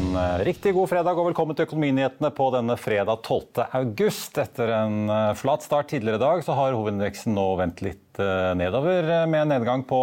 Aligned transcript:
En 0.00 0.16
eh, 0.16 0.44
riktig 0.46 0.72
god 0.72 0.88
fredag 0.88 1.18
og 1.18 1.26
velkommen 1.28 1.56
til 1.56 1.66
Økonominyhetene 1.66 2.30
på 2.32 2.46
denne 2.54 2.76
fredag 2.80 3.20
12. 3.26 3.66
august. 3.76 4.38
Etter 4.40 4.72
en 4.72 5.10
eh, 5.12 5.32
flat 5.36 5.64
start 5.66 5.90
tidligere 5.92 6.16
i 6.16 6.22
dag 6.22 6.44
så 6.46 6.56
har 6.56 6.76
hovedindeksen 6.76 7.34
nå 7.36 7.44
vendt 7.60 7.82
litt 7.84 8.20
eh, 8.22 8.52
nedover 8.56 9.10
med 9.28 9.42
en 9.42 9.52
nedgang 9.52 9.84
på 9.84 10.00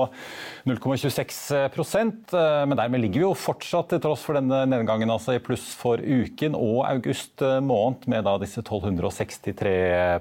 0,26% 0.69 2.35
Men 2.69 2.77
dermed 2.77 3.01
ligger 3.01 3.23
vi 3.23 3.25
jo 3.25 3.33
fortsatt, 3.37 3.89
til 3.89 4.03
tross 4.03 4.25
for 4.27 4.37
denne 4.37 4.65
nedgangen, 4.69 5.09
altså 5.13 5.37
i 5.37 5.41
pluss 5.41 5.71
for 5.79 5.97
uken 5.97 6.57
og 6.59 6.83
august 6.91 7.41
måned, 7.41 8.05
med 8.11 8.27
da 8.27 8.35
disse 8.43 8.61
1263 8.61 9.77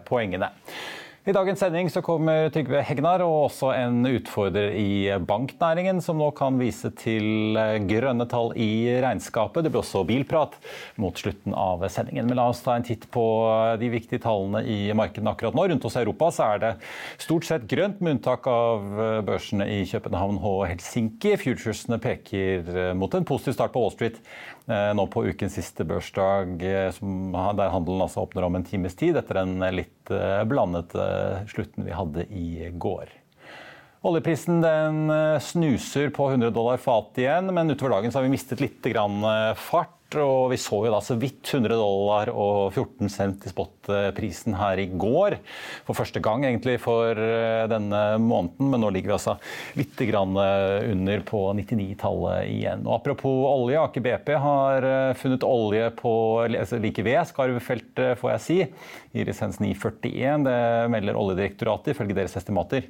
poengene. 0.08 0.55
I 1.27 1.32
dagens 1.34 1.58
sending 1.58 1.88
så 1.91 1.98
kommer 2.06 2.52
Trygve 2.55 2.78
Hegnar 2.86 3.19
og 3.24 3.48
også 3.48 3.72
en 3.74 3.96
utfordrer 4.06 4.77
i 4.78 5.08
banknæringen, 5.27 5.98
som 5.98 6.20
nå 6.22 6.28
kan 6.38 6.55
vise 6.60 6.92
til 6.94 7.58
grønne 7.91 8.28
tall 8.30 8.52
i 8.55 8.94
regnskapet. 9.02 9.66
Det 9.66 9.72
blir 9.74 9.83
også 9.83 10.05
bilprat 10.06 10.55
mot 11.02 11.18
slutten 11.18 11.56
av 11.58 11.83
sendingen. 11.91 12.30
Men 12.30 12.38
la 12.38 12.46
oss 12.52 12.62
ta 12.62 12.77
en 12.78 12.86
titt 12.86 13.08
på 13.10 13.27
de 13.83 13.91
viktige 13.91 14.22
tallene 14.22 14.62
i 14.70 14.94
markedene 14.94 15.34
akkurat 15.34 15.58
nå. 15.58 15.66
Rundt 15.66 15.91
oss 15.91 15.98
i 15.98 16.05
Europa 16.05 16.30
så 16.30 16.46
er 16.46 16.62
det 16.62 16.74
stort 17.18 17.50
sett 17.50 17.66
grønt, 17.74 17.98
med 17.98 18.20
unntak 18.20 18.46
av 18.46 18.86
børsene 19.27 19.66
i 19.80 19.83
København 19.90 20.38
og 20.38 20.68
Helsinki. 20.70 21.34
Futuresene 21.42 21.98
peker 22.06 22.94
mot 22.94 23.18
en 23.18 23.27
positiv 23.27 23.58
start 23.58 23.74
på 23.74 23.83
Wall 23.83 23.98
Street 23.98 24.22
Eh, 24.22 24.55
nå 24.67 25.05
på 25.12 25.22
ukens 25.31 25.55
siste 25.55 25.84
børsdag, 25.86 26.56
eh, 26.62 26.97
der 26.98 27.70
handelen 27.70 28.03
altså 28.03 28.25
åpner 28.25 28.47
om 28.48 28.59
en 28.59 28.67
times 28.67 28.98
tid 28.98 29.19
etter 29.19 29.39
den 29.39 29.61
litt 29.77 30.11
eh, 30.11 30.42
blandete 30.48 31.06
slutten 31.53 31.86
vi 31.86 31.95
hadde 31.95 32.27
i 32.34 32.70
går. 32.75 33.12
Oljeprisen 34.06 34.61
den 34.62 35.11
snuser 35.42 36.13
på 36.14 36.29
100 36.30 36.52
dollar 36.55 36.79
fatet 36.79 37.24
igjen, 37.24 37.48
men 37.55 37.73
utover 37.73 37.96
dagen 37.96 38.13
har 38.14 38.23
vi 38.23 38.30
mistet 38.30 38.61
litt 38.63 38.86
fart 39.58 39.95
og 40.14 40.52
vi 40.52 40.58
så 40.61 40.78
jo 40.86 40.92
da 40.92 41.00
så 41.02 41.17
vidt 41.18 41.48
100 41.50 41.74
dollar 41.74 42.30
og 42.30 42.70
14 42.70 43.11
cent 43.11 43.42
i 43.42 43.50
spotprisen 43.50 44.55
her 44.55 44.78
i 44.78 44.86
går. 44.86 45.39
For 45.89 45.98
første 45.98 46.22
gang 46.22 46.46
egentlig 46.46 46.77
for 46.84 47.18
eh, 47.18 47.67
denne 47.70 48.02
måneden, 48.22 48.70
men 48.70 48.84
nå 48.84 48.92
ligger 48.95 49.11
vi 49.11 49.16
altså 49.16 49.36
litt 49.78 50.05
eh, 50.06 50.86
under 50.92 51.27
på 51.27 51.42
99-tallet 51.58 52.52
igjen. 52.52 52.86
Og 52.86 53.00
Apropos 53.00 53.42
olje, 53.50 53.83
Aker 53.83 54.06
BP 54.06 54.33
har 54.46 54.86
eh, 54.86 55.16
funnet 55.18 55.46
olje 55.46 55.90
på 55.98 56.14
altså 56.46 56.78
like 56.83 57.02
ved 57.06 57.22
skarvfeltet, 57.33 58.16
får 58.20 58.36
jeg 58.36 58.46
si, 58.46 58.58
i 59.16 59.27
lisens 59.27 59.58
941. 59.58 60.46
Det 60.46 60.58
melder 60.95 61.18
Oljedirektoratet 61.18 61.96
ifølge 61.96 62.20
deres 62.22 62.39
estimater 62.39 62.86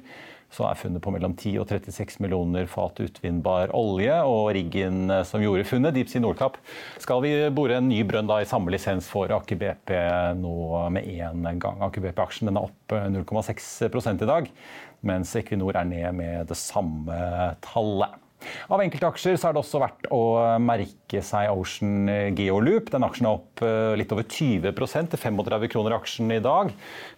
så 0.53 0.67
er 0.69 0.79
funnet 0.79 1.03
på 1.03 1.11
mellom 1.13 1.35
10 1.35 1.57
og 1.61 1.71
36 1.71 2.21
millioner 2.23 2.67
fat 2.71 2.99
utvinnbar 3.03 3.73
olje. 3.77 4.15
Og 4.27 4.51
riggen 4.55 5.11
eh, 5.13 5.23
som 5.27 5.43
gjorde 5.43 5.67
funnet, 5.67 5.95
Deep 5.95 6.11
Sea 6.11 6.23
Nordkapp, 6.23 6.59
skal 7.03 7.23
vi 7.25 7.33
bore 7.53 7.79
en 7.79 7.89
ny 7.89 8.01
brønn 8.07 8.29
da, 8.29 8.39
i 8.41 8.49
samme 8.49 8.73
lisens 8.73 9.09
for 9.11 9.31
Aker 9.35 9.59
BP 9.59 9.95
nå 10.39 10.55
med 10.95 11.09
én 11.09 11.47
gang. 11.61 11.81
Aker 11.87 12.07
BP-aksjen 12.07 12.51
er 12.51 12.61
opp 12.61 12.95
0,6 12.95 13.67
eh, 13.89 14.13
i 14.13 14.31
dag, 14.31 14.53
mens 15.07 15.35
Equinor 15.39 15.77
er 15.77 15.89
ned 15.89 16.21
med 16.21 16.47
det 16.49 16.59
samme 16.59 17.19
tallet. 17.65 18.23
Av 18.67 18.81
enkelte 18.83 19.07
aksjer 19.07 19.37
så 19.39 19.49
er 19.49 19.55
det 19.55 19.61
også 19.61 19.81
verdt 19.81 20.07
å 20.13 20.23
merke 20.61 21.21
seg 21.23 21.51
Ocean 21.53 22.09
Geoloop. 22.35 22.91
Den 22.93 23.05
aksjen 23.07 23.27
er 23.29 23.37
opp 23.37 23.63
eh, 23.65 23.93
litt 23.99 24.11
over 24.13 24.25
20% 24.27 25.13
til 25.13 25.21
35 25.21 25.67
kroner 25.71 25.95
aksjen 25.97 26.33
i 26.35 26.41
dag. 26.43 26.71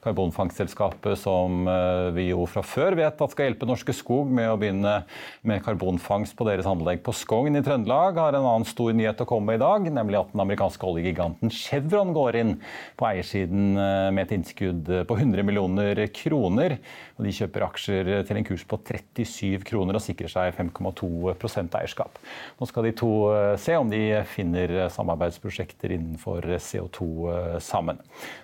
Karbonfangstselskapet 0.03 1.19
som 1.19 1.67
eh, 1.69 2.09
vi 2.15 2.29
jo 2.29 2.45
fra 2.49 2.63
før 2.65 2.97
vet 2.99 3.21
at 3.21 3.33
skal 3.33 3.49
hjelpe 3.49 3.67
Norske 3.69 3.95
Skog 3.95 4.29
med 4.33 4.51
å 4.51 4.57
begynne 4.59 4.95
med 5.47 5.63
karbonfangst 5.65 6.37
på 6.37 6.47
deres 6.47 6.69
anlegg 6.69 7.03
på 7.05 7.15
Skogn 7.15 7.57
i 7.59 7.63
Trøndelag, 7.65 8.19
har 8.19 8.37
en 8.37 8.47
annen 8.47 8.67
stor 8.69 8.93
nyhet 8.95 9.23
å 9.23 9.27
komme 9.29 9.51
med 9.51 9.59
i 9.59 9.63
dag, 9.63 9.89
nemlig 9.99 10.19
at 10.21 10.33
den 10.33 10.43
amerikanske 10.45 10.89
oljegiganten 10.89 11.53
Chevron 11.53 12.13
går 12.15 12.39
inn 12.43 12.55
på 12.99 13.09
eiersiden 13.09 13.73
eh, 13.73 14.09
med 14.15 14.27
et 14.27 14.37
innskudd 14.37 14.93
på 15.09 15.19
100 15.19 15.45
millioner 15.47 16.05
kroner. 16.15 16.79
Og 17.19 17.27
de 17.27 17.35
kjøper 17.35 17.67
aksjer 17.67 18.13
til 18.27 18.39
en 18.39 18.47
kurs 18.47 18.63
på 18.69 18.79
37 18.85 19.65
kroner 19.67 19.97
og 19.97 20.03
sikrer 20.03 20.31
seg 20.31 20.55
5,2 20.55 21.09
eierskap. 21.27 22.19
Nå 22.59 22.67
skal 22.69 22.87
de 22.87 22.93
to 22.97 23.11
eh, 23.33 23.55
se 23.61 23.75
om 23.77 23.89
de 23.89 24.21
finner 24.29 24.89
samarbeidsprosjekter 24.93 25.93
innenfor 25.95 26.45
CO2 26.57 27.07
eh, 27.33 27.57
sammen. 27.63 27.99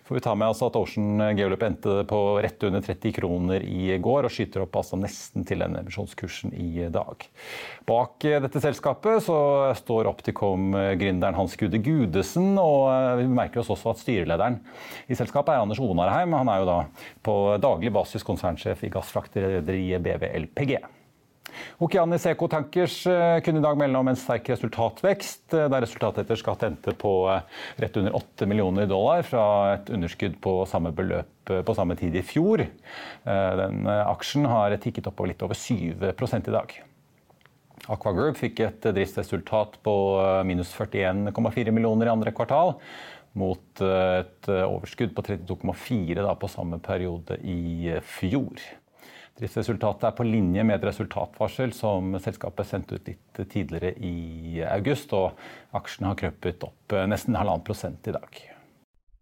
Får 0.06 0.20
vi 0.20 0.22
ta 0.22 0.36
med 0.38 0.52
altså 0.52 0.70
at 0.70 0.78
Ocean 0.78 1.38
Geolup 1.38 1.64
endte 1.66 2.04
på 2.10 2.20
rett 2.44 2.62
under 2.68 2.84
30 2.86 3.16
kroner 3.16 3.64
i 3.66 3.96
går 3.98 4.28
og 4.28 4.34
skyter 4.34 4.66
opp 4.66 4.76
altså 4.78 5.00
nesten 5.00 5.46
til 5.48 5.64
den 5.64 5.78
emisjonskursen 5.80 6.54
i 6.54 6.90
dag. 6.94 7.26
Bak 7.90 8.28
eh, 8.28 8.42
dette 8.44 8.62
selskapet 8.64 9.24
så 9.26 9.38
står 9.80 10.12
Opticom-gründeren 10.12 11.38
Hans 11.38 11.58
Gude 11.60 11.82
Gudesen, 11.82 12.54
og 12.62 12.92
vi 13.22 13.30
merker 13.30 13.64
oss 13.64 13.72
også 13.74 13.94
at 13.94 14.04
styrelederen 14.04 14.60
i 15.10 15.18
selskapet 15.18 15.56
er 15.56 15.64
Anders 15.64 15.82
Onarheim. 15.82 16.36
Han 16.38 16.52
er 16.52 16.62
jo 16.62 16.70
da 16.70 16.78
på 17.26 17.40
daglig 17.62 17.94
basis 17.96 18.26
konsernsjef 18.26 18.86
i 18.86 18.92
gassfraktrederiet 18.94 20.04
BV 20.06 20.30
LPG. 20.46 20.78
Okeanis 21.84 22.24
Seco 22.24 22.48
Tankers 22.48 23.02
eh, 23.08 23.40
kunne 23.44 23.60
i 23.60 23.64
dag 23.64 23.78
melde 23.78 24.00
om 24.00 24.08
en 24.08 24.18
sterk 24.20 24.48
resultatvekst, 24.54 25.44
eh, 25.54 25.68
der 25.72 25.84
resultatet 25.84 26.24
etter 26.24 26.40
skatt 26.40 26.64
endte 26.68 26.94
på 27.00 27.14
eh, 27.32 27.42
rett 27.84 28.00
under 28.00 28.16
8 28.16 28.48
millioner 28.50 28.88
dollar 28.90 29.26
fra 29.28 29.46
et 29.74 29.92
underskudd 29.92 30.38
på 30.44 30.58
samme 30.70 30.94
beløp 30.96 31.32
på 31.46 31.76
samme 31.78 31.94
tid 32.00 32.16
i 32.18 32.24
fjor. 32.26 32.64
Den 33.22 33.84
aksjen 33.86 34.48
har 34.50 34.74
tikket 34.82 35.06
opp 35.12 35.20
litt 35.30 35.44
over 35.46 35.54
7 35.54 35.76
i 35.94 36.54
dag. 36.56 36.72
Aqua 37.86 38.14
Group 38.18 38.40
fikk 38.40 38.64
et 38.66 38.88
driftsresultat 38.98 39.78
på 39.86 39.94
minus 40.50 40.72
41,4 40.74 41.76
millioner 41.76 42.10
i 42.10 42.14
andre 42.16 42.34
kvartal, 42.34 42.74
mot 43.38 43.84
et 43.86 44.50
overskudd 44.50 45.14
på 45.14 45.28
32,4 45.28 46.34
på 46.42 46.50
samme 46.50 46.82
periode 46.82 47.38
i 47.46 47.94
fjor. 48.02 48.66
Driftsresultatet 49.36 50.06
er 50.08 50.16
på 50.16 50.24
linje 50.24 50.64
med 50.64 50.78
et 50.78 50.86
resultatvarsel 50.88 51.74
som 51.76 52.16
selskapet 52.24 52.70
sendte 52.70 52.96
ut 52.96 53.10
litt 53.10 53.42
tidligere 53.52 53.92
i 54.00 54.62
august, 54.64 55.12
og 55.12 55.36
aksjen 55.76 56.08
har 56.08 56.20
krøpet 56.22 56.64
opp 56.64 56.96
nesten 57.12 57.36
halvannen 57.36 57.66
prosent 57.68 58.08
i 58.08 58.16
dag. 58.16 58.40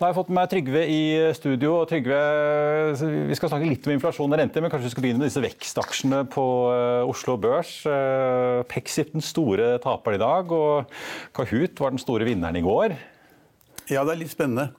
Da 0.00 0.06
har 0.06 0.14
jeg 0.14 0.16
fått 0.16 0.30
med 0.32 0.38
meg 0.38 0.48
Trygve 0.48 0.80
i 0.88 1.00
studio. 1.36 1.70
og 1.82 1.88
Trygve, 1.90 2.18
Vi 3.28 3.36
skal 3.36 3.50
snakke 3.50 3.66
litt 3.68 3.84
om 3.84 3.92
inflasjon 3.92 4.32
og 4.32 4.38
rente, 4.40 4.62
men 4.64 4.70
kanskje 4.72 4.86
vi 4.88 4.92
skal 4.94 5.04
begynne 5.04 5.20
med 5.20 5.28
disse 5.28 5.42
vekstaksjene 5.44 6.22
på 6.32 6.44
eh, 6.72 7.04
Oslo 7.04 7.34
Børs. 7.36 7.74
Eh, 7.84 8.62
Pexip 8.64 9.10
den 9.12 9.20
store 9.20 9.74
taperen 9.84 10.16
i 10.16 10.22
dag, 10.22 10.54
og 10.56 10.88
Kahoot 11.36 11.82
var 11.84 11.92
den 11.92 12.00
store 12.00 12.24
vinneren 12.24 12.56
i 12.56 12.62
går. 12.64 12.94
Ja, 13.92 14.06
det 14.08 14.14
er 14.14 14.20
litt 14.22 14.32
spennende. 14.32 14.70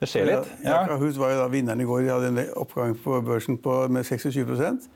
Det 0.00 0.08
skjer 0.10 0.26
litt. 0.32 0.50
Ja, 0.66 0.80
Kahoot 0.90 1.20
var 1.22 1.36
jo 1.36 1.38
da 1.44 1.46
vinneren 1.54 1.84
i 1.84 1.86
går. 1.86 2.02
De 2.02 2.10
hadde 2.10 2.32
en 2.32 2.42
oppgang 2.58 2.96
på 2.98 3.20
børsen 3.22 3.60
på, 3.62 3.76
med 3.94 4.02
26% 4.10 4.88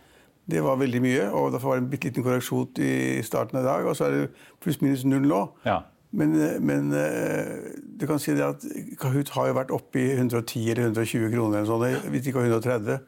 Det 0.51 0.65
var 0.65 0.83
veldig 0.83 1.05
mye. 1.07 1.31
og 1.31 1.53
Derfor 1.55 1.71
var 1.71 1.79
det 1.79 1.85
en 1.85 1.93
bitte 1.95 2.11
liten 2.11 2.27
korreksjon 2.27 2.83
i 2.83 3.23
starten 3.23 3.63
av 3.63 3.71
dag. 3.71 3.87
Og 3.87 3.95
så 3.95 4.09
er 4.09 4.17
det 4.17 4.27
pluss-minus 4.59 5.07
null 5.07 5.31
nå. 5.31 5.45
Ja. 5.69 5.85
Men, 6.11 6.33
men, 6.65 6.93
eh, 6.97 7.73
du 8.01 8.07
kan 8.09 8.21
si 8.23 8.33
det 8.33 8.45
at 8.47 8.63
Kahoot 9.01 9.33
har 9.35 9.51
jo 9.51 9.57
vært 9.59 9.73
oppe 9.77 10.01
i 10.01 10.07
110 10.17 10.71
eller 10.73 10.87
120 10.89 11.33
kroner, 11.35 11.61
eller 11.61 11.69
sånn, 11.69 12.13
hvis 12.15 12.31
ikke 12.31 12.47
130. 12.47 13.03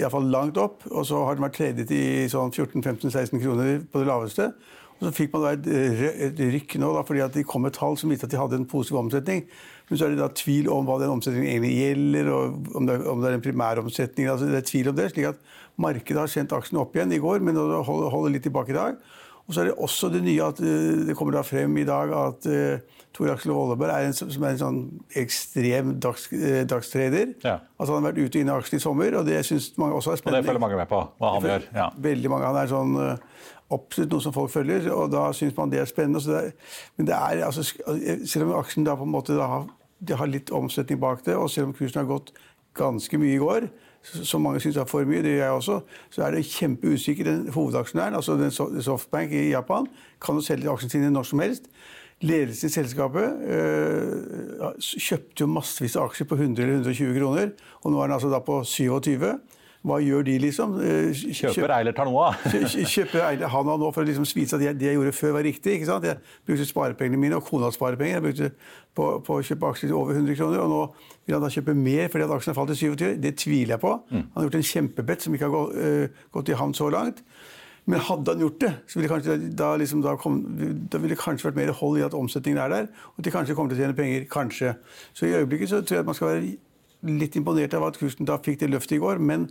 Iallfall 0.00 0.32
langt 0.32 0.58
opp. 0.58 0.82
Og 0.90 1.06
så 1.06 1.20
har 1.26 1.36
den 1.36 1.46
vært 1.46 1.58
tradet 1.60 1.92
i 1.94 2.26
sånn 2.32 2.50
14-15-16 2.50 3.42
kroner 3.42 3.78
på 3.92 4.02
det 4.02 4.10
laveste. 4.10 4.50
Og 4.96 5.04
så 5.04 5.12
fikk 5.12 5.34
man 5.34 5.44
et, 5.50 5.66
et 5.68 6.38
rykk 6.54 6.78
nå, 6.80 6.90
da, 6.96 7.02
fordi 7.04 7.20
at 7.26 7.34
de 7.36 7.44
kom 7.46 7.66
med 7.66 7.74
tall 7.76 7.98
som 8.00 8.10
viste 8.10 8.24
at 8.26 8.32
de 8.32 8.40
hadde 8.40 8.56
en 8.56 8.68
positiv 8.68 9.02
omsetning. 9.02 9.44
Men 9.86 9.98
så 10.00 10.06
er 10.06 10.14
det 10.14 10.22
da 10.22 10.30
tvil 10.32 10.70
om 10.72 10.88
hva 10.88 10.96
den 11.02 11.12
omsetningen 11.12 11.50
egentlig 11.50 11.74
gjelder, 11.76 12.30
og 12.32 12.78
om 12.80 12.88
det, 12.88 12.96
om 13.12 13.20
det 13.20 13.28
er 13.28 13.36
en 13.36 13.44
primæromsetning. 13.44 14.30
Altså 14.32 14.48
det 14.48 14.62
er 14.62 14.66
tvil 14.70 14.90
om 14.90 14.96
det, 14.96 15.10
slik 15.12 15.28
at 15.30 15.52
Markedet 15.84 16.22
har 16.22 16.32
sendt 16.32 16.56
aksjen 16.56 16.80
opp 16.80 16.96
igjen 16.96 17.12
i 17.12 17.20
går, 17.20 17.44
men 17.44 17.60
holder 17.60 18.32
litt 18.32 18.46
tilbake 18.48 18.72
i 18.72 18.78
dag. 18.78 18.96
Og 19.46 19.54
så 19.54 19.62
er 19.62 19.68
det 19.68 19.76
også 19.78 20.10
det 20.10 20.22
nye 20.26 20.42
at 20.42 20.60
eh, 20.60 21.02
det 21.06 21.14
kommer 21.16 21.36
da 21.36 21.42
frem 21.46 21.76
i 21.78 21.84
dag 21.86 22.10
at 22.18 22.48
uh, 22.50 23.02
Tor 23.14 23.30
Aksel 23.30 23.52
Volleberg 23.54 23.92
er 23.94 24.08
en, 24.08 24.16
som 24.16 24.42
er 24.42 24.56
en 24.56 24.58
sånn 24.60 24.80
ekstrem 25.22 25.92
dags, 26.02 26.26
uh, 26.34 26.64
dagstrader. 26.66 27.36
Ja. 27.44 27.60
Altså 27.78 27.94
han 27.94 28.02
har 28.02 28.10
vært 28.10 28.24
ute 28.24 28.40
og 28.40 28.42
inne 28.42 28.56
i 28.56 28.64
aksjen 28.64 28.80
i 28.80 28.82
sommer, 28.82 29.18
og 29.20 29.28
det 29.28 29.38
syns 29.46 29.70
mange 29.78 30.00
også 30.00 30.16
er 30.16 30.20
spennende. 30.20 30.42
Og 30.42 30.48
det 30.48 30.50
følger 30.50 30.64
mange 30.66 30.80
med 30.80 30.90
på, 30.90 31.02
hva 31.22 31.32
han 31.36 31.46
gjør. 31.46 31.68
Ja. 31.78 31.86
Veldig 32.08 32.32
mange. 32.34 32.50
Han 32.50 32.60
er 32.64 32.72
sånn 32.74 32.98
uh, 32.98 33.46
absolutt 33.76 34.16
noe 34.16 34.26
som 34.26 34.34
folk 34.34 34.52
følger, 34.56 34.90
og 34.94 35.14
da 35.14 35.28
syns 35.36 35.54
man 35.56 35.70
det 35.70 35.84
er 35.84 35.90
spennende. 35.90 36.24
Det 36.26 36.42
er, 36.42 36.52
men 36.98 37.10
det 37.12 37.16
er 37.16 37.46
altså, 37.46 37.62
Selv 38.26 38.48
om 38.48 38.56
aksjen 38.58 38.86
da 38.86 38.98
på 38.98 39.06
en 39.06 39.14
måte 39.14 39.38
da 39.38 39.46
har, 39.52 39.70
har 40.10 40.32
litt 40.32 40.50
omsetning 40.54 40.98
bak 41.02 41.22
det, 41.26 41.38
og 41.38 41.52
selv 41.54 41.70
om 41.70 41.78
kursen 41.78 42.02
har 42.02 42.10
gått 42.10 42.34
ganske 42.76 43.18
mye 43.22 43.38
i 43.38 43.42
går, 43.42 43.70
som 44.06 44.42
mange 44.44 44.60
syns 44.62 44.78
er 44.78 44.88
for 44.88 45.06
mye, 45.08 45.22
det 45.24 45.34
gjør 45.34 45.44
jeg 45.44 45.58
også, 45.60 45.76
så 46.14 46.24
er 46.26 46.36
det 46.36 46.46
kjempeusikker. 46.46 47.26
Den 47.26 47.52
hovedaksjonæren, 47.54 48.14
altså 48.14 48.36
den 48.38 48.82
Softbank 48.82 49.32
i 49.32 49.48
Japan, 49.50 49.88
kan 50.22 50.38
jo 50.38 50.44
selge 50.44 50.70
aksjene 50.70 50.94
sine 50.94 51.10
når 51.10 51.28
som 51.30 51.42
helst. 51.44 51.70
Ledelsen 52.24 52.70
i 52.70 52.72
selskapet 52.72 53.42
øh, 53.52 54.70
kjøpte 54.80 55.42
jo 55.42 55.50
massevis 55.52 55.98
av 56.00 56.08
aksjer 56.08 56.28
på 56.30 56.38
100 56.38 56.62
eller 56.62 56.78
120 56.78 57.18
kroner, 57.18 57.50
og 57.82 57.92
nå 57.92 58.00
er 58.00 58.08
den 58.08 58.16
altså 58.16 58.30
da 58.32 58.40
på 58.40 58.62
27. 58.64 59.34
Hva 59.86 60.00
gjør 60.02 60.24
de, 60.26 60.34
liksom? 60.42 60.72
Kjøper 60.80 61.54
kjøper 61.54 61.72
Eiler 61.76 61.94
tar 61.94 62.08
noe 62.08 62.24
av. 62.26 62.46
Kjøper 62.74 63.22
Eiler 63.28 63.52
han 63.52 63.68
og 63.70 63.82
nå 63.84 63.90
for 63.94 64.02
å 64.02 64.08
liksom 64.08 64.26
vise 64.34 64.58
at 64.58 64.64
det 64.80 64.88
jeg 64.88 64.98
gjorde 64.98 65.12
før, 65.14 65.36
var 65.36 65.46
riktig. 65.46 65.76
ikke 65.76 65.86
sant? 65.86 66.06
Jeg 66.08 66.18
brukte 66.48 66.66
sparepengene 66.66 67.20
mine, 67.22 67.38
og 67.38 67.46
kona 67.46 67.70
sparepenger. 67.74 68.16
Jeg 68.18 68.24
brukte 68.24 68.50
på, 68.96 69.10
på, 69.26 69.36
å 69.38 69.44
kjøpe 69.46 69.70
aksjer 69.70 69.92
til 69.92 69.98
over 69.98 70.18
100 70.18 70.38
kroner, 70.40 70.64
og 70.64 70.72
nå 70.72 70.80
vil 71.26 71.36
han 71.36 71.44
da 71.44 71.52
kjøpe 71.54 71.76
mer 71.78 72.10
fordi 72.10 72.26
at 72.26 72.34
aksjene 72.34 72.54
har 72.54 72.58
falt 72.58 72.74
til 72.74 72.80
27. 72.96 73.20
Det 73.22 73.34
tviler 73.44 73.76
jeg 73.76 73.84
på. 73.84 73.92
Mm. 74.10 74.24
Han 74.24 74.40
har 74.40 74.48
gjort 74.48 74.58
en 74.58 74.70
kjempebett 74.72 75.26
som 75.26 75.36
ikke 75.36 75.46
har 75.46 75.54
gått, 75.54 75.78
uh, 75.78 76.26
gått 76.38 76.50
i 76.50 76.58
havn 76.58 76.74
så 76.74 76.90
langt. 76.90 77.22
Men 77.86 78.02
hadde 78.02 78.32
han 78.34 78.40
gjort 78.42 78.60
det, 78.64 78.72
så 78.90 78.98
ville 78.98 79.10
kanskje, 79.12 79.36
da, 79.54 79.68
liksom, 79.78 80.00
da, 80.02 80.16
kom, 80.18 80.40
da 80.90 80.98
ville 80.98 81.14
det 81.14 81.22
kanskje 81.22 81.46
vært 81.46 81.58
mer 81.60 81.70
hold 81.78 82.00
i 82.00 82.02
at 82.02 82.16
omsetningen 82.18 82.58
er 82.58 82.72
der, 82.72 82.88
og 83.12 83.20
at 83.20 83.28
de 83.28 83.32
kanskje 83.34 83.54
kommer 83.54 83.70
til 83.70 83.78
å 83.78 83.84
tjene 83.84 83.98
penger. 83.98 84.24
Kanskje. 84.32 84.72
Så 85.14 85.28
i 85.28 85.36
øyeblikket 85.38 85.70
så 85.70 85.84
tror 85.86 86.00
jeg 86.00 86.02
at 86.02 86.08
man 86.10 86.18
skal 86.18 86.32
være 86.32 86.56
litt 87.06 87.36
imponert 87.38 87.74
av 87.74 87.88
at 87.88 87.98
kursen 88.00 88.28
da 88.28 88.38
fikk 88.42 88.60
det 88.62 88.72
løftet 88.72 88.98
i 88.98 89.02
går. 89.02 89.18
men 89.22 89.50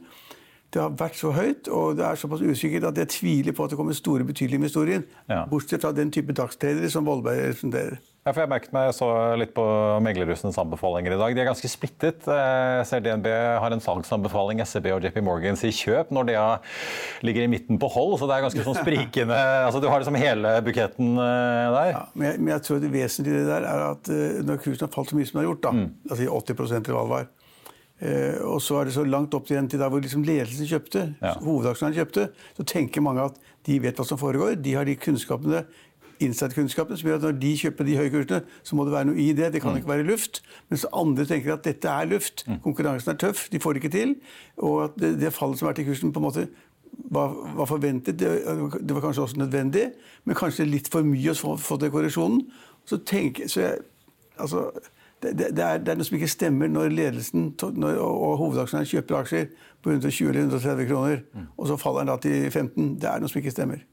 det 0.75 0.81
har 0.84 0.96
vært 1.00 1.16
så 1.16 1.31
høyt, 1.31 1.69
og 1.72 1.96
det 1.96 2.04
er 2.04 2.18
såpass 2.19 2.42
usikkert 2.44 2.90
at 2.90 2.98
jeg 3.00 3.12
tviler 3.13 3.56
på 3.56 3.63
at 3.63 3.72
det 3.72 3.78
kommer 3.80 3.96
store, 3.96 4.25
betydelige 4.28 4.60
investorer 4.60 4.98
historien 5.00 5.06
Ja. 5.30 5.46
Bortsett 5.48 5.81
fra 5.81 5.94
den 5.96 6.12
type 6.12 6.34
dagstredere 6.36 6.90
som 6.92 7.06
Vollberg 7.06 7.40
representerer. 7.40 8.02
Ja, 8.25 8.34
for 8.34 8.42
jeg 8.42 8.50
merket 8.50 8.74
meg, 8.74 8.88
jeg 8.90 8.96
så 8.98 9.07
litt 9.38 9.54
på 9.54 9.63
meglerhusens 10.02 10.57
anbefalinger 10.57 11.13
i 11.13 11.19
dag. 11.19 11.36
De 11.36 11.42
er 11.44 11.48
ganske 11.48 11.69
splittet. 11.69 12.25
Jeg 12.25 12.88
ser 12.90 13.04
DNB 13.06 13.30
har 13.62 13.72
en 13.72 13.84
salgsanbefaling, 13.86 14.63
SEB 14.66 14.90
og 14.96 15.06
JP 15.06 15.22
Morgan 15.24 15.60
sier 15.60 15.75
kjøp 15.78 16.12
når 16.16 16.31
de 16.31 16.38
ligger 17.30 17.46
i 17.46 17.51
midten 17.54 17.80
på 17.80 17.88
hold. 17.94 18.18
Så 18.18 18.28
det 18.28 18.36
er 18.36 18.48
ganske 18.48 18.66
sånn 18.66 18.80
sprikende 18.81 19.38
altså 19.68 19.80
Du 19.80 19.88
har 19.92 20.01
liksom 20.01 20.18
hele 20.18 20.58
buketten 20.66 21.13
eh, 21.22 21.69
der. 21.78 21.92
Ja, 21.94 22.04
men, 22.16 22.28
jeg, 22.31 22.42
men 22.42 22.54
jeg 22.56 22.66
tror 22.66 22.81
det 22.81 22.92
vesentlige 22.98 23.46
der 23.46 23.69
er 23.69 23.88
at 23.92 24.12
eh, 24.12 24.42
når 24.44 24.62
kursen 24.66 24.88
har 24.88 24.96
falt 24.98 25.13
så 25.13 25.19
mye 25.19 25.30
som 25.30 25.38
den 25.38 25.46
har 25.46 25.51
gjort, 25.51 25.63
da, 25.69 25.75
mm. 25.78 25.88
altså 26.10 26.42
80 26.42 26.80
eller 26.81 26.98
hva 26.98 27.06
det 27.06 27.13
var, 27.13 27.30
Eh, 27.30 27.35
og 28.46 28.62
så 28.63 28.80
er 28.80 28.90
det 28.90 28.96
så 28.96 29.06
langt 29.07 29.34
opp 29.38 29.50
igjen 29.50 29.69
til 29.72 29.81
der 29.81 29.92
hvor 29.92 30.04
liksom 30.04 30.25
ledelsen 30.28 30.69
kjøpte, 30.69 31.07
ja. 31.22 31.34
hovedaksjonæren 31.42 31.98
kjøpte, 32.00 32.30
så 32.57 32.68
tenker 32.68 33.04
mange 33.06 33.25
at 33.30 33.40
de 33.66 33.80
vet 33.81 33.98
hva 33.98 34.06
som 34.07 34.19
foregår. 34.22 34.57
De 34.62 34.75
har 34.78 34.88
de 34.88 34.98
kunnskapene 35.00 35.63
insight-kunnskapene 36.24 36.98
som 36.98 37.10
gjør 37.10 37.19
at 37.19 37.25
når 37.28 37.40
de 37.42 37.52
kjøper 37.60 37.88
de 37.88 37.96
høye 38.00 38.12
kursene, 38.13 38.42
så 38.63 38.78
må 38.78 38.86
det 38.88 38.94
være 38.94 39.10
noe 39.10 39.19
i 39.22 39.31
det. 39.36 39.52
Det 39.54 39.62
kan 39.63 39.74
mm. 39.74 39.80
ikke 39.81 39.92
være 39.92 40.07
luft. 40.07 40.42
Mens 40.72 40.86
andre 40.96 41.25
tenker 41.30 41.56
at 41.56 41.66
dette 41.66 41.92
er 41.92 42.10
luft. 42.10 42.46
Mm. 42.48 42.60
Konkurransen 42.63 43.13
er 43.13 43.19
tøff, 43.22 43.48
de 43.52 43.62
får 43.63 43.75
det 43.75 43.84
ikke 43.84 43.96
til. 43.98 44.16
Og 44.63 44.78
at 44.86 44.96
det, 45.01 45.16
det 45.22 45.34
fallet 45.36 45.60
som 45.60 45.69
er 45.69 45.78
til 45.78 45.90
kursen, 45.90 46.13
på 46.16 46.22
en 46.24 46.28
måte 46.28 46.48
var, 47.12 47.36
var 47.58 47.69
forventet. 47.69 48.19
Det, 48.19 48.31
det, 48.80 48.96
var 48.96 49.04
kanskje 49.04 49.25
også 49.28 49.42
nødvendig, 49.42 49.90
men 50.24 50.40
kanskje 50.40 50.68
litt 50.69 50.90
for 50.92 51.06
mye 51.08 51.36
å 51.36 51.40
få, 51.40 51.58
få 51.60 51.80
den 51.81 51.94
korreksjonen. 51.94 52.46
Så 52.88 53.01
tenker, 53.04 53.50
så 53.51 53.66
jeg, 53.66 53.84
altså, 54.38 54.69
det, 55.33 55.48
er, 55.63 55.80
det, 55.81 55.92
er, 55.92 55.98
noe 55.98 56.07
som 56.07 56.18
ikke 56.18 56.30
stemmer 56.30 56.69
når 56.72 56.94
ledelsen 56.94 57.50
når, 57.80 57.98
og 58.04 58.38
hovedaksjonæren 58.42 58.89
kjøper 58.89 59.19
aksjer 59.22 59.50
på 59.81 59.92
120 59.94 60.30
eller 60.30 60.45
130 60.45 60.88
kroner, 60.89 61.25
mm. 61.33 61.50
og 61.57 61.68
så 61.69 61.77
faller 61.81 62.06
den 62.06 62.13
da 62.13 62.18
til 62.22 62.51
15. 62.51 62.95
Det 63.01 63.10
er 63.10 63.22
noe 63.22 63.31
som 63.31 63.42
ikke 63.42 63.54
stemmer. 63.54 63.83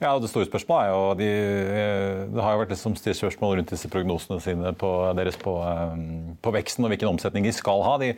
Ja, 0.00 0.14
og 0.14 0.22
Det 0.22 0.30
store 0.30 0.48
spørsmålet 0.48 0.86
er 0.86 0.90
jo 0.94 1.14
de, 1.18 1.28
eh, 1.28 2.34
Det 2.34 2.42
har 2.42 2.52
jo 2.52 2.60
vært 2.62 2.72
liksom 2.72 2.96
spørsmål 2.96 3.58
rundt 3.58 3.70
disse 3.70 3.88
prognosene 3.88 4.40
sine 4.40 4.72
på, 4.72 4.90
deres 5.16 5.36
på, 5.36 5.60
eh, 5.60 5.96
på, 6.42 6.52
veksten 6.56 6.84
og 6.84 6.90
hvilken 6.90 7.08
omsetning 7.08 7.44
de 7.44 7.52
skal 7.52 7.82
ha. 7.84 7.98
De, 7.98 8.14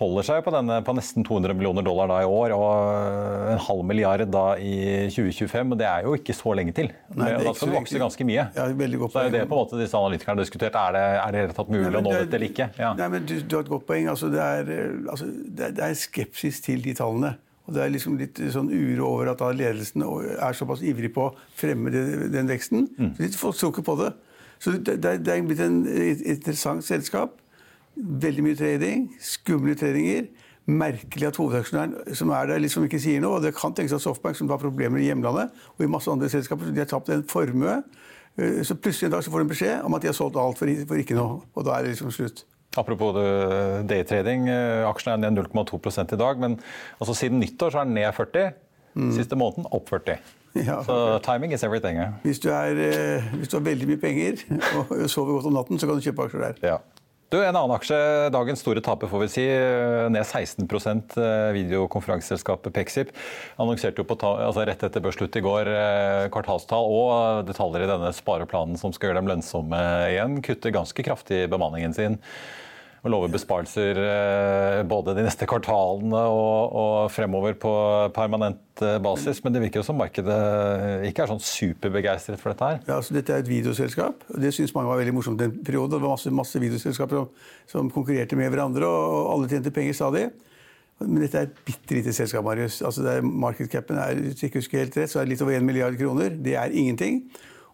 holder 0.00 0.26
seg 0.26 0.40
på, 0.42 0.50
denne, 0.54 0.80
på 0.82 0.94
nesten 0.96 1.26
200 1.26 1.54
millioner 1.54 1.84
dollar 1.86 2.10
da 2.10 2.16
i 2.24 2.26
år 2.26 2.54
og 2.56 3.52
en 3.52 3.60
halv 3.62 3.84
milliard 3.86 4.24
da 4.32 4.44
i 4.58 4.74
2025. 5.14 5.74
og 5.76 5.78
Det 5.78 5.86
er 5.86 6.08
jo 6.08 6.16
ikke 6.18 6.34
så 6.34 6.54
lenge 6.58 6.74
til. 6.74 6.90
Nei, 7.14 7.30
da 7.38 7.54
skal 7.54 7.70
det 7.70 7.78
vokse 7.78 8.02
ganske 8.02 8.26
mye. 8.26 8.48
Ja, 8.56 8.66
veldig 8.74 9.00
godt 9.04 9.14
så 9.14 9.22
er 9.22 9.30
det 9.36 9.44
på 9.46 9.54
en 9.54 9.62
måte 9.62 9.78
disse 9.78 9.98
analytikerne 9.98 10.34
har 10.34 10.42
diskutert. 10.42 10.78
Er 10.80 10.96
det, 10.98 11.04
er 11.22 11.38
det 11.38 11.58
tatt 11.60 11.70
mulig 11.70 11.86
nei, 11.86 12.00
å 12.00 12.04
nå 12.04 12.16
dette 12.16 12.38
eller 12.40 12.50
ikke? 12.50 12.68
Ja. 12.80 12.90
Nei, 12.98 13.08
men 13.14 13.28
du, 13.30 13.36
du, 13.38 13.56
har 13.56 13.66
et 13.66 13.70
godt 13.70 13.86
poeng. 13.86 14.10
Altså, 14.10 14.32
det, 14.34 14.42
er, 14.42 14.74
altså, 15.04 15.30
det, 15.30 15.68
er, 15.68 15.78
det 15.78 15.86
er 15.86 15.98
skepsis 16.02 16.60
til 16.64 16.82
de 16.84 16.96
tallene. 16.98 17.36
Og 17.64 17.72
Det 17.76 17.80
er 17.80 17.94
liksom 17.94 18.18
litt 18.20 18.40
sånn 18.52 18.68
uro 18.68 19.06
over 19.14 19.30
at 19.32 19.42
ledelsen 19.56 20.04
er 20.04 20.56
såpass 20.58 20.82
ivrig 20.84 21.14
på 21.14 21.30
å 21.30 21.32
fremme 21.56 21.92
den 22.34 22.50
veksten. 22.50 22.88
Mm. 22.98 23.14
Så 23.22 23.40
Folk 23.40 23.60
tror 23.60 23.72
ikke 23.72 23.86
på 23.86 23.96
det. 24.02 24.10
Så 24.58 24.74
det, 24.74 24.98
det, 25.04 25.28
er 25.28 25.46
blitt 25.46 25.62
en 25.64 25.80
interessant 25.86 26.84
selskap. 26.84 27.38
Veldig 27.96 28.42
mye 28.42 28.58
trading, 28.58 29.04
skumle 29.22 29.76
tradinger. 29.78 30.26
Merkelig 30.64 31.28
at 31.28 31.36
hovedaksjonæren 31.36 32.14
som 32.16 32.30
er 32.32 32.48
der, 32.48 32.62
liksom 32.64 32.86
ikke 32.86 33.00
sier 33.02 33.20
noe. 33.20 33.38
og 33.38 33.44
Det 33.44 33.52
kan 33.56 33.74
tenkes 33.76 33.92
at 33.92 34.02
Softbank, 34.04 34.36
som 34.36 34.48
har 34.48 34.62
problemer 34.62 34.98
i 34.98 35.10
hjemlandet, 35.10 35.52
og 35.76 35.84
i 35.84 35.90
masse 35.90 36.10
andre 36.10 36.30
selskaper, 36.32 36.72
de 36.72 36.80
har 36.80 36.88
tapt 36.88 37.12
en 37.12 37.24
formue. 37.28 37.76
Eh, 38.38 38.62
så 38.64 38.74
plutselig 38.74 39.10
en 39.10 39.14
dag 39.14 39.24
så 39.24 39.30
får 39.30 39.44
de 39.44 39.52
beskjed 39.52 39.84
om 39.84 39.94
at 39.94 40.02
de 40.02 40.10
har 40.10 40.16
solgt 40.16 40.40
alt 40.40 40.58
for, 40.58 40.98
ikke 40.98 41.18
noe. 41.18 41.42
Og 41.54 41.66
da 41.66 41.76
er 41.76 41.84
det 41.84 41.94
liksom 41.94 42.10
slutt. 42.14 42.46
Apropos 42.76 43.14
daytrading. 43.86 44.48
Eh, 44.50 44.88
aksjen 44.88 45.14
er 45.14 45.30
ned 45.30 45.44
0,2 45.44 46.14
i 46.14 46.18
dag. 46.18 46.40
Men 46.40 46.58
altså, 46.98 47.14
siden 47.14 47.40
nyttår 47.40 47.70
så 47.70 47.82
er 47.82 47.90
den 47.90 47.94
ned 48.00 48.10
40. 48.12 48.54
Mm. 48.94 49.12
Siste 49.12 49.36
måneden 49.36 49.68
opp 49.70 49.88
40. 49.90 50.18
Ja. 50.54 50.82
Så 50.86 51.18
timing 51.26 51.52
is 51.52 51.62
everything. 51.62 51.98
Ja. 51.98 52.08
Hvis, 52.22 52.38
du 52.38 52.48
er, 52.48 52.70
eh, 52.78 53.22
hvis, 53.34 53.48
du 53.48 53.56
har 53.56 53.64
veldig 53.64 53.88
mye 53.90 54.00
penger 54.00 54.42
og 54.78 55.10
sover 55.10 55.32
godt 55.32 55.46
om 55.50 55.56
natten, 55.58 55.78
så 55.78 55.86
kan 55.86 55.98
du 55.98 56.04
kjøpe 56.04 56.28
aksjer 56.28 56.44
der. 56.44 56.60
Ja. 56.62 56.76
Du, 57.32 57.38
En 57.40 57.56
annen 57.56 57.72
aksje, 57.72 57.96
dagens 58.34 58.60
store 58.60 58.82
taper, 58.84 59.08
får 59.08 59.22
vi 59.24 59.28
si, 59.32 59.44
ned 60.12 60.26
16 60.26 60.66
eh, 60.68 61.52
videokonferanseselskapet 61.56 62.74
Pexip. 62.76 63.14
Annonserte 63.56 64.02
jo 64.02 64.08
på 64.08 64.18
altså 64.28 64.66
rett 64.68 64.84
etter 64.84 65.02
børsslutt 65.02 65.38
i 65.40 65.42
går 65.44 65.70
eh, 65.72 66.26
kvartalstall 66.34 66.90
og 66.92 67.48
detaljer 67.48 67.86
i 67.86 67.90
denne 67.90 68.12
spareplanen 68.14 68.76
som 68.80 68.92
skal 68.94 69.10
gjøre 69.10 69.22
dem 69.22 69.32
lønnsomme 69.32 69.80
igjen. 70.12 70.38
Kutter 70.44 70.76
ganske 70.76 71.06
kraftig 71.06 71.46
bemanningen 71.50 71.96
sin 71.96 72.20
og 73.04 73.12
lover 73.12 73.32
besparelser 73.34 73.98
eh, 74.00 74.78
både 74.88 75.12
de 75.18 75.26
neste 75.26 75.44
kvartalene 75.48 76.22
og, 76.32 76.76
og 76.80 76.94
fremover 77.12 77.52
på 77.60 77.72
permanent 78.16 78.80
eh, 78.80 78.96
basis. 79.04 79.42
Men 79.44 79.52
det 79.52 79.60
virker 79.66 79.82
jo 79.82 79.86
som 79.90 79.98
markedet 80.00 80.38
ikke 81.10 81.26
er 81.26 81.32
sånn 81.34 81.42
superbegeistret 81.44 82.40
for 82.40 82.54
dette 82.54 82.70
her. 82.70 82.80
Ja, 82.88 82.96
altså 82.96 83.16
Dette 83.16 83.36
er 83.36 83.44
et 83.44 83.50
videoselskap, 83.50 84.24
og 84.32 84.40
det 84.40 84.54
syns 84.56 84.72
mange 84.76 84.88
var 84.88 85.02
veldig 85.02 85.16
morsomt 85.18 85.44
en 85.44 85.52
periode. 85.60 85.98
Det 85.98 86.00
var 86.06 86.16
masse, 86.16 86.32
masse 86.32 86.62
videoselskaper 86.62 87.20
som, 87.20 87.52
som, 87.68 87.92
konkurrerte 87.92 88.40
med 88.40 88.48
hverandre, 88.54 88.88
og 88.88 89.34
alle 89.34 89.52
tjente 89.52 89.74
penger 89.74 90.00
stadig. 90.00 90.26
Men 91.04 91.20
dette 91.20 91.42
er 91.42 91.50
et 91.50 91.64
bitte 91.66 91.98
lite 91.98 92.14
selskap, 92.16 92.46
Marius. 92.46 92.78
Altså 92.86 93.04
det 93.04 93.18
er, 93.18 93.26
Markedcapen 93.44 94.00
er 94.00 94.16
hvis 94.16 94.46
ikke 94.46 94.62
husker 94.62 94.80
helt 94.80 94.96
rett, 94.96 95.12
så 95.12 95.20
er 95.20 95.26
det 95.28 95.34
litt 95.34 95.44
over 95.44 95.58
1 95.58 95.66
milliard 95.66 95.98
kroner. 96.00 96.32
Det 96.40 96.56
er 96.56 96.72
ingenting. 96.72 97.26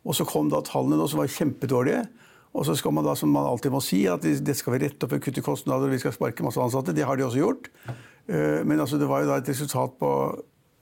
Og 0.02 0.16
så 0.16 0.26
kom 0.26 0.50
da 0.50 0.58
tallene 0.66 0.98
nå 0.98 1.06
som 1.06 1.22
var 1.22 1.30
kjempedårlige. 1.30 2.02
Og 2.50 2.66
så 2.66 2.74
skal 2.78 2.94
man 2.94 3.06
da, 3.06 3.14
som 3.14 3.30
man 3.30 3.46
alltid 3.46 3.70
må 3.72 3.80
si, 3.84 4.02
at 4.10 4.24
det 4.24 4.56
skal 4.58 4.74
vi 4.74 4.84
rette 4.84 5.06
opp 5.06 5.14
og 5.14 5.22
kutte 5.22 5.44
kostnader 5.44 5.86
og 5.86 5.94
vi 5.94 6.00
skal 6.02 6.14
sparke 6.16 6.44
masse 6.46 6.60
ansatte. 6.62 6.94
Det 6.96 7.06
har 7.06 7.18
de 7.18 7.26
også 7.26 7.38
gjort. 7.38 7.70
Eh, 7.86 8.62
men 8.66 8.80
altså, 8.80 8.98
det 8.98 9.08
var 9.10 9.22
jo 9.22 9.30
da 9.30 9.38
et 9.38 9.50
resultat 9.52 9.94
på 10.00 10.10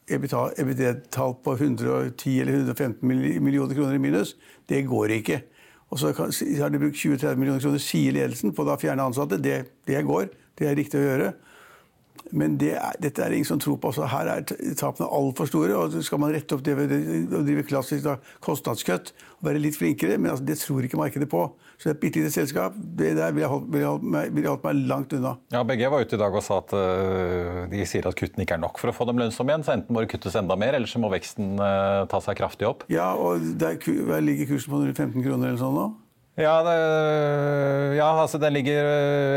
EBD-tall 0.09 1.37
på 1.45 1.55
110 1.59 2.41
eller 2.41 2.57
115 2.63 3.05
millioner 3.45 3.77
kroner 3.77 3.99
i 3.99 4.01
minus. 4.01 4.35
Det 4.69 4.87
går 4.89 5.19
ikke. 5.19 5.43
Og 5.93 6.01
så 6.01 6.13
har 6.13 6.73
de 6.73 6.81
brukt 6.81 6.97
20-30 6.97 7.37
millioner 7.37 7.61
kroner, 7.61 7.81
sier 7.81 8.17
ledelsen, 8.17 8.53
på 8.57 8.65
å 8.65 8.81
fjerne 8.81 9.05
ansatte. 9.09 9.41
Det, 9.41 9.59
det 9.89 10.05
går. 10.09 10.29
Det 10.59 10.69
er 10.69 10.77
riktig 10.77 11.01
å 11.01 11.05
gjøre. 11.05 11.31
Men 12.33 12.59
det 12.61 12.75
er, 12.77 12.99
dette 13.03 13.23
er 13.25 13.35
ingen 13.35 13.49
som 13.49 13.61
tror 13.63 13.79
på. 13.83 13.93
Så 13.95 14.09
her 14.11 14.31
er 14.33 14.45
tapene 14.79 15.09
altfor 15.09 15.49
store. 15.51 15.77
og 15.77 15.97
Skal 16.05 16.21
man 16.23 16.35
rette 16.35 16.57
opp 16.57 16.65
det 16.67 16.77
ved 16.79 16.93
å 17.35 17.43
drive 17.47 17.65
klassisk 17.69 18.05
da, 18.07 18.19
kostnadskutt 18.45 19.13
og 19.39 19.47
være 19.47 19.63
litt 19.63 19.79
flinkere, 19.79 20.17
men 20.19 20.33
altså, 20.33 20.45
det 20.49 20.59
tror 20.59 20.87
ikke 20.87 20.99
markedet 20.99 21.29
på. 21.31 21.45
Så 21.79 21.87
det 21.87 21.93
er 21.93 21.95
et 21.95 22.01
bitte 22.03 22.23
lite 22.23 22.35
selskap. 22.35 22.75
Det 22.75 23.13
der 23.15 23.35
ville 23.37 23.51
holdt, 23.51 23.69
vil 23.71 23.87
holdt, 23.87 24.09
vil 24.35 24.49
holdt, 24.51 24.65
meg 24.67 24.81
langt 24.91 25.15
unna. 25.15 25.37
Ja, 25.55 25.63
Begge 25.67 25.93
var 25.93 26.03
ute 26.03 26.19
i 26.19 26.21
dag 26.21 26.35
og 26.35 26.43
sa 26.43 26.59
at 26.59 26.75
uh, 26.75 27.61
de 27.71 27.85
sier 27.87 28.09
at 28.11 28.19
kuttene 28.19 28.43
ikke 28.43 28.59
er 28.59 28.65
nok 28.65 28.83
for 28.83 28.91
å 28.91 28.97
få 28.97 29.07
dem 29.07 29.23
lønnsomme 29.23 29.55
igjen. 29.55 29.67
Så 29.67 29.77
enten 29.77 29.95
må 29.95 30.03
det 30.03 30.11
kuttes 30.11 30.35
enda 30.39 30.59
mer, 30.59 30.75
eller 30.75 30.91
så 30.91 30.99
må 31.03 31.13
veksten 31.13 31.55
uh, 31.63 32.03
ta 32.11 32.19
seg 32.25 32.41
kraftig 32.41 32.67
opp. 32.67 32.83
Ja, 32.91 33.13
og 33.15 33.47
der, 33.63 33.79
ligger 34.25 34.51
kursen 34.51 34.75
på 34.75 34.83
115 34.83 35.23
kroner 35.23 35.53
eller 35.53 35.63
sånn 35.63 35.79
nå? 35.79 35.89
Ja, 36.39 36.55
det, 36.63 36.75
ja, 37.99 38.09
altså 38.15 38.39
den 38.39 38.55
ligger 38.55 38.91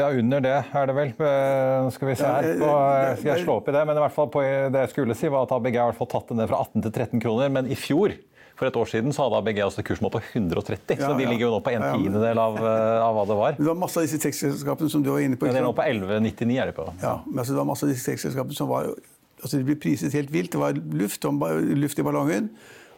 ja, 0.03 0.09
under 0.21 0.43
det, 0.45 0.57
er 0.69 0.89
det 0.89 0.95
vel. 0.97 1.13
Nå 1.17 1.93
skal 1.95 2.11
vi 2.11 2.17
se 2.19 2.27
her. 2.29 2.49
På, 2.61 2.73
skal 3.17 3.31
jeg 3.31 3.45
slå 3.45 3.55
opp 3.57 3.71
i 3.71 3.73
det? 3.73 3.85
Men 3.89 3.97
i 3.97 4.03
hvert 4.03 4.17
fall 4.17 4.29
på 4.33 4.43
det 4.45 4.83
jeg 4.85 4.91
skulle 4.93 5.17
si, 5.17 5.31
var 5.33 5.47
at 5.47 5.55
ABG 5.57 5.79
har 5.81 5.97
tatt 5.97 6.29
den 6.29 6.43
ned 6.43 6.51
fra 6.51 6.61
18 6.61 6.85
til 6.85 6.93
13 6.93 7.23
kroner. 7.23 7.49
Men 7.57 7.71
i 7.73 7.79
fjor 7.79 8.13
for 8.61 8.69
et 8.69 8.77
år 8.77 8.89
siden 8.91 9.15
så 9.15 9.25
hadde 9.25 9.39
ABG 9.41 9.63
også 9.65 9.83
kursmål 9.85 10.11
på 10.13 10.19
130, 10.35 10.99
ja, 10.99 11.07
så 11.07 11.15
de 11.17 11.25
ligger 11.25 11.47
jo 11.47 11.55
nå 11.55 11.61
på 11.65 11.71
en 11.73 11.81
tiendedel 11.81 12.41
av, 12.43 12.59
eh, 12.61 12.97
av 13.01 13.15
hva 13.17 13.23
det 13.25 13.37
var. 13.39 13.55
Det 13.57 13.65
var 13.65 13.79
masse 13.81 13.97
av 13.97 14.05
disse 14.05 14.19
tekstselskapene 14.21 14.93
som 14.93 15.01
du 15.01 15.09
var 15.09 15.23
inne 15.25 15.39
på. 15.39 15.49
Ja, 15.49 15.55
det 15.55 15.63
er 15.63 15.65
nå 15.65 15.73
på 15.73 15.87
11,99 15.87 16.59
er 16.61 16.69
de 16.69 16.75
på. 16.77 16.85
Ja, 17.01 17.15
men 17.25 17.41
altså, 17.41 17.55
det 17.55 17.61
var 17.63 17.69
masse 17.71 17.87
av 17.87 17.93
disse 17.95 18.05
tekstselskapene 18.11 18.59
som 18.59 18.69
var 18.69 18.91
altså 19.41 19.57
De 19.57 19.65
ble 19.65 19.73
priset 19.81 20.13
helt 20.13 20.29
vilt. 20.29 20.51
Det 20.53 20.61
var 20.61 20.77
luft, 20.77 21.25
luft 21.25 21.97
i 21.97 22.05
ballongen. 22.05 22.51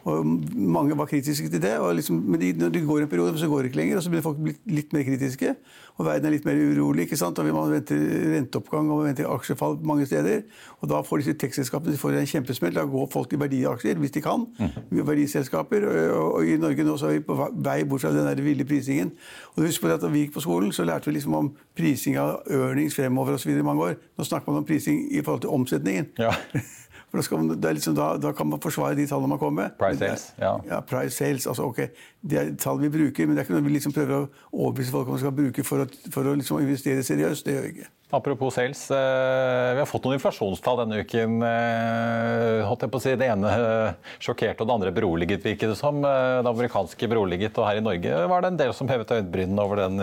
Og 0.04 0.26
mange 0.52 0.96
var 0.98 1.08
kritiske 1.08 1.48
til 1.48 1.62
det. 1.62 1.72
Liksom, 1.96 2.16
men 2.16 2.40
de, 2.40 2.52
når 2.52 2.68
det 2.68 2.82
går 2.86 2.98
en 2.98 3.08
periode, 3.08 3.38
så 3.38 3.48
går 3.48 3.58
det 3.58 3.64
ikke 3.64 3.76
lenger. 3.76 3.96
Og 3.96 4.02
så 4.02 4.10
blir 4.12 4.20
folk 4.20 4.38
litt 4.66 4.92
mer 4.92 5.02
kritiske. 5.02 5.54
Og 5.96 6.06
verden 6.06 6.26
er 6.26 6.34
litt 6.34 6.44
mer 6.44 6.58
urolig. 6.58 7.06
ikke 7.06 7.16
sant? 7.16 7.38
Og 7.38 7.46
Man 7.46 7.72
venter 7.72 7.96
renteoppgang 8.34 8.90
og 8.90 8.98
man 8.98 9.06
venter 9.06 9.30
aksjefall 9.30 9.78
mange 9.82 10.06
steder. 10.06 10.42
Og 10.80 10.90
da 10.90 11.00
får 11.00 11.22
disse 11.22 11.36
tekstselskapene 11.40 11.96
de 11.96 12.20
en 12.20 12.26
kjempesmell. 12.26 12.74
Da 12.74 12.84
går 12.84 13.08
folk 13.12 13.32
i 13.32 13.40
verdiaksjer 13.40 13.94
hvis 13.94 14.10
de 14.10 14.20
kan. 14.20 14.46
Mm. 14.58 15.06
Verdiselskaper. 15.06 15.88
Og, 15.88 16.34
og, 16.34 16.46
i 16.46 16.56
Norge 16.56 16.84
nå 16.84 16.96
så 17.00 17.08
er 17.08 17.18
vi 17.18 17.24
på 17.24 17.38
vei 17.54 17.84
bort 17.84 18.04
fra 18.04 18.12
den 18.12 18.26
der 18.26 18.42
ville 18.42 18.64
prisingen. 18.64 19.12
Og 19.56 19.64
husk 19.64 19.80
på 19.80 19.88
at 19.88 20.02
Da 20.04 20.08
vi 20.08 20.26
gikk 20.26 20.34
på 20.34 20.44
skolen, 20.44 20.72
så 20.72 20.84
lærte 20.84 21.08
vi 21.08 21.16
liksom 21.16 21.34
om 21.34 21.52
prising 21.76 22.18
av 22.18 22.42
earnings 22.50 22.94
fremover 22.94 23.38
osv. 23.38 23.50
i 23.56 23.62
mange 23.62 23.82
år. 23.82 23.94
Nå 24.18 24.24
snakker 24.24 24.52
man 24.52 24.58
om 24.58 24.64
prising 24.64 25.06
i 25.12 25.22
forhold 25.22 25.40
til 25.40 25.50
omsetningen. 25.50 26.12
Ja. 26.18 26.34
For 27.14 27.22
da, 27.22 27.36
man, 27.38 27.74
liksom, 27.76 27.94
da, 27.94 28.08
da, 28.18 28.32
kan 28.34 28.48
man 28.50 28.60
forsvare 28.62 28.96
de 28.98 29.06
tallene 29.06 29.30
man 29.30 29.38
kommer 29.38 29.62
med. 29.62 29.76
Price 29.78 30.00
sales, 30.00 30.24
ja. 30.40 30.56
ja 30.66 30.80
price 30.82 31.14
sales, 31.14 31.46
altså 31.46 31.68
ok, 31.70 31.84
Det 32.24 32.38
er 32.40 32.54
tall 32.58 32.80
vi 32.82 32.90
bruker, 32.90 33.26
men 33.26 33.36
det 33.36 33.44
er 33.44 33.46
ikke 33.46 33.54
noe 33.54 33.66
vi 33.68 33.74
liksom 33.76 33.94
prøver 33.94 34.14
å 34.16 34.24
overbevise 34.50 34.94
folk 34.94 35.06
om 35.06 35.14
man 35.14 35.22
skal 35.22 35.36
bruke 35.36 35.64
for 35.66 35.84
å, 35.84 35.86
for 36.10 36.26
å 36.26 36.34
liksom 36.34 36.62
investere 36.64 37.04
seriøst. 37.06 37.46
Det 37.46 37.54
gjør 37.54 37.66
vi 37.68 37.74
ikke. 37.76 37.90
Apropos 38.14 38.54
sales, 38.54 38.82
eh, 38.94 39.72
vi 39.74 39.82
har 39.82 39.90
fått 39.90 40.04
noen 40.06 40.18
inflasjonstall 40.18 40.82
denne 40.82 41.02
uken. 41.02 41.38
Eh, 41.46 42.62
holdt 42.66 42.86
jeg 42.86 42.92
på 42.92 43.00
å 43.00 43.04
si, 43.04 43.14
Det 43.18 43.30
ene 43.30 43.50
eh, 43.54 44.14
sjokkerte 44.22 44.62
og 44.62 44.70
det 44.70 44.76
andre 44.78 44.94
beroliget, 44.94 45.44
virket 45.46 45.72
det 45.72 45.78
som. 45.78 46.02
Det 46.02 46.50
amerikanske 46.50 47.10
beroliget, 47.10 47.58
og 47.58 47.68
her 47.70 47.78
i 47.78 47.84
Norge 47.84 48.26
var 48.30 48.42
det 48.42 48.52
en 48.52 48.60
del 48.60 48.74
som 48.74 48.90
hevet 48.90 49.14
øyenbrynene 49.14 49.62
over 49.62 49.84
den 49.86 50.02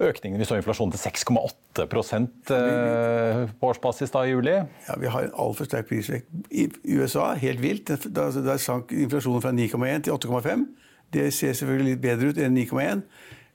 økningen 0.00 0.38
vi 0.40 0.46
så 0.46 0.58
inflasjonen 0.58 0.92
til 0.94 1.00
6,8 1.00 1.84
eh, 1.84 3.50
på 3.58 3.70
årsbasis 3.70 4.12
da 4.14 4.24
i 4.24 4.30
juli. 4.30 4.54
Ja, 4.88 4.98
Vi 4.98 5.10
har 5.10 5.26
en 5.26 5.34
altfor 5.34 5.66
sterk 5.66 5.88
prisvekt. 5.88 6.28
I 6.50 6.68
USA, 6.84 7.34
helt 7.34 7.62
vilt. 7.62 7.90
Da, 8.14 8.28
da 8.30 8.58
sank 8.58 8.92
inflasjonen 8.92 9.42
fra 9.42 9.52
9,1 9.52 10.06
til 10.06 10.12
8,5. 10.14 10.66
Det 11.12 11.32
ser 11.34 11.52
selvfølgelig 11.52 11.96
litt 11.96 12.04
bedre 12.04 12.30
ut 12.30 12.38
enn 12.38 12.56
9,1. 12.56 13.02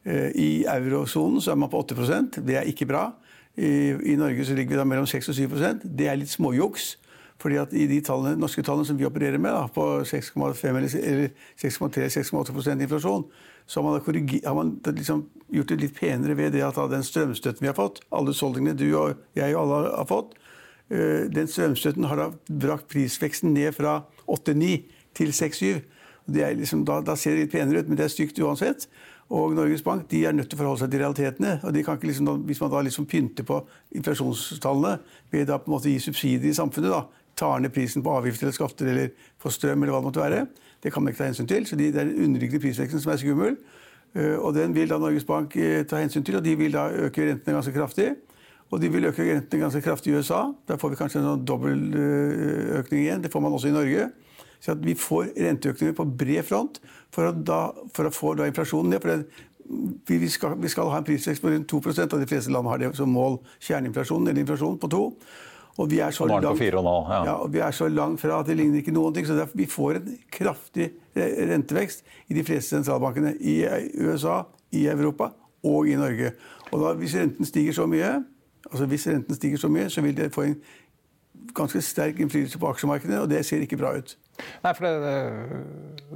Eh, 0.03 0.29
I 0.35 0.49
eurosonen 0.67 1.41
så 1.41 1.53
er 1.53 1.61
man 1.61 1.71
på 1.71 1.79
8% 1.79 2.41
Det 2.43 2.57
er 2.59 2.67
ikke 2.67 2.89
bra. 2.89 3.11
I, 3.55 3.93
I, 3.93 4.15
Norge 4.17 4.45
så 4.45 4.55
ligger 4.57 4.73
vi 4.73 4.81
da 4.81 4.83
mellom 4.89 5.05
6 5.05 5.29
og 5.29 5.35
7% 5.37 5.83
Det 5.85 6.07
er 6.09 6.17
litt 6.17 6.31
småjuks. 6.33 6.97
Fordi 7.41 7.57
at 7.59 7.73
I 7.75 7.87
de 7.87 7.99
tallene, 8.01 8.39
norske 8.39 8.63
tallene 8.63 8.87
som 8.87 8.99
vi 8.99 9.05
opererer 9.07 9.37
med, 9.41 9.51
da, 9.51 9.67
på 9.67 10.03
6,5 10.07 10.77
eller 10.77 11.31
6,3-6,8% 11.59 12.83
inflasjon, 12.85 13.25
så 13.65 13.81
har 13.81 13.89
man, 13.89 14.29
har 14.45 14.55
man 14.55 14.71
liksom 14.85 15.25
gjort 15.53 15.73
det 15.73 15.79
litt 15.81 15.95
penere 15.97 16.35
ved 16.37 16.55
det 16.55 16.63
at 16.65 16.79
den 16.91 17.05
strømstøtten 17.05 17.63
vi 17.63 17.69
har 17.69 17.77
fått, 17.77 18.01
alle 18.13 18.33
husholdningene 18.33 18.77
du 18.79 18.87
og 18.99 19.21
jeg 19.37 19.55
og 19.55 19.61
alle 19.63 19.93
har 19.93 20.09
fått, 20.09 20.35
eh, 20.89 21.29
den 21.31 21.49
strømstøtten 21.49 22.09
har 22.09 22.19
da 22.19 22.29
brakt 22.49 22.89
prisveksten 22.91 23.53
ned 23.53 23.75
fra 23.77 24.01
8-9 24.27 24.83
til 25.17 25.33
6-7. 25.33 25.81
Liksom, 26.33 26.85
da, 26.87 27.01
da, 27.03 27.17
ser 27.19 27.35
det 27.35 27.47
litt 27.47 27.55
penere 27.55 27.83
ut, 27.83 27.89
men 27.89 27.99
det 27.99 28.07
er 28.07 28.13
stygt 28.13 28.39
uansett. 28.39 28.87
Og 29.33 29.55
Norges 29.55 29.83
Bank 29.83 30.05
de 30.11 30.23
er 30.27 30.35
nødt 30.35 30.49
til 30.51 30.57
å 30.57 30.61
forholde 30.61 30.83
seg 30.83 30.91
til 30.93 31.01
realitetene. 31.03 31.59
og 31.63 31.73
de 31.73 31.83
liksom, 31.83 32.45
Hvis 32.45 32.61
man 32.61 32.71
da 32.71 32.81
liksom 32.81 33.05
pynter 33.05 33.43
på 33.43 33.63
inflasjonstallene 33.95 34.99
ved 35.31 35.47
da 35.47 35.57
på 35.57 35.71
en 35.71 35.75
måte 35.75 35.89
gi 35.89 35.99
subsidier 35.99 36.51
i 36.51 36.55
samfunnet, 36.55 36.91
da, 36.91 37.05
tar 37.35 37.59
ned 37.59 37.73
prisen 37.73 38.03
på 38.03 38.13
avgifter 38.13 38.45
eller 38.45 38.53
skatter 38.55 38.87
eller 38.87 39.09
på 39.41 39.49
strøm, 39.49 39.83
eller 39.83 39.93
hva 39.93 40.01
det 40.01 40.09
måtte 40.09 40.21
være, 40.21 40.47
det 40.83 40.91
kan 40.93 41.03
man 41.03 41.11
ikke 41.11 41.23
ta 41.23 41.29
hensyn 41.31 41.49
til. 41.49 41.65
Så 41.65 41.75
det 41.79 41.89
er 41.89 42.03
den 42.03 42.13
underliggende 42.27 42.61
prisveksten 42.61 43.01
som 43.01 43.13
er 43.13 43.21
skummel. 43.21 43.57
Eh, 44.13 44.35
og 44.37 44.53
den 44.53 44.75
vil 44.75 44.89
da 44.89 44.99
Norges 45.01 45.25
Bank 45.25 45.55
eh, 45.57 45.81
ta 45.89 46.01
hensyn 46.01 46.25
til, 46.25 46.37
og 46.37 46.45
de 46.45 46.55
vil 46.57 46.75
da 46.75 46.89
øke 47.07 47.25
rentene 47.29 47.57
ganske 47.57 47.73
kraftig. 47.75 48.11
Og 48.73 48.81
de 48.81 48.89
vil 48.89 49.05
øke 49.09 49.25
rentene 49.25 49.61
ganske 49.61 49.81
kraftig 49.85 50.13
i 50.13 50.17
USA. 50.17 50.45
Der 50.67 50.77
får 50.81 50.93
vi 50.93 50.99
kanskje 50.99 51.21
en 51.21 51.29
sånn 51.31 51.47
dobbeltøkning 51.47 52.99
eh, 52.99 53.07
igjen. 53.07 53.23
Det 53.23 53.31
får 53.33 53.43
man 53.45 53.55
også 53.57 53.71
i 53.71 53.77
Norge. 53.77 54.11
Så 54.63 54.77
vi 54.79 54.95
får 54.95 55.33
renteøkninger 55.35 55.95
på 55.97 56.05
bred 56.17 56.45
front 56.47 56.79
for 57.13 57.29
å, 57.29 57.33
da, 57.35 57.63
for 57.93 58.07
å 58.07 58.13
få 58.13 58.35
inflasjonen 58.45 58.93
ned. 58.93 59.03
for 59.03 59.25
vi 60.07 60.29
skal, 60.29 60.55
vi 60.59 60.69
skal, 60.71 60.89
ha 60.91 60.99
en 60.99 61.07
prisvekst 61.07 61.41
på 61.41 61.51
rundt 61.51 61.69
2 61.71 61.81
og 62.03 62.19
de 62.19 62.27
fleste 62.27 62.51
land 62.51 62.67
har 62.67 62.77
det 62.79 62.95
som 62.95 63.09
mål. 63.09 63.39
Kjerneinflasjon 63.59 64.27
eller 64.27 64.43
inflasjon 64.43 64.79
på 64.79 64.89
2 64.91 65.03
og 65.77 65.89
vi 65.89 65.99
er 66.05 66.11
så, 66.13 66.27
langt, 66.29 66.45
ja. 66.45 67.21
Ja, 67.25 67.35
vi 67.49 67.61
er 67.65 67.71
så 67.73 67.87
langt 67.89 68.21
fra 68.21 68.41
at 68.43 68.49
det 68.49 68.57
ligner 68.59 68.83
ikke 68.83 68.93
noen 68.93 69.13
ting. 69.15 69.25
Så 69.25 69.37
derfor, 69.37 69.57
vi 69.57 69.65
får 69.65 69.97
en 69.97 70.11
kraftig 70.33 70.91
rentevekst 71.17 72.03
i 72.29 72.37
de 72.37 72.43
fleste 72.45 72.75
sentralbankene 72.75 73.33
i 73.41 73.63
USA, 73.97 74.43
i 74.71 74.85
Europa 74.91 75.31
og 75.65 75.89
i 75.89 75.97
Norge. 75.97 76.35
Og 76.71 76.81
da, 76.81 76.93
hvis 76.99 77.15
renten 77.17 77.49
stiger 77.49 77.73
så 77.73 77.87
mye, 77.89 78.19
altså 78.69 78.85
hvis 78.89 79.07
renten 79.09 79.37
stiger 79.37 79.61
så 79.61 79.69
mye, 79.73 79.89
så 79.89 80.03
vil 80.05 80.17
det 80.17 80.29
få 80.33 80.45
en 80.45 80.57
ganske 81.57 81.81
sterk 81.83 82.21
innflytelse 82.21 82.59
på 82.61 82.69
aksjemarkedet, 82.69 83.17
og 83.19 83.31
det 83.31 83.41
ser 83.45 83.63
ikke 83.65 83.77
bra 83.81 83.95
ut. 83.97 84.13
Nei, 84.63 84.71
for 84.73 84.85
det, 84.87 85.17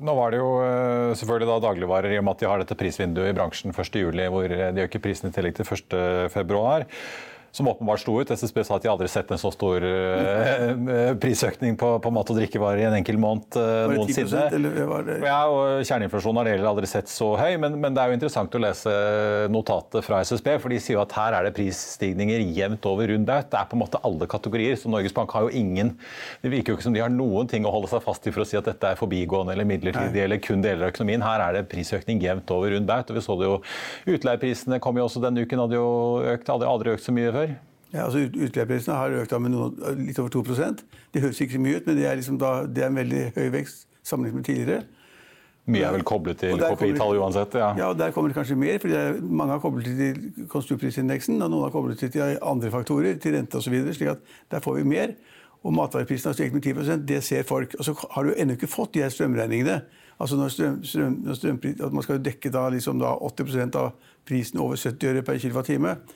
Nå 0.01 0.13
var 0.17 0.33
det 0.33 0.39
jo 0.39 0.51
eh, 0.65 1.15
selvfølgelig 1.17 1.49
da 1.49 1.57
dagligvarer 1.67 2.13
i 2.13 2.17
og 2.17 2.25
med 2.25 2.37
at 2.37 2.41
de 2.41 2.49
har 2.49 2.61
dette 2.61 2.77
prisvinduet 2.77 3.29
i 3.29 3.35
bransjen 3.37 3.73
1.7, 3.73 4.29
hvor 4.33 4.53
de 4.53 4.85
øker 4.85 5.03
prisen 5.03 5.29
i 5.29 5.35
tillegg 5.35 5.57
til 5.59 5.65
1.2 5.65 6.61
som 7.51 7.67
åpenbart 7.67 8.01
sto 8.01 8.15
ut. 8.21 8.31
SSB 8.31 8.63
sa 8.63 8.77
at 8.77 8.85
de 8.85 8.91
aldri 8.91 9.07
sett 9.11 9.31
en 9.31 9.41
så 9.41 9.51
stor 9.53 9.83
uh, 9.83 11.13
prisøkning 11.21 11.77
på, 11.79 11.93
på, 12.03 12.11
mat- 12.13 12.31
og 12.33 12.39
drikkevarer 12.39 12.83
i 12.83 12.87
en 12.89 12.97
enkel 12.99 13.19
måned 13.21 13.57
uh, 13.59 13.87
noensinne. 13.93 14.45
Ja, 15.25 15.39
og 15.49 15.83
Kjerneinflasjonen 15.87 16.41
har 16.41 16.51
heller 16.53 16.71
aldri 16.71 16.89
sett 16.89 17.11
så 17.11 17.33
høy, 17.39 17.57
men, 17.61 17.79
men, 17.81 17.95
det 17.95 18.03
er 18.03 18.11
jo 18.11 18.17
interessant 18.19 18.57
å 18.57 18.61
lese 18.61 18.93
notatet 19.53 20.05
fra 20.05 20.21
SSB, 20.27 20.53
for 20.63 20.73
de 20.73 20.81
sier 20.83 20.97
jo 20.97 21.03
at 21.03 21.15
her 21.17 21.37
er 21.39 21.47
det 21.47 21.55
prisstigninger 21.57 22.43
jevnt 22.57 22.85
over 22.89 23.09
rundt 23.13 23.27
baut. 23.29 23.49
Det 23.51 23.59
er 23.59 23.69
på 23.69 23.77
en 23.77 23.83
måte 23.83 24.01
alle 24.07 24.29
kategorier, 24.29 24.77
så 24.79 24.91
Norges 24.91 25.15
Bank 25.15 25.33
har 25.35 25.47
jo 25.47 25.53
ingen 25.55 25.93
Det 26.41 26.51
virker 26.51 26.73
jo 26.73 26.77
ikke 26.77 26.87
som 26.87 26.95
de 26.95 27.01
har 27.03 27.11
noen 27.13 27.49
ting 27.49 27.65
å 27.67 27.73
holde 27.73 27.89
seg 27.91 28.03
fast 28.05 28.27
i 28.27 28.33
for 28.33 28.43
å 28.43 28.47
si 28.47 28.57
at 28.59 28.67
dette 28.67 28.93
er 28.93 28.99
forbigående 28.99 29.55
eller 29.55 29.67
midlertidig 29.67 30.23
eller 30.23 30.41
kun 30.43 30.63
deler 30.63 30.87
av 30.87 30.93
økonomien. 30.93 31.23
Her 31.23 31.43
er 31.47 31.57
det 31.57 31.67
prisøkning 31.71 32.21
jevnt 32.23 32.51
over 32.53 32.73
rundt 32.75 32.89
baut. 32.89 33.11
Og 33.11 33.17
vi 33.17 33.23
så 33.23 33.37
det 33.39 33.49
jo 33.49 33.57
Utleieprisene 34.17 34.79
kom 34.83 34.99
jo 34.99 35.07
også 35.07 35.21
denne 35.23 35.43
uken, 35.43 35.61
hadde 35.65 35.77
jo 35.77 35.87
økt, 36.33 36.49
hadde 36.51 36.69
aldri 36.69 36.93
økt 36.95 37.05
så 37.05 37.13
mye 37.15 37.33
før. 37.37 37.55
Ja, 37.93 38.03
altså 38.03 38.25
Utleieprisene 38.27 38.97
har 38.99 39.15
økt 39.21 39.33
med 39.39 39.53
noen, 39.53 39.77
litt 40.03 40.17
over 40.19 40.31
2% 40.33 40.81
Det 41.13 41.21
høres 41.23 41.39
ikke 41.39 41.55
så 41.55 41.61
mye 41.63 41.79
ut, 41.79 41.85
men 41.87 41.95
det 41.95 42.09
er, 42.09 42.17
liksom 42.19 42.39
da, 42.41 42.51
det 42.67 42.83
er 42.83 42.91
en 42.91 42.99
veldig 42.99 43.21
høy 43.37 43.45
vekst 43.53 43.85
sammenlignet 44.03 44.41
med 44.41 44.47
tidligere. 44.49 44.83
Mye 45.67 45.83
er 45.83 45.95
vel 45.97 46.03
koblet 46.07 46.39
til 46.39 46.61
KPI-tall 46.61 47.17
uansett? 47.19 47.55
Ja. 47.59 47.73
ja, 47.75 47.87
og 47.91 47.97
der 47.99 48.13
kommer 48.15 48.31
det 48.31 48.37
kanskje 48.37 48.55
mer. 48.59 48.77
for 48.79 49.21
Mange 49.21 49.51
har 49.51 49.59
koblet 49.59 49.87
til 49.99 50.45
konsumprisindeksen, 50.51 51.41
og 51.41 51.51
noen 51.51 51.65
har 51.65 51.73
koblet 51.73 51.99
til 51.99 52.37
andre 52.39 52.71
faktorer, 52.71 53.17
til 53.19 53.35
rente 53.35 53.59
osv. 53.59 53.75
slik 53.97 54.13
at 54.13 54.21
der 54.51 54.63
får 54.63 54.79
vi 54.79 54.85
mer. 54.87 55.15
Og 55.63 55.73
matvareprisene 55.75 56.31
har 56.31 56.37
steget 56.37 56.55
med 56.55 56.63
10% 56.63 57.03
det 57.07 57.23
ser 57.23 57.43
folk. 57.43 57.75
Og 57.79 57.83
så 57.83 57.95
har 58.11 58.23
du 58.23 58.31
ennå 58.37 58.55
ikke 58.55 58.69
fått 58.71 58.93
de 58.95 59.03
her 59.03 59.11
strømregningene. 59.11 59.81
Altså 60.19 60.37
når 60.39 60.53
strøm, 60.55 60.77
strøm, 60.83 61.17
når 61.25 61.33
strømpris, 61.33 61.81
at 61.83 61.93
Man 61.93 62.03
skal 62.03 62.23
dekke 62.23 62.49
da 62.49 62.69
liksom 62.69 62.99
da 62.99 63.11
80% 63.27 63.75
av 63.75 63.91
prisen 64.25 64.59
over 64.59 64.75
70 64.75 65.09
øre 65.11 65.21
per 65.21 65.37
kWt. 65.37 66.15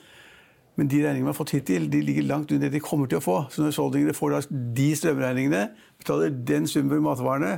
Men 0.80 0.88
de 0.88 1.02
regningene 1.02 1.26
man 1.26 1.34
har 1.34 1.38
fått 1.38 1.52
hittil, 1.56 1.90
de 1.92 2.00
ligger 2.00 2.24
langt 2.28 2.52
under 2.52 2.68
det 2.68 2.78
de 2.78 2.84
kommer 2.84 3.10
til 3.10 3.20
å 3.20 3.24
få. 3.24 3.36
Så 3.52 3.60
når 3.60 3.74
husholdningene 3.74 4.16
får 4.16 4.36
de 4.76 4.88
strømregningene, 4.96 5.62
betaler 6.00 6.32
den 6.48 6.68
summen 6.70 6.94
for 6.94 7.04
matvarene, 7.04 7.56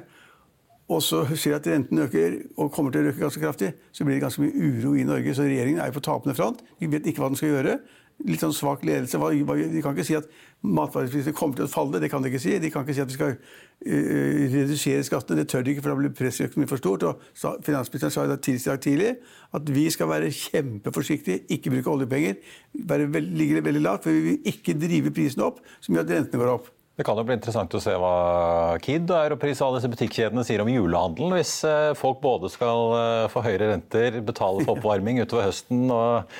og 0.92 1.00
så 1.00 1.23
ser 1.33 1.56
at 1.56 1.66
renten 1.71 2.02
øker 2.04 2.40
og 2.61 2.73
kommer 2.75 2.92
til 2.92 3.06
å 3.06 3.12
øke 3.12 3.23
ganske 3.23 3.40
kraftig, 3.40 3.71
så 3.94 4.04
blir 4.04 4.18
det 4.18 4.25
ganske 4.26 4.42
mye 4.42 4.52
uro 4.52 4.94
i 4.99 5.06
Norge. 5.09 5.33
Så 5.37 5.47
regjeringen 5.47 5.80
er 5.80 5.88
jo 5.88 5.97
på 5.97 6.04
tapende 6.04 6.37
front. 6.37 6.61
De 6.80 6.90
vet 6.92 7.06
ikke 7.09 7.23
hva 7.23 7.30
den 7.33 7.40
skal 7.40 7.54
gjøre. 7.54 7.78
Litt 8.28 8.44
sånn 8.44 8.52
svak 8.54 8.85
ledelse. 8.85 9.18
De 9.18 9.83
kan 9.83 9.97
ikke 9.97 10.06
si 10.06 10.18
at 10.18 10.28
matvareprisene 10.64 11.37
kommer 11.37 11.59
til 11.59 11.66
å 11.68 11.71
falle. 11.71 12.00
Det 12.02 12.11
kan 12.12 12.25
de 12.25 12.33
ikke 12.33 12.42
si. 12.42 12.56
De 12.62 12.71
kan 12.73 12.85
ikke 12.85 12.97
si 12.97 13.04
at 13.04 13.12
vi 13.12 13.16
skal 13.18 13.35
uh, 13.37 14.44
redusere 14.54 15.06
skattene. 15.06 15.42
Det 15.42 15.49
tør 15.52 15.64
de 15.64 15.75
ikke, 15.75 15.85
for 15.85 15.92
da 15.92 15.99
blir 16.00 16.14
pressøkonomien 16.16 16.71
for 16.71 16.80
stort. 16.80 17.04
Og 17.09 17.64
finansministeren 17.66 18.14
sa 18.14 18.25
i 18.25 18.33
dag 18.33 18.40
tidlig 18.85 19.16
at 19.54 19.75
vi 19.75 19.88
skal 19.92 20.11
være 20.11 20.33
kjempeforsiktige, 20.35 21.44
ikke 21.56 21.75
bruke 21.76 21.92
oljepenger. 21.99 22.40
Bare 22.88 23.11
ligge 23.21 23.64
veldig 23.64 23.85
lavt, 23.85 24.06
for 24.09 24.16
vi 24.16 24.30
vil 24.30 24.54
ikke 24.54 24.78
drive 24.80 25.12
prisene 25.14 25.50
opp, 25.50 25.61
som 25.85 25.94
gjør 25.94 26.09
at 26.09 26.16
rentene 26.16 26.42
går 26.42 26.56
opp. 26.56 26.73
Det 26.94 27.02
kan 27.02 27.18
jo 27.18 27.25
bli 27.26 27.35
interessant 27.35 27.73
å 27.75 27.80
se 27.83 27.90
hva 27.99 28.14
Kid 28.83 29.09
og 29.11 29.18
Europris 29.18 29.59
og 29.59 29.66
alle 29.66 29.80
disse 29.80 29.90
butikkjedene 29.90 30.44
sier 30.47 30.62
om 30.62 30.71
julehandelen, 30.71 31.35
hvis 31.35 31.56
eh, 31.66 31.90
folk 31.99 32.21
både 32.23 32.50
skal 32.54 32.94
eh, 32.94 33.25
få 33.33 33.42
høyere 33.42 33.73
renter, 33.73 34.21
betale 34.23 34.62
for 34.62 34.75
oppvarming 34.78 35.18
utover 35.25 35.49
høsten 35.49 35.88
og 35.90 36.38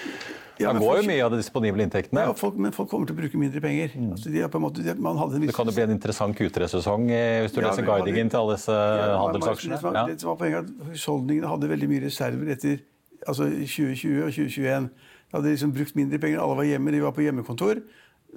ja, 0.61 0.71
da 0.73 0.79
går 0.79 1.01
jo 1.01 1.05
mye 1.09 1.25
av 1.25 1.33
de 1.35 1.41
disponible 1.41 1.83
inntektene. 1.87 2.27
Ja, 2.29 2.35
folk, 2.39 2.59
Men 2.61 2.75
folk 2.77 2.91
kommer 2.93 3.09
til 3.09 3.17
å 3.17 3.21
bruke 3.23 3.41
mindre 3.41 3.63
penger. 3.65 3.97
Mm. 3.99 4.13
Altså, 4.15 4.31
de 4.31 4.63
måte, 4.63 4.85
de, 4.85 4.95
det 4.95 5.57
kan 5.57 5.71
jo 5.71 5.75
bli 5.75 5.87
en 5.87 5.95
interessant 5.97 6.39
Q3-sesong 6.39 7.11
eh, 7.11 7.41
hvis 7.45 7.57
du 7.57 7.61
ja, 7.61 7.71
leser 7.71 7.89
guidingen 7.89 8.31
til 8.31 8.43
alle 8.43 8.59
disse 8.59 8.77
ja, 8.77 9.11
handelsaksjene. 9.23 9.81
Det, 9.81 9.89
var, 9.89 10.01
det 10.13 10.21
som 10.23 10.33
var 10.33 10.41
poenget 10.45 10.63
at 10.63 10.93
Husholdningene 10.93 11.51
hadde 11.51 11.73
veldig 11.75 11.91
mye 11.91 12.05
reserver 12.07 12.55
etter 12.55 12.81
altså 13.27 13.51
2020 13.51 14.23
og 14.23 14.33
2021. 14.39 14.89
De 14.95 15.39
hadde 15.39 15.55
liksom 15.57 15.75
brukt 15.75 15.99
mindre 15.99 16.23
penger. 16.23 16.43
Alle 16.45 16.59
var 16.63 16.71
hjemme, 16.71 16.95
de 16.95 17.05
var 17.05 17.17
på 17.17 17.27
hjemmekontor 17.27 17.83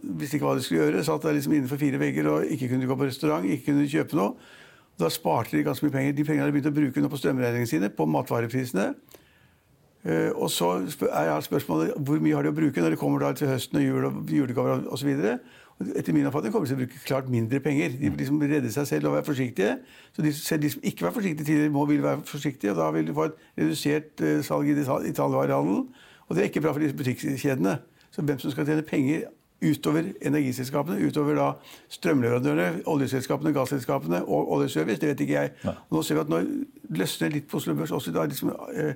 visste 0.01 0.37
ikke 0.37 0.47
hva 0.47 0.55
de 0.57 0.63
skulle 0.65 0.85
gjøre. 0.85 1.03
Satt 1.05 1.25
der 1.25 1.35
liksom 1.37 1.53
innenfor 1.57 1.79
fire 1.81 1.99
vegger 2.01 2.29
og 2.31 2.53
ikke 2.53 2.69
kunne 2.71 2.89
gå 2.89 2.97
på 2.97 3.07
restaurant, 3.09 3.45
ikke 3.45 3.71
kunne 3.71 3.87
kjøpe 3.89 4.17
noe. 4.19 4.35
Da 4.97 5.09
sparte 5.13 5.57
de 5.57 5.63
ganske 5.65 5.85
mye 5.85 5.93
penger. 5.93 6.15
De 6.17 6.25
pengene 6.25 6.45
hadde 6.45 6.55
begynt 6.55 6.71
å 6.71 6.75
bruke 6.75 7.03
nå 7.03 7.09
på 7.11 7.19
strømregningene 7.21 7.69
sine, 7.69 7.89
på 7.93 8.07
matvareprisene. 8.09 8.87
Uh, 10.07 10.31
og 10.35 10.51
så 10.51 10.71
er 11.11 11.41
spørsmålet 11.43 11.93
hvor 11.99 12.19
mye 12.23 12.35
har 12.35 12.45
de 12.45 12.53
å 12.53 12.55
bruke 12.55 12.81
når 12.81 12.95
det 12.95 12.99
kommer 13.01 13.25
til 13.35 13.49
høsten 13.51 13.79
og 13.81 13.83
jul 13.83 14.05
og 14.07 14.31
julegaver 14.31 14.85
osv. 14.93 15.09
Etter 15.99 16.15
min 16.15 16.25
oppfatning 16.25 16.53
kommer 16.53 16.65
de 16.65 16.73
til 16.73 16.79
å 16.79 16.83
bruke 16.85 17.03
klart 17.05 17.27
mindre 17.29 17.59
penger. 17.61 17.97
De 17.99 18.09
liksom 18.15 18.39
redde 18.41 18.71
seg 18.73 18.87
selv 18.89 19.11
og 19.11 19.17
være 19.17 19.27
forsiktige. 19.27 19.75
Så 20.15 20.25
de, 20.25 20.31
de 20.63 20.71
som 20.73 20.87
ikke 20.89 21.05
var 21.05 21.13
forsiktige 21.17 21.45
tidligere, 21.45 21.73
må 21.75 21.85
vil 21.85 22.01
være 22.03 22.23
forsiktige. 22.25 22.71
og 22.71 22.79
Da 22.79 22.91
vil 22.95 23.09
de 23.09 23.17
få 23.17 23.27
et 23.29 23.41
redusert 23.59 24.23
uh, 24.23 24.37
salg 24.47 24.71
i 24.71 24.77
detaljvarehandelen. 24.79 25.87
Og 26.27 26.35
det 26.35 26.43
er 26.43 26.49
ikke 26.51 26.63
bra 26.65 26.73
for 26.73 26.83
disse 26.83 26.97
butikkjedene. 26.97 27.77
Så 28.11 28.23
hvem 28.23 28.39
som 28.39 28.51
skal 28.51 28.65
tjene 28.65 28.87
penger 28.87 29.27
utover 29.61 30.03
energiselskapene, 30.21 30.99
utover 31.07 31.37
da 31.37 31.47
strømleverandørene, 31.89 32.83
oljeselskapene, 32.85 33.53
gasselskapene 33.53 34.21
og 34.25 34.51
oljeservice. 34.57 35.01
Det 35.01 35.09
vet 35.09 35.23
ikke 35.25 35.33
jeg. 35.33 35.75
Nå 35.91 36.03
ser 36.05 36.17
vi 36.17 36.23
at 36.25 36.31
nå 36.31 36.41
løsner 36.99 37.33
litt 37.33 37.47
på 37.49 37.57
Oslo 37.57 37.73
Børs 37.77 37.93
også 37.95 38.13
da 38.13 38.27
liksom, 38.29 38.53
eh, 38.73 38.93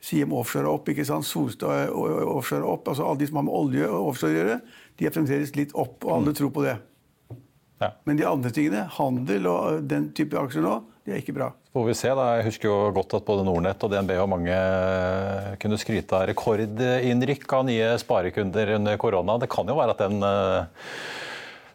Siem 0.00 0.32
Offshore 0.32 0.70
opp, 0.70 0.88
ikke 0.88 1.04
sant? 1.04 1.26
Solstad 1.28 1.90
Offshore 1.92 2.64
opp. 2.64 2.88
altså 2.88 3.04
Alle 3.06 3.20
de 3.20 3.28
som 3.28 3.40
har 3.40 3.48
med 3.48 3.56
olje 3.56 3.88
og 3.88 4.12
offshore 4.12 4.32
å 4.32 4.38
gjøre, 4.38 4.60
de 4.96 5.08
er 5.08 5.14
fremdeles 5.14 5.52
litt 5.58 5.74
opp, 5.76 5.98
og 6.06 6.14
alle 6.16 6.32
mm. 6.32 6.38
tror 6.40 6.54
på 6.56 6.64
det. 6.64 6.78
Ja. 7.80 7.94
Men 8.08 8.18
de 8.18 8.26
andre 8.28 8.52
tingene, 8.52 8.84
handel 8.96 9.48
og 9.48 9.84
den 9.88 10.10
type 10.16 10.36
aksjer 10.36 10.64
nå, 10.64 10.74
det 11.06 11.14
er 11.14 11.22
ikke 11.22 11.36
bra. 11.36 11.48
Så 11.70 11.78
får 11.78 11.86
vi 11.86 11.94
se. 11.96 12.10
da. 12.16 12.26
Jeg 12.36 12.46
husker 12.50 12.68
jo 12.68 12.76
godt 12.96 13.14
at 13.16 13.24
både 13.28 13.44
Nordnett 13.46 13.84
og 13.86 13.92
DNB 13.92 14.12
og 14.20 14.28
mange 14.34 14.58
kunne 15.62 15.78
skryte 15.80 16.18
av 16.18 16.26
rekordinnrykk 16.28 17.56
av 17.56 17.64
nye 17.68 17.94
sparekunder 18.02 18.74
under 18.76 19.00
korona. 19.00 19.38
Det 19.40 19.48
kan 19.52 19.68
jo 19.70 19.78
være 19.78 19.96
at 19.96 20.04
den 20.04 20.20
eh, 20.26 20.84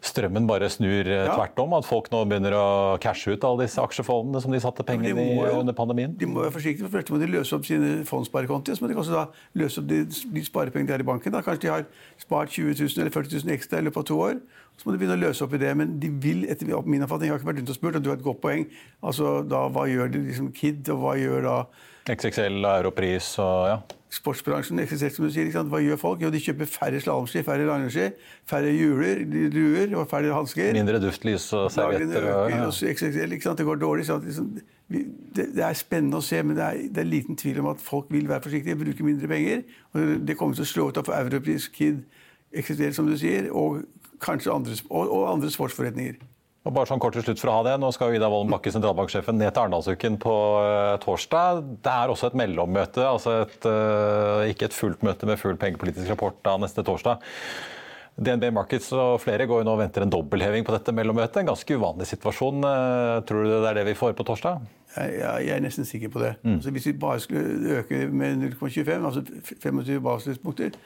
strømmen 0.04 0.48
bare 0.48 0.68
snur 0.72 1.06
eh, 1.06 1.24
ja. 1.26 1.34
tvert 1.34 1.60
om? 1.62 1.76
At 1.78 1.88
folk 1.88 2.10
nå 2.12 2.22
begynner 2.28 2.56
å 2.58 2.66
cashe 3.02 3.34
ut 3.34 3.46
alle 3.46 3.66
disse 3.66 3.82
aksjefondene 3.82 4.42
som 4.42 4.54
de 4.54 4.60
satte 4.62 4.84
penger 4.86 5.16
i 5.16 5.30
under 5.50 5.76
pandemien? 5.76 6.14
De 6.18 6.28
må 6.30 6.42
være 6.44 6.54
forsiktige. 6.58 6.86
For 6.86 6.98
først 6.98 7.12
må 7.14 7.20
de 7.22 7.30
løse 7.32 7.56
opp 7.56 7.66
sine 7.68 8.02
fondssparekonti. 8.08 8.76
Så 8.76 8.84
må 8.84 8.92
de 8.92 8.98
også 8.98 9.16
da 9.16 9.24
løse 9.58 9.82
opp 9.82 9.88
de, 9.90 10.02
de 10.06 10.44
sparepengene 10.46 10.92
de 10.92 10.96
har 10.96 11.06
i 11.06 11.08
banken. 11.08 11.34
Da. 11.34 11.42
Kanskje 11.46 11.66
de 11.66 11.72
har 11.72 11.88
spart 12.22 12.54
20 12.54 12.76
000 12.78 13.02
eller 13.02 13.14
40 13.14 13.42
000 13.46 13.56
ekstra 13.56 13.82
i 13.82 13.88
løpet 13.88 14.04
av 14.04 14.08
to 14.12 14.20
år. 14.28 14.38
Så 14.76 14.84
må 14.84 14.92
de 14.92 15.00
begynne 15.00 15.16
å 15.16 15.24
løse 15.24 15.44
opp 15.44 15.56
i 15.56 15.60
det. 15.62 15.72
Men 15.80 15.96
de 16.02 16.12
vil, 16.22 16.44
etter 16.52 16.68
min 16.68 17.04
oppfatning, 17.06 17.30
jeg 17.30 17.36
har 17.36 17.42
ikke 17.42 17.52
vært 17.52 17.60
rundt 17.62 17.74
og 17.74 17.80
spurt, 17.80 17.98
og 17.98 18.04
du 18.04 18.12
har 18.12 18.20
et 18.20 18.26
godt 18.26 18.42
poeng. 18.44 18.66
Altså, 19.02 19.38
da, 19.48 19.66
Hva 19.72 19.86
gjør 19.88 20.12
de 20.12 20.24
liksom 20.28 20.50
Kid, 20.56 20.88
og 20.92 21.04
hva 21.04 21.14
gjør 21.20 21.46
da 21.46 21.58
XXL, 22.06 22.60
Europris 22.70 23.32
og 23.42 23.62
ja. 23.66 23.78
Sportsbransjen, 24.10 24.78
XXL, 24.78 25.10
som 25.10 25.24
du 25.26 25.32
sier, 25.34 25.48
Hva 25.50 25.80
gjør 25.82 25.98
folk? 25.98 26.20
Jo, 26.22 26.30
de 26.30 26.38
kjøper 26.38 26.68
færre 26.70 27.00
slalåmski, 27.02 27.42
færre 27.42 27.66
langrennsski, 27.66 28.06
færre 28.46 28.70
hjuler, 28.70 29.24
duer 29.50 29.96
og 29.98 30.06
færre 30.10 30.30
hansker. 30.34 30.72
Mindre 30.76 31.00
duftlys 31.02 31.48
og 31.58 31.72
servietter. 31.74 32.28
Ja. 32.30 33.54
Det 33.58 33.66
går 33.66 33.80
dårlig. 33.82 34.06
Liksom, 34.06 34.60
det, 34.88 35.02
det, 35.56 35.64
er 35.64 35.74
spennende 35.74 36.20
å 36.20 36.24
se, 36.24 36.38
men 36.46 36.54
det 36.56 36.64
er, 36.64 36.84
det 36.94 37.02
er, 37.02 37.10
liten 37.10 37.36
tvil 37.36 37.58
om 37.64 37.72
at 37.72 37.82
folk 37.82 38.06
vil 38.14 38.28
være 38.30 38.46
forsiktige, 38.46 38.78
bruke 38.78 39.08
mindre 39.08 39.28
penger. 39.28 39.66
og 39.92 40.14
Det 40.28 40.38
kommer 40.38 40.54
til 40.54 40.68
å 40.68 40.70
slå 40.70 40.88
ut 40.88 41.02
av 41.02 41.10
Europris, 41.18 41.66
Kid, 41.74 42.04
XXL, 42.54 42.94
som 42.94 43.10
du 43.10 43.16
sier, 43.18 43.50
og 43.50 43.82
kanskje 44.22 44.54
andre, 44.54 44.78
og, 44.86 45.10
og 45.10 45.32
andre 45.32 45.50
sportsforretninger. 45.50 46.22
Og 46.66 46.74
bare 46.74 46.88
sånn 46.90 47.00
kort 47.02 47.14
til 47.14 47.22
slutt 47.22 47.38
for 47.38 47.52
å 47.52 47.60
ha 47.60 47.64
det, 47.68 47.76
Nå 47.78 47.92
skal 47.94 48.16
Ida 48.16 48.28
Wolden 48.30 48.50
Bakke, 48.50 48.72
sentralbanksjefen, 48.74 49.38
ned 49.38 49.52
til 49.52 49.62
Arendalsuken 49.62 50.18
på 50.22 50.34
uh, 50.58 50.96
torsdag. 51.02 51.62
Det 51.84 51.92
er 51.92 52.10
også 52.10 52.32
et 52.32 52.38
mellommøte, 52.42 53.04
altså 53.06 53.36
et, 53.44 53.56
uh, 53.70 54.42
ikke 54.50 54.66
et 54.66 54.74
fullt 54.74 55.04
møte 55.06 55.28
med 55.30 55.38
full 55.38 55.54
pengepolitisk 55.62 56.10
rapport 56.10 56.40
da 56.46 56.56
neste 56.58 56.82
torsdag. 56.86 57.22
DNB 58.16 58.48
Markets 58.56 58.88
og 58.96 59.20
flere 59.20 59.46
går 59.46 59.60
jo 59.60 59.68
nå 59.68 59.76
og 59.76 59.82
venter 59.82 60.02
en 60.02 60.10
dobbeltheving 60.10 60.64
på 60.66 60.72
dette 60.74 60.94
mellommøtet. 60.96 61.42
En 61.42 61.52
ganske 61.52 61.78
uvanlig 61.78 62.08
situasjon. 62.10 62.64
Uh, 62.64 63.22
tror 63.28 63.46
du 63.46 63.52
det 63.52 63.70
er 63.70 63.78
det 63.78 63.86
vi 63.92 63.98
får 64.02 64.18
på 64.18 64.26
torsdag? 64.26 64.66
Jeg 64.96 65.52
er 65.52 65.62
nesten 65.62 65.86
sikker 65.86 66.10
på 66.10 66.22
det. 66.24 66.34
Mm. 66.42 66.56
Altså, 66.56 66.74
hvis 66.74 66.90
vi 66.90 66.98
bare 66.98 67.22
skulle 67.22 67.80
øke 67.82 68.06
med 68.08 68.42
0,25, 68.56 68.94
altså 68.96 69.22
25 69.62 70.00
basispunkter, 70.02 70.78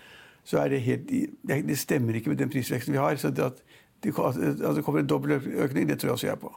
så 0.44 0.58
er 0.60 0.72
det 0.72 0.80
helt 0.80 1.10
Det 1.46 1.78
stemmer 1.78 2.16
ikke 2.18 2.32
med 2.32 2.40
den 2.40 2.50
prisveksten 2.50 2.92
vi 2.92 2.98
har. 2.98 3.16
så 3.16 3.30
det 3.30 3.44
at 3.44 3.62
det 4.02 4.84
kommer 4.84 5.02
en 5.02 5.10
dobbel 5.10 5.36
økning, 5.38 5.86
det 5.88 6.00
tror 6.00 6.12
jeg 6.12 6.18
også 6.18 6.30
jeg 6.30 6.40
på. 6.40 6.54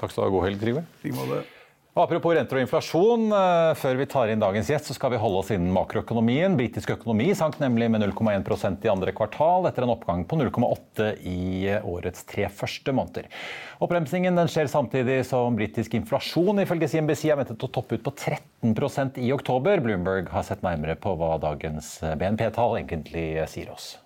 Takk 0.00 0.12
skal 0.12 0.24
du 0.24 0.28
ha. 0.28 0.34
God 0.36 0.46
helg, 0.48 0.60
Trygve. 0.60 0.84
Apropos 1.98 2.32
renter 2.36 2.54
og 2.54 2.62
inflasjon, 2.62 3.24
eh, 3.34 3.72
før 3.74 3.96
vi 3.98 4.06
tar 4.06 4.30
inn 4.30 4.40
dagens 4.40 4.68
gjest, 4.70 4.86
så 4.86 4.94
skal 4.94 5.10
vi 5.10 5.18
holde 5.18 5.40
oss 5.42 5.50
innen 5.50 5.72
makroøkonomien. 5.74 6.54
Britisk 6.56 6.92
økonomi 6.94 7.32
sank 7.34 7.58
nemlig 7.58 7.90
med 7.90 8.04
0,1% 8.04 8.86
i 8.86 8.92
andre 8.92 9.12
kvartal, 9.12 9.66
etter 9.66 9.82
en 9.82 9.92
oppgang 9.96 10.22
på 10.24 10.38
0,8 10.38 11.10
i 11.26 11.66
årets 11.82 12.24
tre 12.30 12.46
første 12.46 12.94
måneder. 12.94 13.26
Oppbremsingen 13.82 14.38
skjer 14.46 14.70
samtidig 14.70 15.24
som 15.26 15.58
britisk 15.58 15.98
inflasjon 15.98 16.62
ifølge 16.62 16.88
CNBC 16.88 17.26
er 17.34 17.42
ventet 17.42 17.66
å 17.66 17.72
toppe 17.74 17.98
ut 17.98 18.06
på 18.06 18.14
13% 18.14 19.18
i 19.18 19.32
oktober. 19.34 19.82
Bloomberg 19.82 20.30
har 20.30 20.46
sett 20.46 20.62
nærmere 20.62 20.94
på 20.94 21.18
hva 21.18 21.36
dagens 21.42 21.98
BNP-tall 22.00 22.78
egentlig 22.80 23.34
sier 23.50 23.74
oss. 23.74 23.96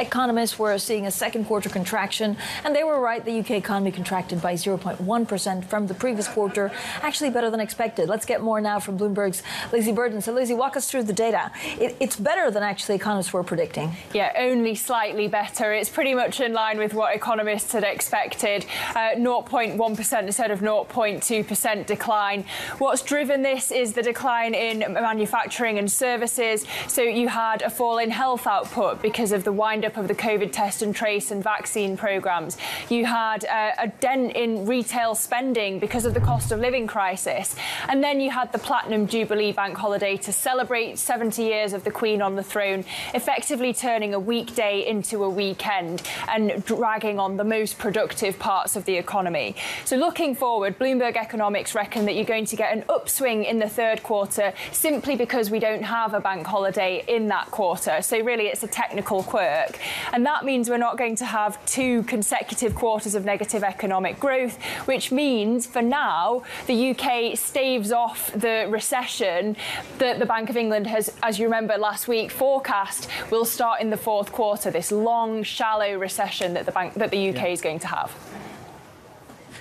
Economists 0.00 0.58
were 0.58 0.78
seeing 0.78 1.06
a 1.06 1.10
second 1.10 1.44
quarter 1.44 1.68
contraction, 1.68 2.34
and 2.64 2.74
they 2.74 2.82
were 2.82 2.98
right. 2.98 3.22
The 3.22 3.38
UK 3.40 3.50
economy 3.50 3.92
contracted 3.92 4.40
by 4.40 4.54
0.1% 4.54 5.64
from 5.66 5.86
the 5.88 5.94
previous 5.94 6.26
quarter, 6.26 6.72
actually 7.02 7.28
better 7.28 7.50
than 7.50 7.60
expected. 7.60 8.08
Let's 8.08 8.24
get 8.24 8.40
more 8.40 8.62
now 8.62 8.80
from 8.80 8.98
Bloomberg's 8.98 9.42
Lizzie 9.72 9.92
Burden. 9.92 10.22
So, 10.22 10.32
Lizzie, 10.32 10.54
walk 10.54 10.74
us 10.78 10.90
through 10.90 11.02
the 11.02 11.12
data. 11.12 11.50
It, 11.78 11.96
it's 12.00 12.16
better 12.16 12.50
than 12.50 12.62
actually 12.62 12.94
economists 12.94 13.34
were 13.34 13.44
predicting. 13.44 13.94
Yeah, 14.14 14.32
only 14.38 14.74
slightly 14.74 15.28
better. 15.28 15.74
It's 15.74 15.90
pretty 15.90 16.14
much 16.14 16.40
in 16.40 16.54
line 16.54 16.78
with 16.78 16.94
what 16.94 17.14
economists 17.14 17.72
had 17.72 17.84
expected 17.84 18.64
uh, 18.94 19.16
0.1% 19.16 20.22
instead 20.22 20.50
of 20.50 20.60
0.2% 20.60 21.86
decline. 21.86 22.46
What's 22.78 23.02
driven 23.02 23.42
this 23.42 23.70
is 23.70 23.92
the 23.92 24.02
decline 24.02 24.54
in 24.54 24.78
manufacturing 24.94 25.78
and 25.78 25.92
services. 25.92 26.64
So, 26.88 27.02
you 27.02 27.28
had 27.28 27.60
a 27.60 27.68
fall 27.68 27.98
in 27.98 28.10
health 28.10 28.46
output 28.46 29.02
because 29.02 29.32
of 29.32 29.44
the 29.44 29.52
wind 29.52 29.84
up 29.84 29.89
of 29.96 30.08
the 30.08 30.14
COVID 30.14 30.52
test 30.52 30.82
and 30.82 30.94
trace 30.94 31.30
and 31.30 31.42
vaccine 31.42 31.96
programs. 31.96 32.56
You 32.88 33.06
had 33.06 33.44
uh, 33.44 33.72
a 33.78 33.88
dent 33.88 34.36
in 34.36 34.66
retail 34.66 35.14
spending 35.14 35.78
because 35.78 36.04
of 36.04 36.14
the 36.14 36.20
cost 36.20 36.52
of 36.52 36.60
living 36.60 36.86
crisis. 36.86 37.56
And 37.88 38.02
then 38.02 38.20
you 38.20 38.30
had 38.30 38.52
the 38.52 38.58
Platinum 38.58 39.06
Jubilee 39.06 39.52
Bank 39.52 39.76
holiday 39.76 40.16
to 40.18 40.32
celebrate 40.32 40.98
70 40.98 41.42
years 41.42 41.72
of 41.72 41.84
the 41.84 41.90
Queen 41.90 42.22
on 42.22 42.36
the 42.36 42.42
throne, 42.42 42.84
effectively 43.14 43.72
turning 43.72 44.14
a 44.14 44.18
weekday 44.18 44.86
into 44.86 45.24
a 45.24 45.30
weekend 45.30 46.02
and 46.28 46.64
dragging 46.64 47.18
on 47.18 47.36
the 47.36 47.44
most 47.44 47.78
productive 47.78 48.38
parts 48.38 48.76
of 48.76 48.84
the 48.84 48.96
economy. 48.96 49.56
So, 49.84 49.96
looking 49.96 50.34
forward, 50.34 50.78
Bloomberg 50.78 51.16
Economics 51.16 51.74
reckon 51.74 52.06
that 52.06 52.14
you're 52.14 52.24
going 52.24 52.44
to 52.46 52.56
get 52.56 52.76
an 52.76 52.84
upswing 52.88 53.44
in 53.44 53.58
the 53.58 53.68
third 53.68 54.02
quarter 54.02 54.52
simply 54.72 55.16
because 55.16 55.50
we 55.50 55.58
don't 55.58 55.82
have 55.82 56.14
a 56.14 56.20
bank 56.20 56.46
holiday 56.46 57.04
in 57.08 57.28
that 57.28 57.50
quarter. 57.50 58.02
So, 58.02 58.20
really, 58.20 58.46
it's 58.46 58.62
a 58.62 58.68
technical 58.68 59.22
quirk. 59.22 59.78
And 60.12 60.24
that 60.26 60.44
means 60.44 60.68
we're 60.68 60.78
not 60.78 60.98
going 60.98 61.16
to 61.16 61.24
have 61.24 61.64
two 61.66 62.02
consecutive 62.04 62.74
quarters 62.74 63.14
of 63.14 63.24
negative 63.24 63.62
economic 63.62 64.18
growth, 64.18 64.62
which 64.86 65.12
means 65.12 65.66
for 65.66 65.82
now, 65.82 66.42
the 66.66 66.90
UK 66.90 67.36
staves 67.36 67.92
off 67.92 68.32
the 68.32 68.66
recession 68.68 69.56
that 69.98 70.18
the 70.18 70.26
Bank 70.26 70.50
of 70.50 70.56
England 70.56 70.86
has, 70.86 71.12
as 71.22 71.38
you 71.38 71.46
remember 71.46 71.76
last 71.76 72.08
week, 72.08 72.30
forecast 72.30 73.08
will 73.30 73.44
start 73.44 73.80
in 73.80 73.90
the 73.90 73.96
fourth 73.96 74.32
quarter, 74.32 74.70
this 74.70 74.92
long, 74.92 75.42
shallow 75.42 75.96
recession 75.96 76.54
that 76.54 76.66
the, 76.66 76.72
bank, 76.72 76.94
that 76.94 77.10
the 77.10 77.28
UK 77.30 77.36
yeah. 77.36 77.46
is 77.46 77.60
going 77.60 77.78
to 77.78 77.86
have. 77.86 78.14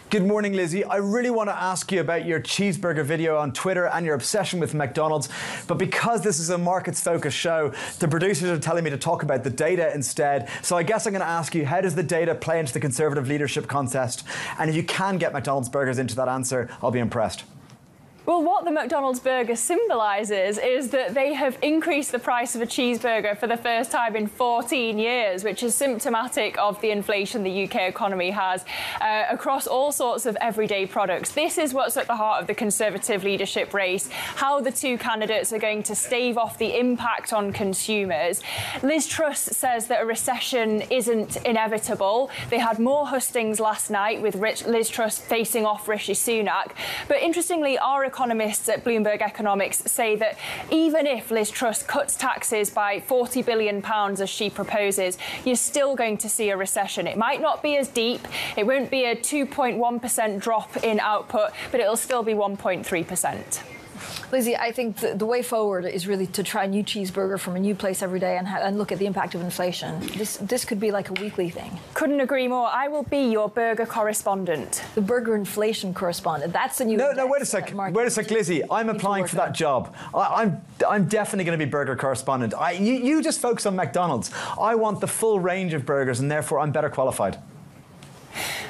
Good 0.09 0.25
morning, 0.25 0.53
Lizzie. 0.53 0.83
I 0.83 0.95
really 0.95 1.29
want 1.29 1.51
to 1.51 1.55
ask 1.55 1.91
you 1.91 2.01
about 2.01 2.25
your 2.25 2.39
cheeseburger 2.39 3.05
video 3.05 3.37
on 3.37 3.53
Twitter 3.53 3.85
and 3.85 4.03
your 4.03 4.15
obsession 4.15 4.59
with 4.59 4.73
McDonald's. 4.73 5.29
But 5.67 5.77
because 5.77 6.23
this 6.23 6.39
is 6.39 6.49
a 6.49 6.57
markets 6.57 6.99
focused 6.99 7.37
show, 7.37 7.73
the 7.99 8.07
producers 8.07 8.49
are 8.49 8.59
telling 8.59 8.83
me 8.83 8.89
to 8.89 8.97
talk 8.97 9.21
about 9.21 9.43
the 9.43 9.51
data 9.51 9.93
instead. 9.93 10.49
So 10.63 10.75
I 10.75 10.81
guess 10.81 11.05
I'm 11.05 11.13
going 11.13 11.21
to 11.21 11.27
ask 11.27 11.53
you 11.53 11.63
how 11.63 11.81
does 11.81 11.93
the 11.93 12.01
data 12.01 12.33
play 12.33 12.59
into 12.59 12.73
the 12.73 12.79
Conservative 12.79 13.27
leadership 13.27 13.67
contest? 13.67 14.23
And 14.57 14.67
if 14.67 14.75
you 14.75 14.81
can 14.81 15.19
get 15.19 15.31
McDonald's 15.31 15.69
burgers 15.69 15.99
into 15.99 16.15
that 16.15 16.27
answer, 16.27 16.71
I'll 16.81 16.89
be 16.89 16.97
impressed. 16.97 17.43
Well, 18.25 18.43
what 18.43 18.65
the 18.65 18.71
McDonald's 18.71 19.19
burger 19.19 19.55
symbolises 19.55 20.59
is 20.59 20.89
that 20.89 21.13
they 21.13 21.33
have 21.33 21.57
increased 21.63 22.11
the 22.11 22.19
price 22.19 22.53
of 22.53 22.61
a 22.61 22.65
cheeseburger 22.65 23.35
for 23.37 23.47
the 23.47 23.57
first 23.57 23.91
time 23.91 24.15
in 24.15 24.27
14 24.27 24.99
years, 24.99 25.43
which 25.43 25.63
is 25.63 25.73
symptomatic 25.73 26.57
of 26.59 26.79
the 26.81 26.91
inflation 26.91 27.43
the 27.43 27.63
UK 27.63 27.83
economy 27.83 28.29
has 28.29 28.65
uh, 29.01 29.23
across 29.29 29.65
all 29.67 29.91
sorts 29.91 30.25
of 30.25 30.37
everyday 30.41 30.85
products. 30.85 31.31
This 31.31 31.57
is 31.57 31.73
what's 31.73 31.97
at 31.97 32.07
the 32.07 32.15
heart 32.17 32.41
of 32.41 32.47
the 32.47 32.53
Conservative 32.53 33.23
leadership 33.23 33.73
race 33.73 34.09
how 34.11 34.59
the 34.59 34.71
two 34.71 34.97
candidates 34.97 35.51
are 35.53 35.59
going 35.59 35.81
to 35.83 35.95
stave 35.95 36.37
off 36.37 36.57
the 36.57 36.77
impact 36.77 37.33
on 37.33 37.51
consumers. 37.53 38.41
Liz 38.83 39.07
Truss 39.07 39.39
says 39.39 39.87
that 39.87 40.01
a 40.01 40.05
recession 40.05 40.81
isn't 40.89 41.37
inevitable. 41.37 42.29
They 42.49 42.59
had 42.59 42.79
more 42.79 43.07
hustings 43.07 43.59
last 43.59 43.89
night 43.89 44.21
with 44.21 44.35
Liz 44.35 44.89
Truss 44.89 45.17
facing 45.17 45.65
off 45.65 45.87
Rishi 45.87 46.13
Sunak. 46.13 46.71
But 47.07 47.17
interestingly, 47.21 47.77
our 47.77 48.08
economists 48.09 48.67
at 48.67 48.83
Bloomberg 48.83 49.21
Economics 49.21 49.77
say 49.85 50.15
that 50.15 50.37
even 50.71 51.05
if 51.05 51.29
Liz 51.29 51.51
Truss 51.51 51.83
cuts 51.83 52.17
taxes 52.17 52.71
by 52.71 52.99
40 52.99 53.43
billion 53.43 53.81
pounds 53.81 54.19
as 54.19 54.29
she 54.29 54.49
proposes, 54.49 55.17
you're 55.45 55.55
still 55.55 55.95
going 55.95 56.17
to 56.17 56.27
see 56.27 56.49
a 56.49 56.57
recession. 56.57 57.05
It 57.05 57.17
might 57.17 57.39
not 57.39 57.61
be 57.61 57.77
as 57.77 57.87
deep. 57.87 58.27
It 58.57 58.65
won't 58.65 58.89
be 58.89 59.05
a 59.05 59.15
2.1% 59.15 60.41
drop 60.41 60.77
in 60.83 60.99
output, 60.99 61.51
but 61.71 61.79
it'll 61.79 61.95
still 61.95 62.23
be 62.23 62.33
1.3%. 62.33 63.78
Lizzie, 64.31 64.55
I 64.55 64.71
think 64.71 64.97
the, 64.97 65.15
the, 65.15 65.25
way 65.25 65.41
forward 65.41 65.85
is 65.85 66.07
really 66.07 66.27
to 66.27 66.43
try 66.43 66.63
a 66.63 66.67
new 66.67 66.83
cheeseburger 66.83 67.39
from 67.39 67.55
a 67.55 67.59
new 67.59 67.75
place 67.75 68.01
every 68.01 68.19
day 68.19 68.37
and, 68.37 68.47
ha- 68.47 68.59
and, 68.61 68.77
look 68.77 68.91
at 68.91 68.99
the 68.99 69.05
impact 69.05 69.35
of 69.35 69.41
inflation. 69.41 69.99
This, 70.17 70.37
this 70.37 70.65
could 70.65 70.79
be 70.79 70.91
like 70.91 71.09
a 71.09 71.13
weekly 71.13 71.49
thing. 71.49 71.77
Couldn't 71.93 72.19
agree 72.19 72.47
more. 72.47 72.67
I 72.67 72.87
will 72.87 73.03
be 73.03 73.31
your 73.31 73.49
burger 73.49 73.85
correspondent. 73.85 74.83
The 74.95 75.01
burger 75.01 75.35
inflation 75.35 75.93
correspondent. 75.93 76.53
That's 76.53 76.77
the 76.77 76.85
new. 76.85 76.97
No, 76.97 77.11
no, 77.11 77.27
wait 77.27 77.41
a 77.41 77.45
sec. 77.45 77.73
Wait 77.75 78.07
a 78.07 78.09
sec, 78.09 78.31
Lizzie. 78.31 78.63
I'm 78.71 78.89
applying 78.89 79.25
for 79.25 79.35
that 79.35 79.53
job. 79.53 79.93
I, 80.13 80.43
am 80.43 80.61
I'm, 80.81 80.87
I'm 80.89 81.05
definitely 81.05 81.45
going 81.45 81.59
to 81.59 81.65
be 81.65 81.69
burger 81.69 81.95
correspondent. 81.95 82.53
I, 82.53 82.71
you, 82.71 82.93
you 82.93 83.21
just 83.21 83.39
focus 83.39 83.65
on 83.65 83.75
McDonald's. 83.75 84.31
I 84.59 84.75
want 84.75 85.01
the 85.01 85.07
full 85.07 85.39
range 85.39 85.73
of 85.73 85.85
burgers, 85.85 86.19
and 86.19 86.31
therefore 86.31 86.59
I'm 86.59 86.71
better 86.71 86.89
qualified. 86.89 87.37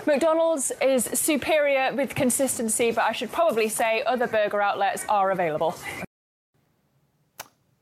McDonald's 0.05 0.71
is 0.81 1.05
superior 1.13 1.93
with 1.95 2.15
consistency, 2.15 2.91
but 2.91 3.03
I 3.03 3.11
should 3.11 3.31
probably 3.31 3.69
say 3.69 4.03
other 4.05 4.27
burger 4.27 4.61
outlets 4.61 5.05
are 5.09 5.31
available. 5.31 5.73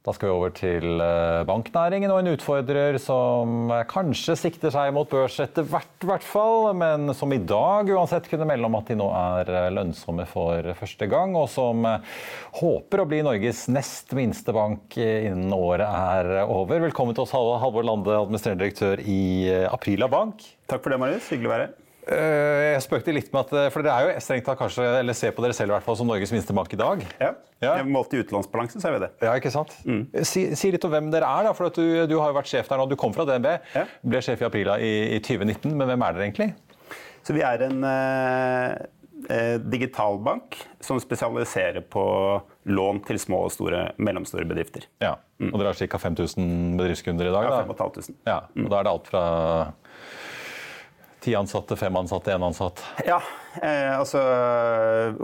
Da 0.07 0.13
skal 0.15 0.29
vi 0.29 0.33
over 0.37 0.51
til 0.55 1.01
eh, 1.03 1.41
banknæringen 1.43 2.07
og 2.13 2.21
en 2.21 2.29
utfordrer 2.31 2.95
som 3.03 3.67
kanskje 3.91 4.37
sikter 4.39 4.71
seg 4.71 4.93
mot 4.95 5.09
børs 5.11 5.35
etter 5.43 5.65
hvert, 5.67 5.97
hvert 5.99 6.23
fall, 6.23 6.69
men 6.79 7.11
som 7.11 7.33
i 7.35 7.41
dag 7.43 7.91
uansett 7.91 8.29
kunne 8.31 8.47
melde 8.47 8.69
om 8.69 8.77
at 8.79 8.87
de 8.87 8.95
nå 8.95 9.07
er 9.11 9.51
eh, 9.51 9.67
lønnsomme 9.75 10.23
for 10.31 10.69
første 10.79 11.09
gang, 11.11 11.35
og 11.35 11.49
som 11.51 11.83
eh, 11.89 12.21
håper 12.61 13.03
å 13.03 13.07
bli 13.11 13.19
Norges 13.27 13.65
nest 13.67 14.15
minste 14.15 14.55
bank 14.55 14.95
innen 14.95 15.51
året 15.51 15.83
er 15.89 16.45
over. 16.45 16.79
Velkommen 16.85 17.17
til 17.17 17.25
oss, 17.25 17.35
Halvor 17.35 17.83
Lande, 17.89 18.15
administrerende 18.15 18.63
direktør 18.63 19.03
i 19.03 19.19
Aprila 19.67 20.07
Bank. 20.07 20.47
Takk 20.71 20.87
for 20.87 20.95
det, 20.95 21.01
Marius. 21.03 21.27
Hyggelig 21.35 21.51
å 21.51 21.53
være 21.57 21.67
her. 21.67 21.75
Eh, 22.07 22.61
jeg 22.71 22.83
spøkte 22.85 23.11
litt 23.11 23.33
med 23.33 23.41
at 23.41 23.49
eh, 23.57 23.69
For 23.73 23.83
dere 23.83 23.95
er 23.95 24.15
jo 24.15 24.23
strengt 24.23 24.45
tatt 24.47 24.59
kanskje, 24.59 24.85
eller 25.01 25.15
ser 25.17 25.33
på 25.35 25.43
dere 25.43 25.55
selv 25.55 25.73
i 25.73 25.75
hvert 25.75 25.87
fall 25.87 25.97
som 25.99 26.07
Norges 26.07 26.31
minste 26.31 26.55
bank 26.55 26.71
i 26.71 26.79
dag. 26.79 27.03
Ja. 27.19 27.33
ja. 27.63 27.73
Målt 27.87 28.15
i 28.15 28.21
utenlandsbalanse, 28.21 28.79
så 28.79 28.89
er 28.89 28.95
vi 28.95 29.01
det. 29.03 29.09
Ja, 29.27 29.33
ikke 29.35 29.51
sant? 29.51 29.73
Mm. 29.83 30.05
Si, 30.21 30.45
si, 30.55 30.71
litt 30.71 30.87
om 30.87 30.93
hvem 30.93 31.09
dere 31.13 31.27
er. 31.27 31.49
da, 31.49 31.55
for 31.57 31.73
du, 31.73 31.83
du, 32.07 32.15
har 32.21 32.31
jo 32.31 32.37
vært 32.39 32.51
sjef 32.51 32.69
der 32.71 32.79
nå. 32.79 32.87
Du 32.87 32.95
kom 32.99 33.15
fra 33.15 33.27
DNB, 33.27 33.49
ja. 33.75 33.83
ble 34.07 34.23
sjef 34.23 34.43
i 34.43 34.47
april 34.47 34.71
i, 34.77 34.93
i 35.17 35.19
2019. 35.19 35.73
Men 35.73 35.91
hvem 35.91 36.05
er 36.07 36.15
dere 36.15 36.29
egentlig? 36.29 36.51
Så 37.27 37.35
Vi 37.35 37.43
er 37.43 37.65
en 37.65 37.83
eh, 37.83 38.77
eh 39.33 39.55
digitalbank 39.59 40.55
som 40.79 40.99
spesialiserer 41.03 41.83
på 41.91 42.05
lån 42.71 43.01
til 43.09 43.19
små 43.19 43.41
og 43.49 43.51
store, 43.51 43.89
mellomstore 43.99 44.47
bedrifter. 44.47 44.87
Ja, 45.03 45.17
mm. 45.41 45.51
Og 45.51 45.59
dere 45.59 45.73
har 45.73 45.81
ca. 45.91 45.99
5000 46.07 46.77
bedriftskunder 46.79 47.27
i 47.27 47.35
dag? 47.35 47.49
Ja, 47.49 47.59
5500. 47.67 48.15
Ja, 48.29 48.39
og 48.47 48.63
mm. 48.63 48.69
Da 48.71 48.79
er 48.79 48.87
det 48.87 48.95
alt 48.95 49.11
fra 49.11 49.25
Ti 51.23 51.33
ansatte, 51.35 51.75
fem 51.79 51.95
ansatte, 51.97 52.31
én 52.33 52.43
ansatt? 52.45 52.83
Ja. 53.07 53.17
Eh, 53.57 53.93
altså 53.97 54.21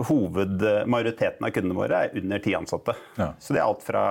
Hovedmajoriteten 0.08 1.46
av 1.46 1.52
kundene 1.54 1.76
våre 1.78 2.00
er 2.06 2.18
under 2.18 2.42
ti 2.42 2.54
ansatte. 2.58 2.96
Ja. 3.20 3.30
Så 3.38 3.54
det 3.54 3.62
er 3.62 3.68
alt 3.68 3.84
fra 3.86 4.04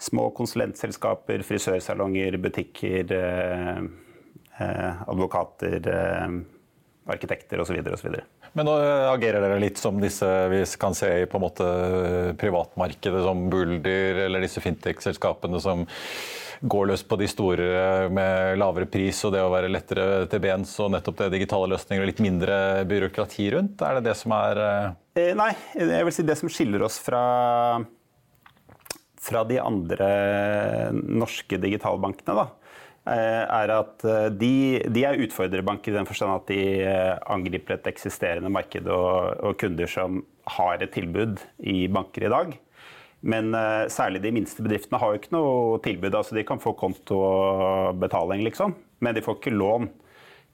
små 0.00 0.30
konsulentselskaper, 0.36 1.44
frisørsalonger, 1.44 2.38
butikker, 2.40 3.12
eh, 3.12 3.82
eh, 4.60 5.02
advokater, 5.06 5.88
eh, 5.88 6.40
arkitekter 7.06 7.60
osv. 7.60 7.76
osv. 7.92 8.16
Men 8.52 8.66
nå 8.66 8.74
agerer 9.12 9.44
dere 9.44 9.60
litt 9.62 9.78
som 9.78 10.00
disse 10.00 10.26
vi 10.50 10.64
kan 10.80 10.94
se 10.96 11.10
i 11.20 11.26
på 11.30 11.38
en 11.38 11.44
måte 11.44 11.66
privatmarkedet, 12.40 13.22
som 13.22 13.44
Bulder 13.52 14.24
eller 14.26 14.42
disse 14.42 14.62
fintech-selskapene 14.64 15.60
som 15.62 15.84
går 16.60 16.90
løs 16.90 17.02
på 17.06 17.16
de 17.20 17.28
store 17.30 18.08
med 18.12 18.58
lavere 18.60 18.88
pris 18.90 19.22
og 19.24 19.32
det 19.34 19.40
å 19.44 19.52
være 19.52 19.70
lettere 19.72 20.26
til 20.30 20.42
bens 20.44 20.74
og 20.82 20.92
nettopp 20.92 21.22
det 21.22 21.30
digitale 21.36 21.70
løsninger 21.72 22.04
og 22.04 22.10
litt 22.10 22.22
mindre 22.24 22.58
byråkrati 22.88 23.48
rundt? 23.54 23.80
Er 23.84 23.98
det 23.98 24.10
det 24.10 24.16
som 24.20 24.34
er 24.36 24.60
eh, 24.64 24.90
eh 25.22 25.32
Nei, 25.38 25.52
jeg 25.78 26.06
vil 26.06 26.14
si 26.14 26.26
det 26.26 26.36
som 26.40 26.52
skiller 26.52 26.84
oss 26.84 27.00
fra 27.02 27.24
fra 29.20 29.42
de 29.44 29.58
andre 29.60 30.06
norske 30.96 31.58
digitalbankene, 31.60 32.38
da, 32.38 32.46
eh, 33.12 33.42
er 33.44 33.72
at 33.74 34.04
eh, 34.08 34.30
de, 34.32 34.54
de 34.88 35.02
er 35.04 35.20
utfordrerbanker 35.26 35.92
i 35.92 35.98
den 35.98 36.08
forstand 36.08 36.38
at 36.38 36.48
de 36.48 36.62
angriper 37.28 37.76
et 37.76 37.90
eksisterende 37.92 38.52
marked 38.52 38.88
og, 38.88 39.36
og, 39.44 39.58
kunder 39.60 39.90
som 39.92 40.22
har 40.56 40.80
et 40.80 40.92
tilbud 40.96 41.36
i 41.60 41.84
banker 41.92 42.28
i 42.28 42.32
dag. 42.32 42.56
Men 43.20 43.52
uh, 43.54 43.84
særlig 43.92 44.22
de 44.24 44.32
minste 44.32 44.64
bedriftene 44.64 45.00
har 45.00 45.12
jo 45.12 45.20
ikke 45.20 45.34
noe 45.34 45.80
tilbud. 45.84 46.14
altså 46.14 46.36
De 46.36 46.46
kan 46.48 46.62
få 46.62 46.72
konto 46.78 47.18
og 47.20 48.00
betaling, 48.00 48.44
liksom. 48.46 48.74
Men 49.04 49.16
de 49.16 49.24
får 49.24 49.38
ikke 49.40 49.54
lån 49.54 49.90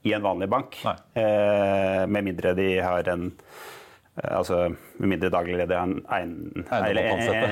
i 0.07 0.13
en 0.15 0.25
vanlig 0.25 0.49
bank. 0.51 0.79
Uh, 0.85 2.03
med 2.11 2.27
mindre 2.27 2.53
de 2.57 2.69
har 2.83 3.07
en 3.13 3.29
uh, 3.31 4.31
altså 4.39 4.63
Med 4.97 5.11
mindre 5.13 5.29
daglig 5.29 5.59
leder 5.59 5.77
har 5.77 5.85
en, 5.85 5.99
en, 6.09 6.65
en 6.65 6.87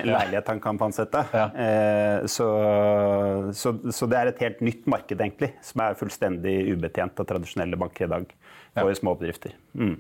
leilighet 0.10 0.48
han 0.50 0.62
kan 0.64 0.80
pantsette. 0.82 1.22
Ja. 1.32 1.48
Så, 2.26 2.48
så, 3.54 3.76
så, 3.94 4.08
det 4.10 4.18
er 4.18 4.32
et 4.32 4.42
helt 4.42 4.64
nytt 4.66 4.88
marked, 4.90 5.20
egentlig, 5.22 5.52
som 5.62 5.84
er 5.86 6.00
fullstendig 6.00 6.56
ubetjent 6.74 7.22
av 7.22 7.30
tradisjonelle 7.30 7.78
banker 7.78 8.08
i 8.08 8.14
dag 8.16 8.34
for 8.76 8.92
ja. 8.92 8.96
småbedrifter. 8.96 9.54
Mm. 9.74 9.96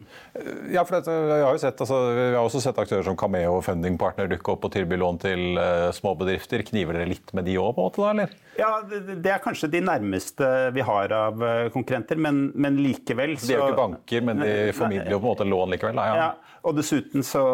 Ja, 0.73 0.83
for 0.83 0.97
dette, 0.97 1.13
jeg 1.13 1.45
har 1.45 1.55
jo 1.55 1.61
sett, 1.61 1.81
altså, 1.85 1.99
vi 2.11 2.25
har 2.35 2.41
også 2.41 2.61
sett 2.63 2.79
aktører 2.81 3.05
som 3.07 3.15
Cameo 3.19 3.57
og 3.57 3.63
Funding 3.63 3.95
Partner 3.99 4.27
dukke 4.31 4.51
opp 4.51 4.67
og 4.67 4.73
tilby 4.75 4.99
lån 4.99 5.19
til 5.23 5.43
uh, 5.55 5.87
småbedrifter. 5.95 6.65
Kniver 6.67 6.99
dere 6.99 7.09
litt 7.13 7.31
med 7.37 7.47
de 7.47 7.55
òg, 7.61 7.71
på 7.77 7.85
en 7.85 7.87
måte? 7.87 8.03
da, 8.03 8.11
eller? 8.11 8.35
Ja, 8.59 8.71
det, 8.89 9.01
det, 9.23 9.31
er 9.31 9.41
kanskje 9.43 9.71
de 9.71 9.81
nærmeste 9.87 10.51
vi 10.75 10.83
har 10.87 11.15
av 11.15 11.39
uh, 11.39 11.69
konkurrenter, 11.73 12.19
men, 12.19 12.49
men, 12.53 12.81
likevel 12.83 13.37
så 13.39 13.47
De 13.47 13.55
er 13.55 13.63
jo 13.63 13.71
ikke 13.71 13.81
banker, 13.81 14.27
men 14.27 14.43
de 14.43 14.53
formidler 14.75 15.15
jo 15.15 15.21
på 15.23 15.29
en 15.29 15.31
måte 15.31 15.49
lån 15.55 15.75
likevel? 15.75 15.99
Da, 15.99 16.07
ja. 16.11 16.21
ja. 16.25 16.59
og 16.67 16.79
dessuten 16.79 17.23
så 17.25 17.45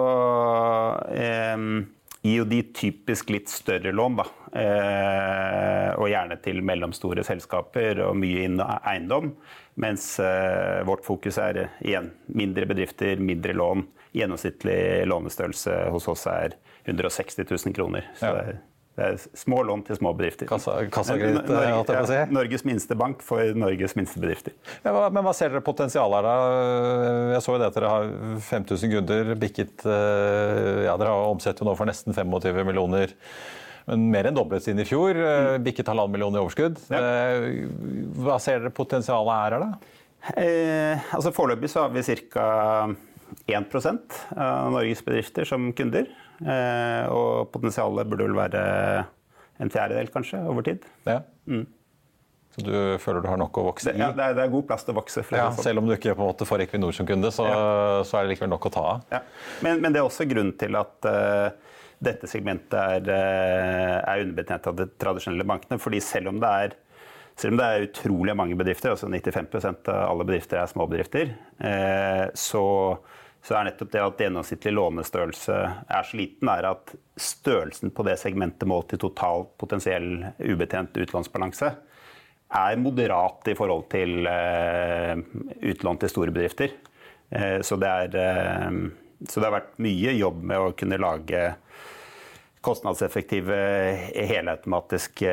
um, 1.56 1.74
gir 2.22 2.42
jo 2.42 2.46
de 2.46 2.62
typisk 2.74 3.32
litt 3.34 3.50
større 3.50 3.92
lån, 3.92 4.20
da. 4.20 4.26
Eh, 4.62 5.90
og 5.98 6.10
gjerne 6.12 6.38
til 6.44 6.62
mellomstore 6.66 7.24
selskaper 7.26 8.04
og 8.06 8.18
mye 8.20 8.46
inn 8.46 8.62
eiendom. 8.62 9.32
Mens 9.82 10.14
eh, 10.22 10.82
vårt 10.88 11.06
fokus 11.08 11.40
er 11.42 11.64
igjen 11.80 12.12
mindre 12.30 12.68
bedrifter, 12.70 13.22
mindre 13.22 13.56
lån. 13.58 13.86
Gjennomsnittlig 14.18 15.08
lånestørrelse 15.08 15.78
hos 15.94 16.10
oss 16.12 16.28
er 16.30 16.58
160 16.86 17.46
000 17.48 17.78
kroner. 17.78 18.10
Så 18.20 18.28
ja. 18.28 18.36
det, 18.36 18.44
er, 18.54 18.62
det, 18.98 19.06
er, 19.08 19.22
små 19.40 19.62
lån 19.64 19.86
til 19.88 19.98
små 19.98 20.12
bedrifter. 20.18 20.50
Kassa, 20.50 20.74
kassagritt, 20.92 21.48
Norge, 21.48 21.96
ja, 21.96 22.02
si. 22.10 22.18
Norges 22.36 22.66
minste 22.68 22.98
bank 23.00 23.24
for 23.24 23.56
Norges 23.56 23.96
minste 23.96 24.20
bedrifter. 24.20 24.56
Ja, 24.84 24.94
men 25.08 25.24
hva 25.24 25.34
ser 25.38 25.54
dere 25.54 25.64
potensialet 25.64 26.20
her, 26.20 26.28
da? 26.28 26.66
Jeg 27.38 27.46
så 27.46 27.56
jo 27.56 27.62
det 27.62 27.72
at 27.72 27.80
dere 27.80 27.94
har 27.94 28.12
5000 28.50 28.94
kunder. 28.98 29.34
Bikket 29.40 29.88
eh, 29.88 30.84
Ja, 30.90 30.98
dere 31.00 31.16
har 31.16 31.32
omsetter 31.32 31.68
nå 31.68 31.78
for 31.80 31.90
nesten 31.90 32.16
25 32.18 32.64
millioner 32.68 33.16
men 33.88 34.04
mer 34.14 34.28
enn 34.30 34.36
doblet 34.38 34.64
siden 34.64 34.84
i 34.84 34.88
fjor. 34.88 35.18
Mm. 35.18 35.64
Bikket 35.66 35.90
halvannen 35.90 36.14
million 36.14 36.36
i 36.36 36.42
overskudd. 36.42 36.78
Ja. 36.92 37.00
Eh, 37.02 37.64
hva 38.22 38.38
ser 38.44 38.62
dere 38.62 38.74
potensialet 38.76 39.34
er 39.34 39.56
her, 39.56 39.66
da? 39.66 39.98
Eh, 40.38 41.14
altså 41.16 41.32
Foreløpig 41.34 41.72
så 41.72 41.88
har 41.88 41.96
vi 41.96 42.04
ca. 42.36 42.50
1 43.48 43.72
av 44.36 44.74
Norges 44.74 45.02
bedrifter 45.06 45.48
som 45.48 45.72
kunder. 45.74 46.10
Eh, 46.42 47.06
og 47.14 47.52
potensialet 47.54 48.10
burde 48.10 48.26
vel 48.30 48.40
være 48.40 48.64
en 49.62 49.70
fjerdedel, 49.70 50.10
kanskje, 50.14 50.42
over 50.50 50.66
tid. 50.66 50.86
Ja. 51.06 51.22
Mm. 51.46 51.68
Så 52.52 52.64
du 52.68 52.74
føler 53.00 53.24
du 53.24 53.30
har 53.32 53.40
nok 53.40 53.62
å 53.62 53.68
vokse 53.70 53.94
i? 53.94 54.00
Ja, 54.00 54.10
det 54.16 54.26
er, 54.26 54.34
det 54.36 54.44
er 54.44 54.52
god 54.52 54.66
plass 54.68 54.84
til 54.84 54.92
å 54.92 55.00
vokse. 55.00 55.24
Ja. 55.32 55.48
Selv 55.56 55.80
om 55.80 55.88
du 55.88 55.94
ikke 55.96 56.16
på 56.18 56.26
en 56.26 56.32
måte 56.34 56.48
får 56.48 56.66
Equinor 56.66 56.96
som 56.96 57.08
kunde, 57.08 57.32
så, 57.32 57.46
ja. 57.48 57.60
så, 58.08 58.18
er 58.18 58.26
det 58.26 58.34
likevel 58.34 58.52
nok 58.52 58.68
å 58.68 58.72
ta 58.74 58.88
av. 58.96 59.06
Ja. 59.14 59.22
Men, 59.64 59.80
men, 59.84 59.94
det 59.94 60.02
er 60.02 60.10
også 60.10 60.28
grunnen 60.28 60.58
til 60.60 60.76
at 60.76 61.08
uh, 61.08 61.78
dette 62.04 62.28
segmentet 62.28 62.76
er, 62.76 63.08
uh, 63.08 63.98
er 64.02 64.26
underbetjent 64.26 64.68
av 64.68 64.82
de 64.82 64.90
tradisjonelle 65.00 65.48
bankene. 65.48 65.80
fordi 65.80 66.04
selv 66.04 66.34
om 66.34 66.42
det 66.44 66.56
er 66.66 66.80
selv 67.40 67.56
om 67.56 67.62
det 67.62 67.66
er 67.72 67.86
utrolig 67.88 68.34
mange 68.36 68.58
bedrifter, 68.60 68.92
altså 68.92 69.08
95% 69.08 69.88
av 69.90 70.02
alle 70.12 70.26
bedrifter 70.28 70.60
er 70.60 70.68
småbedrifter, 70.70 71.32
uh, 71.64 72.26
så 72.36 72.66
så 73.42 73.58
er 73.58 73.66
nettopp 73.68 73.92
det 73.94 74.02
at 74.06 74.20
gjennomsnittlig 74.22 74.74
lånestørrelse 74.76 75.56
er 75.90 76.06
så 76.06 76.18
liten, 76.18 76.50
er 76.52 76.68
at 76.70 76.94
størrelsen 77.18 77.94
på 77.96 78.06
det 78.06 78.20
segmentet 78.22 78.70
målt 78.70 78.94
i 78.94 79.00
total 79.02 79.48
potensiell 79.62 80.28
ubetjent 80.38 81.00
utlånsbalanse 81.02 81.72
er 82.52 82.82
moderat 82.82 83.48
i 83.48 83.56
forhold 83.58 83.88
til 83.92 84.28
uh, 84.28 85.16
utlån 85.72 86.02
til 86.02 86.12
store 86.12 86.34
bedrifter. 86.36 86.76
Uh, 87.32 87.60
så, 87.66 87.80
det 87.82 87.90
er, 87.90 88.18
uh, 88.20 89.26
så 89.26 89.40
det 89.40 89.48
har 89.48 89.58
vært 89.58 89.76
mye 89.82 90.16
jobb 90.20 90.44
med 90.52 90.62
å 90.62 90.74
kunne 90.78 91.00
lage 91.02 91.44
kostnadseffektive, 92.62 93.56
helautomatiske 94.14 95.32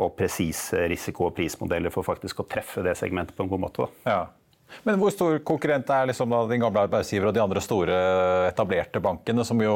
og 0.00 0.14
presise 0.16 0.86
risiko- 0.88 1.26
og 1.28 1.34
prismodeller 1.36 1.92
for 1.92 2.06
faktisk 2.06 2.40
å 2.40 2.46
treffe 2.48 2.80
det 2.86 2.96
segmentet 2.96 3.36
på 3.36 3.44
en 3.44 3.50
god 3.52 3.66
måte. 3.66 3.88
Ja. 4.08 4.22
Men 4.86 4.98
hvor 5.00 5.12
stor 5.12 5.38
konkurrent 5.46 5.88
er 5.92 6.08
liksom 6.10 6.32
din 6.50 6.62
gamle 6.62 6.84
arbeidsgiver 6.86 7.30
og 7.30 7.34
de 7.36 7.42
andre 7.42 7.62
store 7.64 7.96
etablerte 8.48 9.02
bankene, 9.04 9.44
som 9.46 9.60
jo 9.62 9.74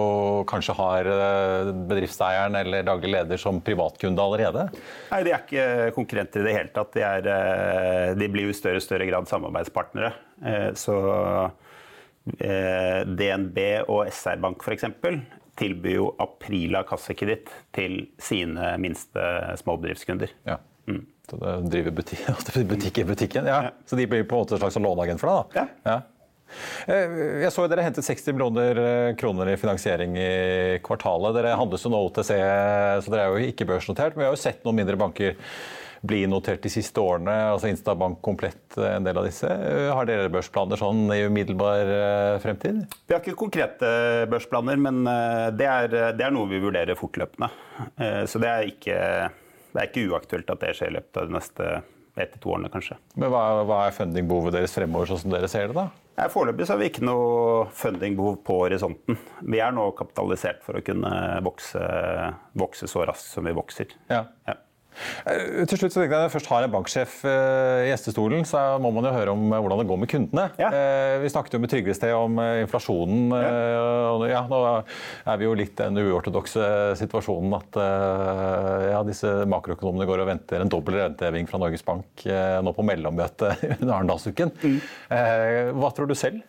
kanskje 0.48 0.76
har 0.78 1.11
eh, 1.12 1.72
bedriftseieren 1.90 2.57
eller 2.62 2.87
daglig 2.87 3.12
leder 3.16 3.40
som 3.40 3.61
privatkunde 3.64 4.22
allerede? 4.22 4.68
Nei, 5.11 5.22
De 5.26 5.35
er 5.35 5.44
ikke 5.44 5.66
konkurrenter 5.96 6.42
i 6.42 6.48
det 6.48 6.57
hele 6.57 6.74
tatt. 6.76 6.94
De, 6.96 7.05
er, 7.07 7.28
eh, 7.35 8.14
de 8.18 8.31
blir 8.33 8.48
jo 8.48 8.55
i 8.55 8.59
større 8.59 8.83
og 8.83 8.87
større 8.87 9.09
grad 9.09 9.31
samarbeidspartnere. 9.31 10.14
Eh, 10.44 10.70
så 10.78 10.96
DNB 12.22 13.57
og 13.90 14.07
SR 14.07 14.38
Bank 14.44 14.61
f.eks. 14.62 14.85
tilbyr 15.59 15.96
jo 15.96 16.12
Aprila 16.22 16.85
kassekreditt 16.87 17.50
til 17.74 18.05
sine 18.22 18.76
minste 18.78 19.24
småbedriftskunder. 19.59 20.31
Ja. 20.46 20.61
Så 21.31 21.39
det 21.39 21.53
driver 21.71 21.95
butikk, 21.97 22.25
butikk 22.73 22.99
i 22.99 23.05
butikken. 23.05 23.47
Ja. 23.47 23.61
ja. 23.69 23.75
Så 23.87 23.97
de 23.97 24.07
blir 24.07 24.25
på 24.25 24.37
en 24.37 24.45
måte 24.45 24.57
en 24.57 24.63
slags 24.63 24.81
låneagent 24.81 25.23
for 25.23 25.31
deg? 25.31 25.55
da? 25.55 25.67
Ja. 25.85 25.93
ja. 25.93 27.45
jeg 27.45 27.53
så 27.55 27.67
dere 27.71 27.85
hentet 27.87 28.07
60 28.07 28.35
millioner 28.37 28.81
eh, 28.83 29.13
kroner 29.19 29.53
i 29.53 29.59
finansiering 29.61 30.19
i 30.19 30.33
kvartalet. 30.85 31.37
Dere 31.39 31.59
handles 31.59 31.87
jo 31.87 31.93
nå 31.93 32.03
OTC, 32.09 32.33
så 32.33 33.15
dere 33.15 33.29
er 33.29 33.37
jo 33.37 33.53
ikke 33.53 33.69
børsnotert. 33.71 34.17
Men 34.17 34.27
vi 34.27 34.31
har 34.31 34.37
jo 34.37 34.43
sett 34.43 34.67
noen 34.67 34.83
mindre 34.83 34.99
banker 35.01 35.39
bli 36.03 36.25
notert 36.27 36.65
de 36.65 36.71
siste 36.75 36.99
årene. 36.99 37.31
altså 37.53 37.69
Instabank 37.71 38.19
komplett 38.27 38.75
eh, 38.75 38.97
en 38.97 39.07
del 39.07 39.21
av 39.21 39.29
disse. 39.29 39.47
Har 39.47 40.09
dere 40.09 40.33
børsplaner 40.35 40.81
sånn 40.81 41.05
i 41.15 41.21
umiddelbar 41.29 41.93
fremtid? 42.43 42.83
Vi 43.07 43.15
har 43.15 43.23
ikke 43.23 43.39
konkrete 43.39 44.27
børsplaner, 44.33 44.83
men 44.83 45.05
det 45.55 45.71
er, 45.71 45.95
det 46.19 46.27
er 46.27 46.35
noe 46.35 46.51
vi 46.51 46.61
vurderer 46.61 46.99
fortløpende. 46.99 47.53
Så 48.27 48.43
det 48.43 48.51
er 48.51 48.67
ikke 48.67 48.99
det 49.73 49.81
er 49.81 49.91
ikke 49.91 50.07
uaktuelt 50.13 50.53
at 50.53 50.63
det 50.63 50.77
skjer 50.79 50.93
i 50.93 50.97
løpet 50.99 51.21
av 51.21 51.29
de 51.29 51.37
neste 51.39 51.73
ett 52.21 52.35
til 52.35 52.43
to 52.45 52.51
årene, 52.53 52.69
kanskje. 52.73 52.99
Men 53.17 53.33
hva, 53.33 53.43
hva 53.65 53.79
er 53.87 53.95
fundingbehovet 53.97 54.57
deres 54.59 54.75
fremover, 54.77 55.09
sånn 55.09 55.23
som 55.23 55.33
dere 55.33 55.49
ser 55.49 55.71
det? 55.71 55.77
da? 55.79 56.29
Foreløpig 56.33 56.67
har 56.69 56.79
vi 56.81 56.91
ikke 56.91 57.07
noe 57.09 57.71
fundingbehov 57.77 58.43
på 58.45 58.59
horisonten. 58.67 59.17
Vi 59.49 59.63
er 59.65 59.73
nå 59.73 59.87
kapitalisert 59.97 60.61
for 60.65 60.77
å 60.77 60.83
kunne 60.85 61.13
vokse, 61.47 61.81
vokse 62.61 62.89
så 62.91 63.07
raskt 63.09 63.33
som 63.33 63.49
vi 63.49 63.55
vokser. 63.57 63.95
Ja. 64.13 64.27
ja. 64.49 64.59
Eh, 65.26 65.62
til 65.68 65.81
slutt 65.81 65.94
så 65.94 66.02
tenkte 66.02 66.11
jeg 66.11 66.12
Når 66.12 66.26
jeg 66.26 66.35
først 66.35 66.50
har 66.52 66.66
en 66.66 66.72
banksjef 66.72 67.14
eh, 67.28 67.87
i 67.87 67.90
gjestestolen, 67.90 68.44
så 68.48 68.62
må 68.83 68.92
man 68.94 69.07
jo 69.09 69.14
høre 69.14 69.35
om 69.35 69.44
eh, 69.48 69.62
hvordan 69.62 69.83
det 69.83 69.88
går 69.90 70.00
med 70.02 70.11
kundene. 70.12 70.46
Ja. 70.61 70.70
Vi 71.22 71.31
snakket 71.33 71.57
jo 71.57 71.62
med 71.62 71.72
Trygve 71.72 71.94
i 71.94 71.96
sted 71.96 72.12
om 72.16 72.38
inflasjonen. 72.62 73.33
Ja. 73.33 74.28
ja. 74.31 74.42
Nå 74.50 74.61
er 74.68 75.40
vi 75.40 75.46
jo 75.46 75.57
litt 75.59 75.74
den 75.78 75.98
uortodokse 76.02 76.64
situasjonen 76.98 77.55
at 77.57 77.78
ja, 78.92 79.00
disse 79.07 79.31
makroøkonomene 79.50 80.07
går 80.09 80.22
og 80.24 80.31
venter 80.31 80.62
en 80.64 80.72
dobbel 80.72 80.98
renteheving 81.00 81.48
fra 81.50 81.61
Norges 81.62 81.85
Bank 81.87 82.24
nå 82.24 82.74
på 82.76 82.87
mellommøtet 82.87 83.64
under 83.81 83.94
Arendalsuken. 83.98 84.52
Mm. 84.62 84.78
Hva 85.78 85.92
tror 85.94 86.11
du 86.11 86.16
selv? 86.18 86.42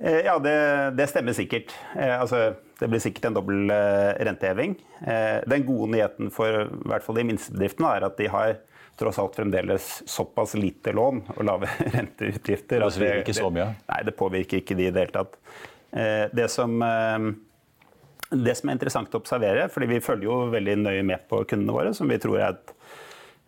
Ja, 0.00 0.38
det, 0.40 0.56
det 0.96 1.06
stemmer 1.10 1.34
sikkert. 1.36 1.74
Altså 1.92 2.54
det 2.80 2.88
blir 2.88 3.02
sikkert 3.02 3.28
en 3.28 3.36
dobbel 3.36 3.72
eh, 3.74 4.10
renteheving. 4.24 4.74
Eh, 5.04 5.42
den 5.50 5.66
gode 5.68 5.90
nyheten 5.92 6.30
for 6.32 6.62
i 6.64 6.88
hvert 6.88 7.04
fall 7.04 7.18
de 7.20 7.26
minste 7.28 7.52
bedriftene 7.52 7.92
er 7.98 8.06
at 8.08 8.16
de 8.16 8.30
har 8.32 8.54
tross 9.00 9.20
alt 9.20 9.36
fremdeles 9.36 9.88
såpass 10.08 10.54
lite 10.56 10.94
lån 10.96 11.20
og 11.36 11.44
lave 11.44 11.68
renteutgifter. 11.96 12.80
Det 12.80 12.88
påvirker 12.88 13.22
ikke 13.26 13.36
så 13.36 13.52
mye? 13.52 13.68
Nei, 13.92 14.00
det 14.08 14.16
påvirker 14.16 14.62
ikke 14.62 14.78
de 14.78 14.88
i 14.88 14.94
det 14.94 15.04
hele 15.04 15.16
tatt. 15.18 15.36
Eh, 15.92 16.24
det 16.32 16.48
som, 16.52 16.80
det 18.30 18.56
som 18.56 18.72
er 18.72 18.78
interessant 18.78 19.16
å 19.16 19.20
observere, 19.20 19.68
fordi 19.72 19.90
vi 19.92 20.02
følger 20.04 20.30
jo 20.30 20.40
veldig 20.54 20.80
nøye 20.86 21.06
med 21.12 21.28
på 21.28 21.42
kundene 21.50 21.76
våre, 21.76 21.94
som 21.96 22.08
vi 22.08 22.20
tror 22.22 22.40
er 22.40 22.54
et 22.54 22.76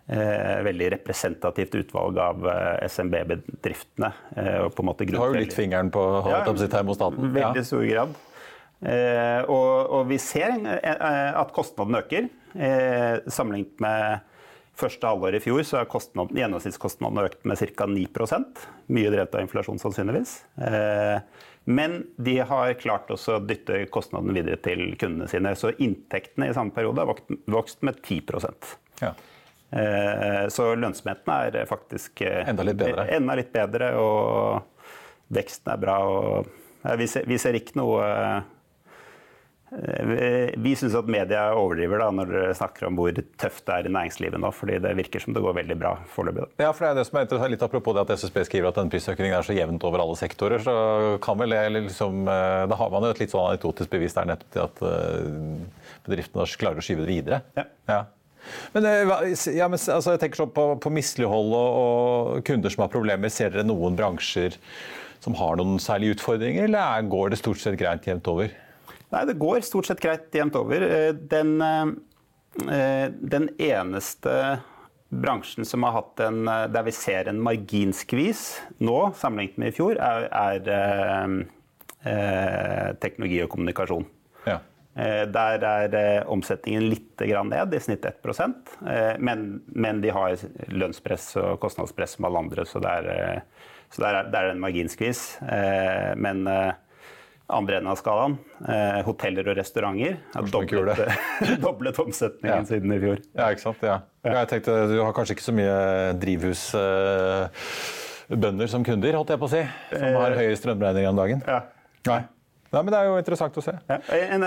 veldig 0.07 0.89
representativt 0.97 1.77
utvalg 1.79 2.19
av 2.21 2.49
SMB-bedriftene. 2.89 4.11
Du 4.35 5.15
har 5.17 5.31
jo 5.31 5.39
litt 5.39 5.55
fingeren 5.55 5.93
på 5.95 6.03
ja, 6.27 6.43
termostaten. 6.45 7.31
Veldig 7.37 7.65
stor 7.65 7.87
grad. 7.87 8.17
Eh, 8.83 9.41
og, 9.47 9.73
og, 9.95 10.09
vi 10.11 10.19
ser 10.19 10.57
eh, 10.59 11.31
at 11.39 11.55
kostnaden 11.55 12.01
øker. 12.01 12.27
Eh, 12.53 13.23
sammenlignet 13.31 13.79
med 13.83 14.29
første 14.79 15.07
halvår 15.07 15.39
i 15.39 15.43
fjor 15.45 15.63
så 15.69 15.83
har 15.83 16.35
gjennomsnittskostnaden 16.35 17.23
økt 17.23 17.47
med 17.47 17.61
ca. 17.77 17.87
9% 17.87 18.63
Mye 18.93 19.13
drevet 19.13 19.37
av 19.37 19.45
inflasjon, 19.45 19.79
sannsynligvis. 19.79 20.41
Men 21.63 22.01
de 22.19 22.39
har 22.49 22.73
klart 22.81 23.13
å 23.13 23.39
dytte 23.47 23.85
kostnadene 23.95 24.35
videre 24.35 24.59
til 24.65 24.97
kundene 24.99 25.29
sine. 25.31 25.53
Så 25.55 25.71
inntektene 25.77 26.49
i 26.51 26.57
samme 26.57 26.75
periode 26.75 27.05
har 27.05 27.21
vokst 27.53 27.85
med 27.87 28.01
10 28.03 28.25
ja. 29.05 29.13
Så 30.53 30.67
lønnsomheten 30.77 31.31
er 31.33 31.69
faktisk 31.69 32.21
enda 32.27 32.67
litt 32.67 32.77
bedre. 32.77 33.07
Enda 33.17 33.37
litt 33.39 33.55
bedre 33.55 33.87
og 33.97 34.91
veksten 35.33 35.73
er 35.73 35.79
bra. 35.81 35.95
Og 36.05 36.99
vi 37.01 37.07
ser, 37.09 37.25
vi 37.25 37.39
ser 37.41 37.57
ikke 37.57 37.79
noe 37.81 38.03
Eh, 39.73 40.53
vi 40.57 40.75
syns 40.77 40.95
at 40.99 41.09
media 41.09 41.47
overdriver 41.57 42.03
da, 42.03 42.11
når 42.13 42.33
dere 42.33 42.57
snakker 42.57 42.91
om 42.91 42.99
hvor 42.99 43.17
tøft 43.41 43.65
det 43.69 43.77
er 43.79 43.89
i 43.89 43.93
næringslivet 43.95 44.43
nå. 44.43 44.51
fordi 44.53 44.79
det 44.85 44.93
virker 44.99 45.23
som 45.23 45.33
det 45.33 45.43
går 45.45 45.57
veldig 45.63 45.77
bra 45.81 45.95
foreløpig. 46.13 46.49
Ja, 46.61 46.73
for 46.77 46.85
det 46.85 46.91
er 46.91 46.99
det 47.01 47.07
som 47.09 47.19
er 47.19 47.27
interessant, 47.27 47.55
litt 47.55 47.63
Apropos 47.63 47.97
det 47.97 48.03
at 48.05 48.13
SSB 48.21 48.43
skriver 48.49 48.69
at 48.69 48.81
denne 48.81 48.93
prisøkningen 48.93 49.37
er 49.39 49.47
så 49.47 49.57
jevnt 49.57 49.85
over 49.89 50.03
alle 50.05 50.17
sektorer, 50.19 50.61
så 50.61 50.75
kan 51.25 51.39
vel 51.41 51.55
det 51.55 51.85
liksom 51.89 52.27
eh, 52.29 52.65
Da 52.69 52.79
har 52.81 52.91
man 52.93 53.07
jo 53.07 53.15
et 53.15 53.23
litt 53.23 53.33
sånn 53.33 53.49
anekdotisk 53.49 53.93
bevis 53.95 54.17
der 54.19 54.29
nettopp 54.29 54.53
til 54.53 54.67
at 54.67 54.83
eh, 54.91 55.87
bedriftene 56.09 56.49
klarer 56.61 56.83
å 56.83 56.85
skyve 56.85 57.07
det 57.07 57.13
videre. 57.15 57.41
Ja. 57.57 57.65
ja. 57.89 58.03
Men, 58.75 58.89
ja, 58.89 59.69
men 59.69 59.79
altså, 59.79 60.15
jeg 60.15 60.23
tenker 60.23 60.43
sånn 60.43 60.53
på, 60.55 60.67
på 60.83 60.93
mislighold 60.93 61.55
og, 61.57 61.79
og 61.83 62.43
kunder 62.49 62.73
som 62.73 62.85
har 62.87 62.93
problemer. 62.93 63.33
Ser 63.33 63.55
dere 63.55 63.67
noen 63.69 63.97
bransjer 63.99 64.59
som 65.23 65.37
har 65.39 65.59
noen 65.61 65.79
særlige 65.83 66.17
utfordringer, 66.17 66.67
eller 66.67 67.07
går 67.11 67.33
det 67.33 67.39
stort 67.39 67.63
sett 67.63 67.79
greit 67.81 68.07
jevnt 68.09 68.29
over? 68.31 68.51
Nei, 69.13 69.23
det 69.29 69.39
går 69.41 69.63
stort 69.67 69.89
sett 69.89 70.01
greit 70.03 70.35
jevnt 70.35 70.57
over. 70.59 70.83
Eh, 70.83 71.13
den, 71.15 71.55
eh, 71.63 73.09
den, 73.13 73.49
eneste 73.61 74.37
bransjen 75.13 75.69
som 75.69 75.85
har 75.85 75.93
hatt 75.93 76.21
en 76.25 76.47
Der 76.49 76.85
vi 76.87 76.93
ser 76.97 77.29
en 77.29 77.41
marginskvis 77.45 78.63
nå, 78.81 79.13
sammenlignet 79.21 79.61
med 79.61 79.75
i 79.75 79.77
fjor, 79.77 80.01
er, 80.01 80.27
er 80.33 81.45
eh, 82.09 82.97
teknologi 83.05 83.43
og 83.45 83.53
kommunikasjon. 83.53 84.09
Ja. 84.93 85.25
Der 85.33 85.63
er 85.65 86.27
omsetningen 86.29 86.91
litt 86.91 87.23
ned, 87.23 87.73
i 87.73 87.79
snitt 87.81 88.05
1% 88.05 88.75
men, 89.25 89.47
men 89.73 90.03
de 90.03 90.11
har 90.13 90.37
lønnspress 90.69 91.31
og 91.41 91.63
kostnadspress 91.63 92.19
som 92.19 92.27
alle 92.29 92.43
andre, 92.45 92.67
så 92.69 92.83
det 92.85 92.93
er, 93.01 93.41
så 93.89 94.05
det 94.05 94.11
er, 94.11 94.29
det 94.29 94.43
er 94.43 94.51
en 94.51 94.61
marginskvis. 94.61 95.23
Men 96.21 96.45
andre 97.53 97.77
enden 97.79 97.93
av 97.93 97.99
skalaen. 98.01 98.35
Eh, 98.69 99.01
hoteller 99.07 99.49
og 99.51 99.57
restauranter 99.59 100.15
har 100.35 100.43
doblet, 100.53 101.01
doblet 101.65 101.99
omsetningen 102.03 102.63
ja. 102.63 102.69
siden 102.69 102.91
i 102.95 103.01
fjor. 103.03 103.19
Ja, 103.37 103.45
ikke 103.53 103.65
sant. 103.65 103.81
Ja. 103.87 103.97
Jeg 104.27 104.49
tenkte, 104.53 104.71
Du 104.91 104.97
har 105.03 105.13
kanskje 105.17 105.33
ikke 105.37 105.49
så 105.49 105.57
mye 105.57 105.77
drivhusbønder 106.23 108.67
eh, 108.67 108.73
som 108.73 108.81
kunder, 108.87 109.13
holdt 109.19 109.31
jeg 109.35 109.41
på 109.43 109.49
å 109.51 109.53
si, 109.53 109.63
som 109.93 110.21
har 110.21 110.31
eh, 110.31 110.39
høye 110.45 110.61
strømregninger 110.61 111.11
om 111.13 111.19
dagen? 111.23 111.39
Ja. 111.49 111.61
Nei. 112.09 112.23
Nei, 112.73 112.81
men 112.81 112.95
Det 112.95 113.01
er 113.01 113.11
jo 113.11 113.19
interessant 113.21 113.59
å 113.61 113.65
se. 113.65 113.75
Ja. 113.91 113.99
En, 114.33 114.47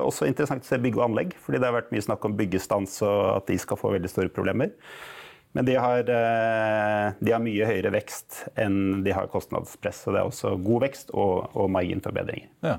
også 0.00 0.28
interessant 0.28 0.64
å 0.64 0.68
se 0.70 0.78
bygg 0.80 0.96
og 0.96 1.10
anlegg. 1.10 1.36
fordi 1.44 1.60
Det 1.60 1.68
har 1.68 1.76
vært 1.76 1.92
mye 1.92 2.06
snakk 2.06 2.24
om 2.24 2.36
byggestans 2.38 3.02
og 3.04 3.20
at 3.36 3.52
de 3.52 3.58
skal 3.60 3.80
få 3.80 3.92
veldig 3.92 4.10
store 4.12 4.32
problemer. 4.32 4.72
Men 5.56 5.64
de 5.64 5.76
har, 5.80 6.00
eh, 6.00 7.12
de 7.20 7.32
har, 7.32 7.40
mye 7.40 7.68
høyere 7.68 7.92
vekst 7.94 8.42
enn 8.60 9.02
de 9.04 9.12
har 9.16 9.28
kostnadspress. 9.32 10.02
Så 10.04 10.12
det 10.12 10.20
er 10.20 10.28
også 10.28 10.52
god 10.60 10.84
vekst 10.84 11.12
og, 11.16 11.48
og 11.56 11.70
marginforbedringer. 11.72 12.50
Ja. 12.64 12.78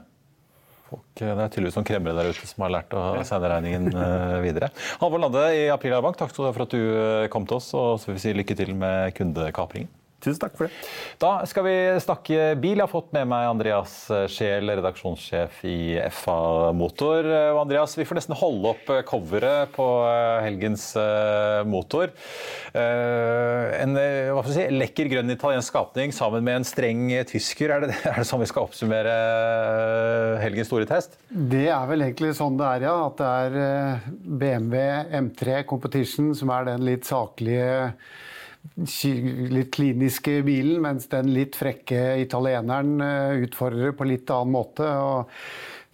Folk, 0.88 1.07
det 1.19 1.29
er 1.33 1.49
tydeligvis 1.51 1.77
noen 1.77 1.88
kremmere 1.89 2.15
der 2.21 2.29
ute 2.31 2.47
som 2.47 2.63
har 2.63 2.71
lært 2.77 2.93
å 2.95 3.05
sende 3.27 3.49
regningen 3.51 3.89
videre. 4.45 4.69
Halvor 5.01 5.19
Lande 5.25 5.41
i 5.57 5.65
April 5.73 5.97
Bank, 6.05 6.15
takk 6.21 6.31
for 6.31 6.63
at 6.63 6.73
du 6.73 7.27
kom 7.33 7.49
til 7.49 7.57
oss, 7.57 7.73
og 7.75 7.97
så 7.99 8.12
vil 8.12 8.15
vi 8.19 8.23
si 8.23 8.36
lykke 8.38 8.55
til 8.55 8.71
med 8.77 9.12
kundekapringen. 9.17 9.91
Tusen 10.28 10.44
takk 10.44 10.58
for 10.60 10.68
det. 10.68 10.88
Da 11.22 11.32
skal 11.48 11.66
vi 11.68 11.76
snakke 12.04 12.52
bil. 12.60 12.76
Jeg 12.78 12.84
har 12.84 12.92
fått 12.92 13.13
med 13.16 13.30
meg 13.32 13.48
Andreas 13.48 13.94
Scheel, 14.32 14.68
redaksjonssjef 14.78 15.62
i 15.68 15.78
FA 16.13 16.74
Motor. 16.76 17.30
Og 17.54 17.62
Andreas, 17.63 17.96
vi 17.98 18.06
får 18.08 18.20
nesten 18.20 18.38
holde 18.38 18.74
opp 18.74 18.92
coveret 19.08 19.72
på 19.76 19.88
helgens 20.44 20.90
motor. 21.70 22.12
En 22.76 23.98
si, 24.52 24.68
lekker 24.76 25.12
grønn 25.16 25.32
italiensk 25.34 25.72
skapning 25.72 26.13
sammen 26.16 26.46
med 26.46 26.62
en 26.62 26.68
streng 26.68 27.08
tysker. 27.30 27.74
Er 27.78 27.88
det, 27.88 27.96
er 28.12 28.20
det 28.20 28.28
sånn 28.28 28.44
vi 28.44 28.52
skal 28.52 28.68
oppsummere 28.68 29.18
helgens 30.44 30.72
store 30.72 30.90
test? 30.90 31.18
Det 31.32 31.68
er 31.72 31.90
vel 31.90 32.06
egentlig 32.10 32.36
sånn 32.38 32.60
det 32.60 32.70
er, 32.76 32.88
ja. 32.90 32.96
At 33.08 33.20
det 33.22 33.34
er 33.48 34.08
BMW 34.44 34.86
M3 35.24 35.62
Competition 35.70 36.34
som 36.38 36.52
er 36.54 36.68
den 36.74 36.84
litt 36.88 37.08
saklige 37.08 37.94
litt 38.75 39.71
kliniske 39.75 40.41
bilen, 40.47 40.82
mens 40.84 41.08
den 41.12 41.32
litt 41.36 41.58
frekke 41.58 42.17
italieneren 42.23 43.01
utfordrer 43.45 43.95
på 43.97 44.08
litt 44.10 44.30
annen 44.34 44.56
måte. 44.58 44.86
og 44.86 45.32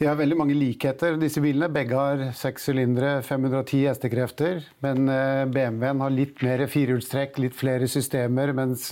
de 0.01 0.07
har 0.09 0.17
veldig 0.17 0.35
mange 0.35 0.55
likheter, 0.57 1.15
disse 1.21 1.39
bilene. 1.39 1.69
Begge 1.71 1.95
har 1.95 2.23
seks 2.35 2.65
sylindere, 2.67 3.21
510 3.23 3.85
hestekrefter. 3.87 4.63
Men 4.83 5.05
BMW-en 5.53 6.01
har 6.03 6.11
litt 6.11 6.41
mer 6.43 6.65
firehjulstrekk, 6.67 7.37
litt 7.39 7.55
flere 7.55 7.87
systemer, 7.87 8.51
mens 8.57 8.89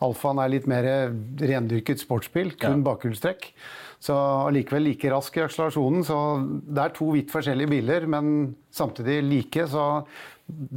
Alfaen 0.00 0.40
er 0.40 0.52
litt 0.54 0.70
mer 0.70 0.86
rendyrket 1.42 2.00
sportsbil, 2.00 2.54
kun 2.56 2.78
ja. 2.78 2.86
bakhjulstrekk. 2.88 3.50
Så 4.00 4.16
allikevel 4.16 4.86
like 4.88 5.10
rask 5.12 5.34
i 5.36 5.42
akselerasjonen. 5.44 6.04
Så 6.08 6.16
det 6.64 6.86
er 6.86 6.94
to 6.96 7.10
vidt 7.12 7.32
forskjellige 7.34 7.74
biler, 7.74 8.06
men 8.08 8.54
samtidig 8.72 9.20
like. 9.26 9.66
Så 9.68 9.86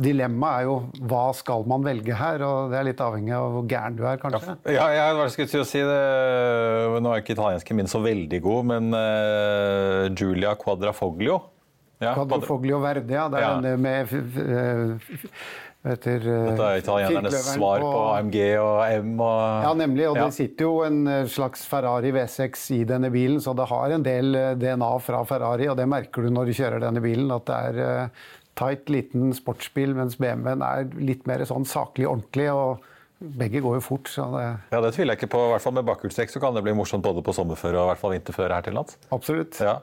Dilemmaet 0.04 0.64
er 0.64 0.68
jo 0.68 1.08
hva 1.10 1.24
skal 1.38 1.66
man 1.70 1.86
velge 1.86 2.18
her, 2.18 2.44
og 2.48 2.74
det 2.74 2.80
er 2.80 2.88
litt 2.90 3.02
avhengig 3.04 3.34
av 3.38 3.48
hvor 3.56 3.66
gæren 3.70 3.98
du 3.98 4.04
er, 4.08 4.20
kanskje. 4.22 4.58
Ja, 4.76 4.90
jeg 4.94 5.18
var 5.20 5.34
skulle 5.34 5.54
til 5.54 5.64
å 5.64 5.68
si 5.68 5.82
det. 5.86 6.04
Nå 7.04 7.14
er 7.14 7.24
ikke 7.24 7.36
italiensken 7.38 7.80
min 7.80 7.92
så 7.92 8.04
veldig 8.04 8.44
god, 8.44 8.70
men 8.74 8.94
uh, 8.96 10.12
Giulia 10.14 10.56
Quadrafoglio 10.60 11.42
ja, 12.04 12.14
Quadrafoglio 12.14 12.80
Verde, 12.84 13.14
ja. 13.14 13.28
Det 13.30 13.40
er 13.40 13.46
ja. 13.46 13.54
denne 13.56 13.78
med 13.78 14.12
etter, 15.84 16.24
Dette 16.24 16.68
er 16.68 16.80
italienernes 16.80 17.50
svar 17.54 17.82
på, 17.84 17.90
på 17.92 18.04
AMG 18.14 18.38
og 18.62 18.78
M. 19.04 19.10
Og, 19.18 19.66
ja, 19.66 19.74
nemlig. 19.82 20.06
Og 20.12 20.20
ja. 20.20 20.28
det 20.28 20.38
sitter 20.38 20.70
jo 20.70 20.78
en 20.88 21.02
slags 21.32 21.66
Ferrari 21.68 22.14
V6 22.16 22.70
i 22.78 22.84
denne 22.88 23.12
bilen, 23.14 23.42
så 23.44 23.56
det 23.58 23.68
har 23.72 23.96
en 23.96 24.06
del 24.06 24.38
DNA 24.62 24.94
fra 25.04 25.24
Ferrari. 25.28 25.68
Og 25.72 25.76
det 25.80 25.90
merker 25.92 26.24
du 26.24 26.32
når 26.32 26.50
du 26.52 26.56
kjører 26.62 26.86
denne 26.86 27.04
bilen, 27.04 27.32
at 27.36 27.50
det 27.50 27.60
er 27.74 28.08
tight, 28.60 28.90
liten 28.90 29.34
sportsbil, 29.34 29.96
mens 29.98 30.20
BMW-en 30.22 30.66
er 30.66 30.90
litt 31.00 31.28
mer 31.30 31.44
sånn 31.50 31.66
saklig, 31.70 32.08
ordentlig. 32.10 32.50
og 32.54 32.90
begge 33.24 33.62
går 33.64 33.78
jo 33.78 33.84
fort. 33.84 34.10
så 34.12 34.26
Det... 34.34 34.44
Ja, 34.74 34.82
det 34.84 34.94
tviler 34.96 35.14
jeg 35.14 35.24
ikke 35.24 35.32
på. 35.36 35.44
I 35.48 35.52
hvert 35.54 35.66
fall 35.66 35.76
Med 35.78 35.88
bakhjulstrekk 35.88 36.34
så 36.34 36.42
kan 36.44 36.56
det 36.56 36.64
bli 36.66 36.76
morsomt 36.78 37.06
både 37.06 37.24
på 37.26 37.36
sommerføre 37.36 37.80
og 37.80 37.88
i 37.88 37.92
hvert 37.92 38.02
fall 38.02 38.14
vinterføre 38.16 38.58
her 38.58 38.66
til 38.66 38.78
lands. 38.78 38.98
Absolutt. 39.16 39.60
Ja. 39.64 39.78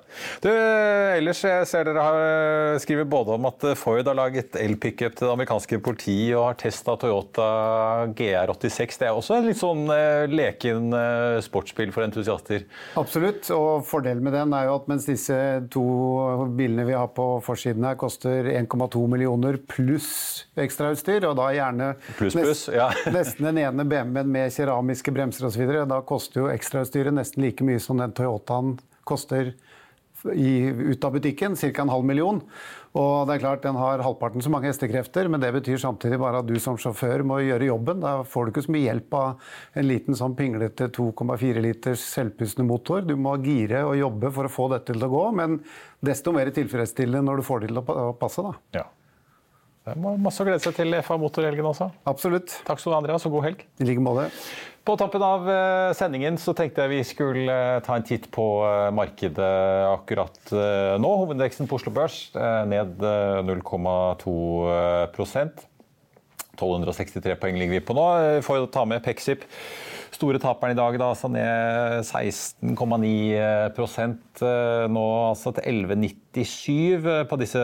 Du, 0.45 0.51
ellers 0.51 1.43
jeg 1.45 1.69
ser 1.71 1.89
dere 1.89 2.05
har 2.05 2.79
skriver 2.83 3.09
både 3.11 3.37
om 3.37 3.49
at 3.49 3.65
Ford 3.79 4.07
har 4.07 4.17
laget 4.17 4.57
elpickup 4.61 5.17
til 5.17 5.27
det 5.27 5.33
amerikanske 5.33 5.81
politiet 5.85 6.37
og 6.37 6.51
har 6.51 6.61
testa 6.61 6.97
Toyota 7.01 7.49
GR86. 8.19 9.01
Det 9.01 9.09
er 9.09 9.17
også 9.17 9.39
en 9.39 9.49
litt 9.49 9.61
sånn 9.61 9.87
uh, 9.91 10.27
leken 10.31 10.93
sportsbil 11.45 11.95
for 11.95 12.07
entusiaster? 12.07 12.67
Absolutt. 13.01 13.49
Og 13.55 13.87
fordelen 13.89 14.25
med 14.27 14.37
den 14.37 14.55
er 14.57 14.69
jo 14.69 14.77
at 14.79 14.89
mens 14.91 15.09
disse 15.09 15.37
to 15.73 15.87
bilene 16.57 16.87
vi 16.89 16.97
har 16.97 17.11
på 17.17 17.27
forsiden 17.45 17.87
her 17.89 17.99
koster 18.01 18.47
1,2 18.53 19.07
millioner 19.11 19.59
pluss 19.71 20.11
ekstrautstyr, 20.61 21.25
og 21.29 21.37
da 21.39 21.49
gjerne 21.55 21.91
Pluss, 22.19 22.37
pluss, 22.37 22.65
ja. 22.73 22.91
Nesten 23.31 23.47
den 23.47 23.63
ene 23.63 23.85
BMW-en 23.87 24.31
med 24.31 24.51
keramiske 24.51 25.13
bremser 25.15 25.47
osv. 25.47 25.69
Da 25.87 26.01
koster 26.03 26.43
jo 26.43 26.51
ekstrautstyret 26.51 27.15
nesten 27.15 27.45
like 27.45 27.63
mye 27.63 27.79
som 27.83 28.01
den 28.03 28.15
Toyotaen 28.17 28.79
koster 29.07 29.53
i, 30.35 30.67
ut 30.67 31.05
av 31.07 31.15
butikken, 31.15 31.55
ca. 31.57 31.71
en 31.83 31.93
halv 31.95 32.05
million. 32.05 32.41
Og 32.99 33.29
det 33.29 33.37
er 33.37 33.43
klart 33.45 33.63
Den 33.63 33.79
har 33.79 34.03
halvparten 34.03 34.43
så 34.43 34.51
mange 34.51 34.67
hestekrefter, 34.67 35.31
men 35.31 35.41
det 35.41 35.53
betyr 35.55 35.79
samtidig 35.79 36.19
bare 36.19 36.43
at 36.43 36.49
du 36.51 36.59
som 36.61 36.77
sjåfør 36.77 37.23
må 37.23 37.39
gjøre 37.47 37.71
jobben. 37.71 38.03
Da 38.03 38.19
får 38.27 38.45
du 38.45 38.53
ikke 38.53 38.67
så 38.67 38.75
mye 38.75 38.89
hjelp 38.89 39.17
av 39.17 39.51
en 39.79 39.89
liten 39.89 40.19
sånn 40.19 40.35
pinglete 40.37 40.91
2,4 40.91 41.63
liters 41.63 42.03
selvpustende 42.11 42.67
motor. 42.67 43.07
Du 43.07 43.15
må 43.15 43.39
gire 43.47 43.87
og 43.87 43.95
jobbe 44.01 44.35
for 44.35 44.51
å 44.51 44.55
få 44.59 44.73
dette 44.75 44.91
til 44.91 45.07
å 45.07 45.13
gå, 45.15 45.27
men 45.39 45.61
desto 46.03 46.35
mer 46.35 46.51
tilfredsstillende 46.57 47.31
når 47.31 47.41
du 47.41 47.47
får 47.47 47.63
det 47.63 47.71
til 47.71 47.85
å 47.85 48.11
passe. 48.19 48.43
da. 48.51 48.83
Ja. 48.83 48.89
Det 49.91 49.99
er 49.99 50.19
masse 50.23 50.43
å 50.43 50.47
glede 50.47 50.63
seg 50.63 50.75
til 50.77 50.95
FA 51.03 51.17
Motorhelgen 51.19 51.67
også. 51.67 51.89
Absolutt. 52.11 52.53
Takk 52.67 52.79
skal 52.79 52.93
du 52.93 52.95
ha, 52.95 53.01
Andreas, 53.03 53.25
og 53.27 53.33
god 53.35 53.45
helg. 53.49 53.65
I 53.83 53.89
like 53.89 54.03
måte. 54.05 54.29
På 54.87 54.95
tampen 54.97 55.23
av 55.23 55.49
eh, 55.51 55.93
sendingen 55.99 56.39
så 56.41 56.55
tenkte 56.57 56.87
jeg 56.87 56.93
vi 56.95 57.01
skulle 57.05 57.53
eh, 57.53 57.83
ta 57.85 57.97
en 57.99 58.07
titt 58.07 58.31
på 58.33 58.65
eh, 58.65 58.91
markedet 58.97 59.51
akkurat 59.91 60.53
nå. 61.03 61.11
Hovedindeksen 61.21 61.69
på 61.69 61.77
Oslo 61.77 61.93
Børs 61.95 62.17
ned 62.71 63.03
0,2% 63.51 65.67
1263 66.61 67.37
poeng 67.41 67.57
ligger 67.61 67.79
vi 67.79 67.85
på 67.85 67.97
nå. 67.97 68.07
Vi 68.39 68.47
får 68.47 68.67
ta 68.73 68.87
med 68.89 69.05
Pexip 69.05 69.45
store 70.21 70.41
taperen 70.43 70.75
i 70.75 70.79
dag, 70.79 70.99
da, 71.01 71.09
altså 71.15 71.31
ned 71.33 72.05
16,9 72.05 73.11
eh, 73.41 74.89
Nå 74.93 75.05
altså 75.31 75.55
til 75.57 75.81
11,97 75.89 77.25
på 77.31 77.39
disse 77.41 77.63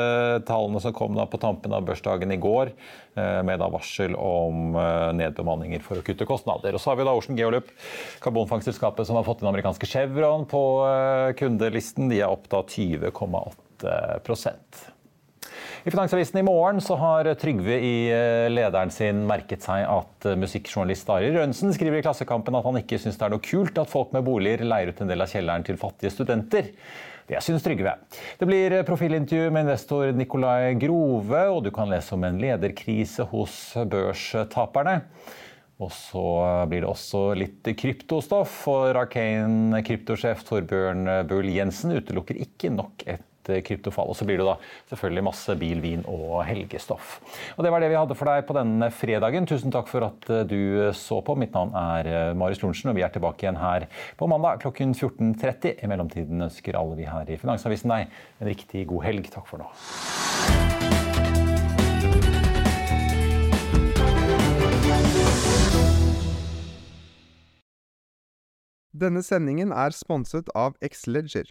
tallene 0.49 0.81
som 0.83 0.95
kom 0.97 1.17
da 1.19 1.27
på 1.29 1.41
tampen 1.43 1.77
av 1.77 1.85
børsdagen 1.87 2.33
i 2.33 2.41
går. 2.41 2.73
Eh, 3.17 3.43
med 3.47 3.61
da 3.61 3.69
varsel 3.73 4.17
om 4.17 4.77
eh, 4.81 5.13
nedbemanninger 5.21 5.85
for 5.85 6.01
å 6.01 6.07
kutte 6.07 6.29
kostnader. 6.29 6.77
Og 6.77 6.83
så 6.83 6.93
har 6.93 7.01
vi 7.01 7.09
da 7.09 7.17
Ocean 7.17 7.39
Geolup, 7.39 7.69
karbonfangstselskapet 8.25 9.09
som 9.09 9.21
har 9.21 9.29
fått 9.29 9.45
den 9.45 9.53
amerikanske 9.53 9.89
Chevron 9.91 10.49
på 10.49 10.65
kundelisten. 11.37 12.11
De 12.13 12.23
er 12.23 12.33
opp 12.33 12.49
da 12.53 12.65
20,8 12.65 14.96
i 15.87 15.91
Finansavisen 15.91 16.41
i 16.41 16.43
morgen 16.43 16.81
så 16.83 16.97
har 16.99 17.29
Trygve 17.39 17.77
i 17.79 18.09
eh, 18.11 18.49
lederen 18.51 18.91
sin 18.91 19.21
merket 19.29 19.63
seg 19.63 19.85
at 19.87 20.27
eh, 20.27 20.35
musikkjournalist 20.35 21.13
Arild 21.15 21.39
Rønsen 21.39 21.71
skriver 21.77 22.01
i 22.01 22.03
Klassekampen 22.03 22.57
at 22.59 22.67
han 22.67 22.81
ikke 22.81 22.99
syns 22.99 23.15
det 23.21 23.23
er 23.29 23.31
noe 23.37 23.45
kult 23.45 23.79
at 23.79 23.93
folk 23.93 24.11
med 24.17 24.27
boliger 24.27 24.65
leier 24.67 24.91
ut 24.91 25.03
en 25.05 25.13
del 25.13 25.23
av 25.23 25.31
kjelleren 25.31 25.67
til 25.69 25.79
fattige 25.79 26.11
studenter. 26.11 26.73
Det 27.31 27.39
syns 27.39 27.63
Trygve. 27.63 27.93
Det 28.41 28.49
blir 28.51 28.75
eh, 28.75 28.83
profilintervju 28.89 29.53
med 29.55 29.69
investor 29.69 30.11
Nicolai 30.11 30.75
Grove, 30.83 31.45
og 31.55 31.63
du 31.69 31.71
kan 31.79 31.95
lese 31.95 32.19
om 32.19 32.27
en 32.27 32.43
lederkrise 32.43 33.29
hos 33.31 33.55
børstaperne. 33.87 34.97
Og 35.79 35.95
så 35.95 36.27
blir 36.67 36.83
det 36.83 36.91
også 36.91 37.23
litt 37.39 37.71
kryptostoff, 37.79 38.59
for 38.67 38.99
Arcane 38.99 39.87
kryptosjef 39.87 40.43
Torbjørn 40.51 41.07
Bull 41.31 41.55
Jensen 41.55 41.95
utelukker 41.95 42.43
ikke 42.43 42.75
nok 42.75 43.07
et 43.07 43.23
Eh, 43.51 43.63
kryptofall. 43.63 44.11
Og 44.11 44.17
så 44.19 44.27
blir 44.27 44.41
det 44.41 44.47
da 44.47 44.57
selvfølgelig 44.91 45.27
masse 45.27 45.57
bil, 45.61 45.81
vin 45.85 46.05
og 46.11 46.43
helgestoff. 46.49 47.19
Og 47.57 47.65
Det 47.65 47.73
var 47.73 47.81
det 47.81 47.91
vi 47.93 47.99
hadde 47.99 48.19
for 48.19 48.31
deg 48.31 48.47
på 48.47 48.57
denne 48.57 48.91
fredagen. 48.91 49.47
Tusen 49.47 49.75
takk 49.75 49.89
for 49.91 50.07
at 50.07 50.31
eh, 50.31 50.45
du 50.49 50.93
så 50.97 51.21
på. 51.23 51.37
Mitt 51.39 51.55
navn 51.55 51.75
er 51.77 52.11
eh, 52.11 52.35
Marius 52.35 52.63
Lorentzen, 52.63 52.91
og 52.91 52.99
vi 52.99 53.05
er 53.07 53.13
tilbake 53.15 53.47
igjen 53.47 53.61
her 53.61 53.89
på 54.17 54.29
mandag 54.31 54.63
klokken 54.65 54.95
14.30. 54.95 55.79
I 55.83 55.91
mellomtiden 55.91 56.49
ønsker 56.49 56.79
alle 56.79 56.99
vi 56.99 57.09
her 57.09 57.29
i 57.31 57.39
Finansavisen 57.41 57.93
deg 57.93 58.11
en 58.41 58.51
riktig 58.51 58.87
god 58.91 59.07
helg. 59.07 59.31
Takk 59.33 59.47
for 59.49 59.63
nå. 59.63 59.71
Denne 68.97 69.21
sendingen 69.21 69.75
er 69.77 69.93
sponset 69.93 70.49
av 70.57 70.79
X-Leger. 70.81 71.51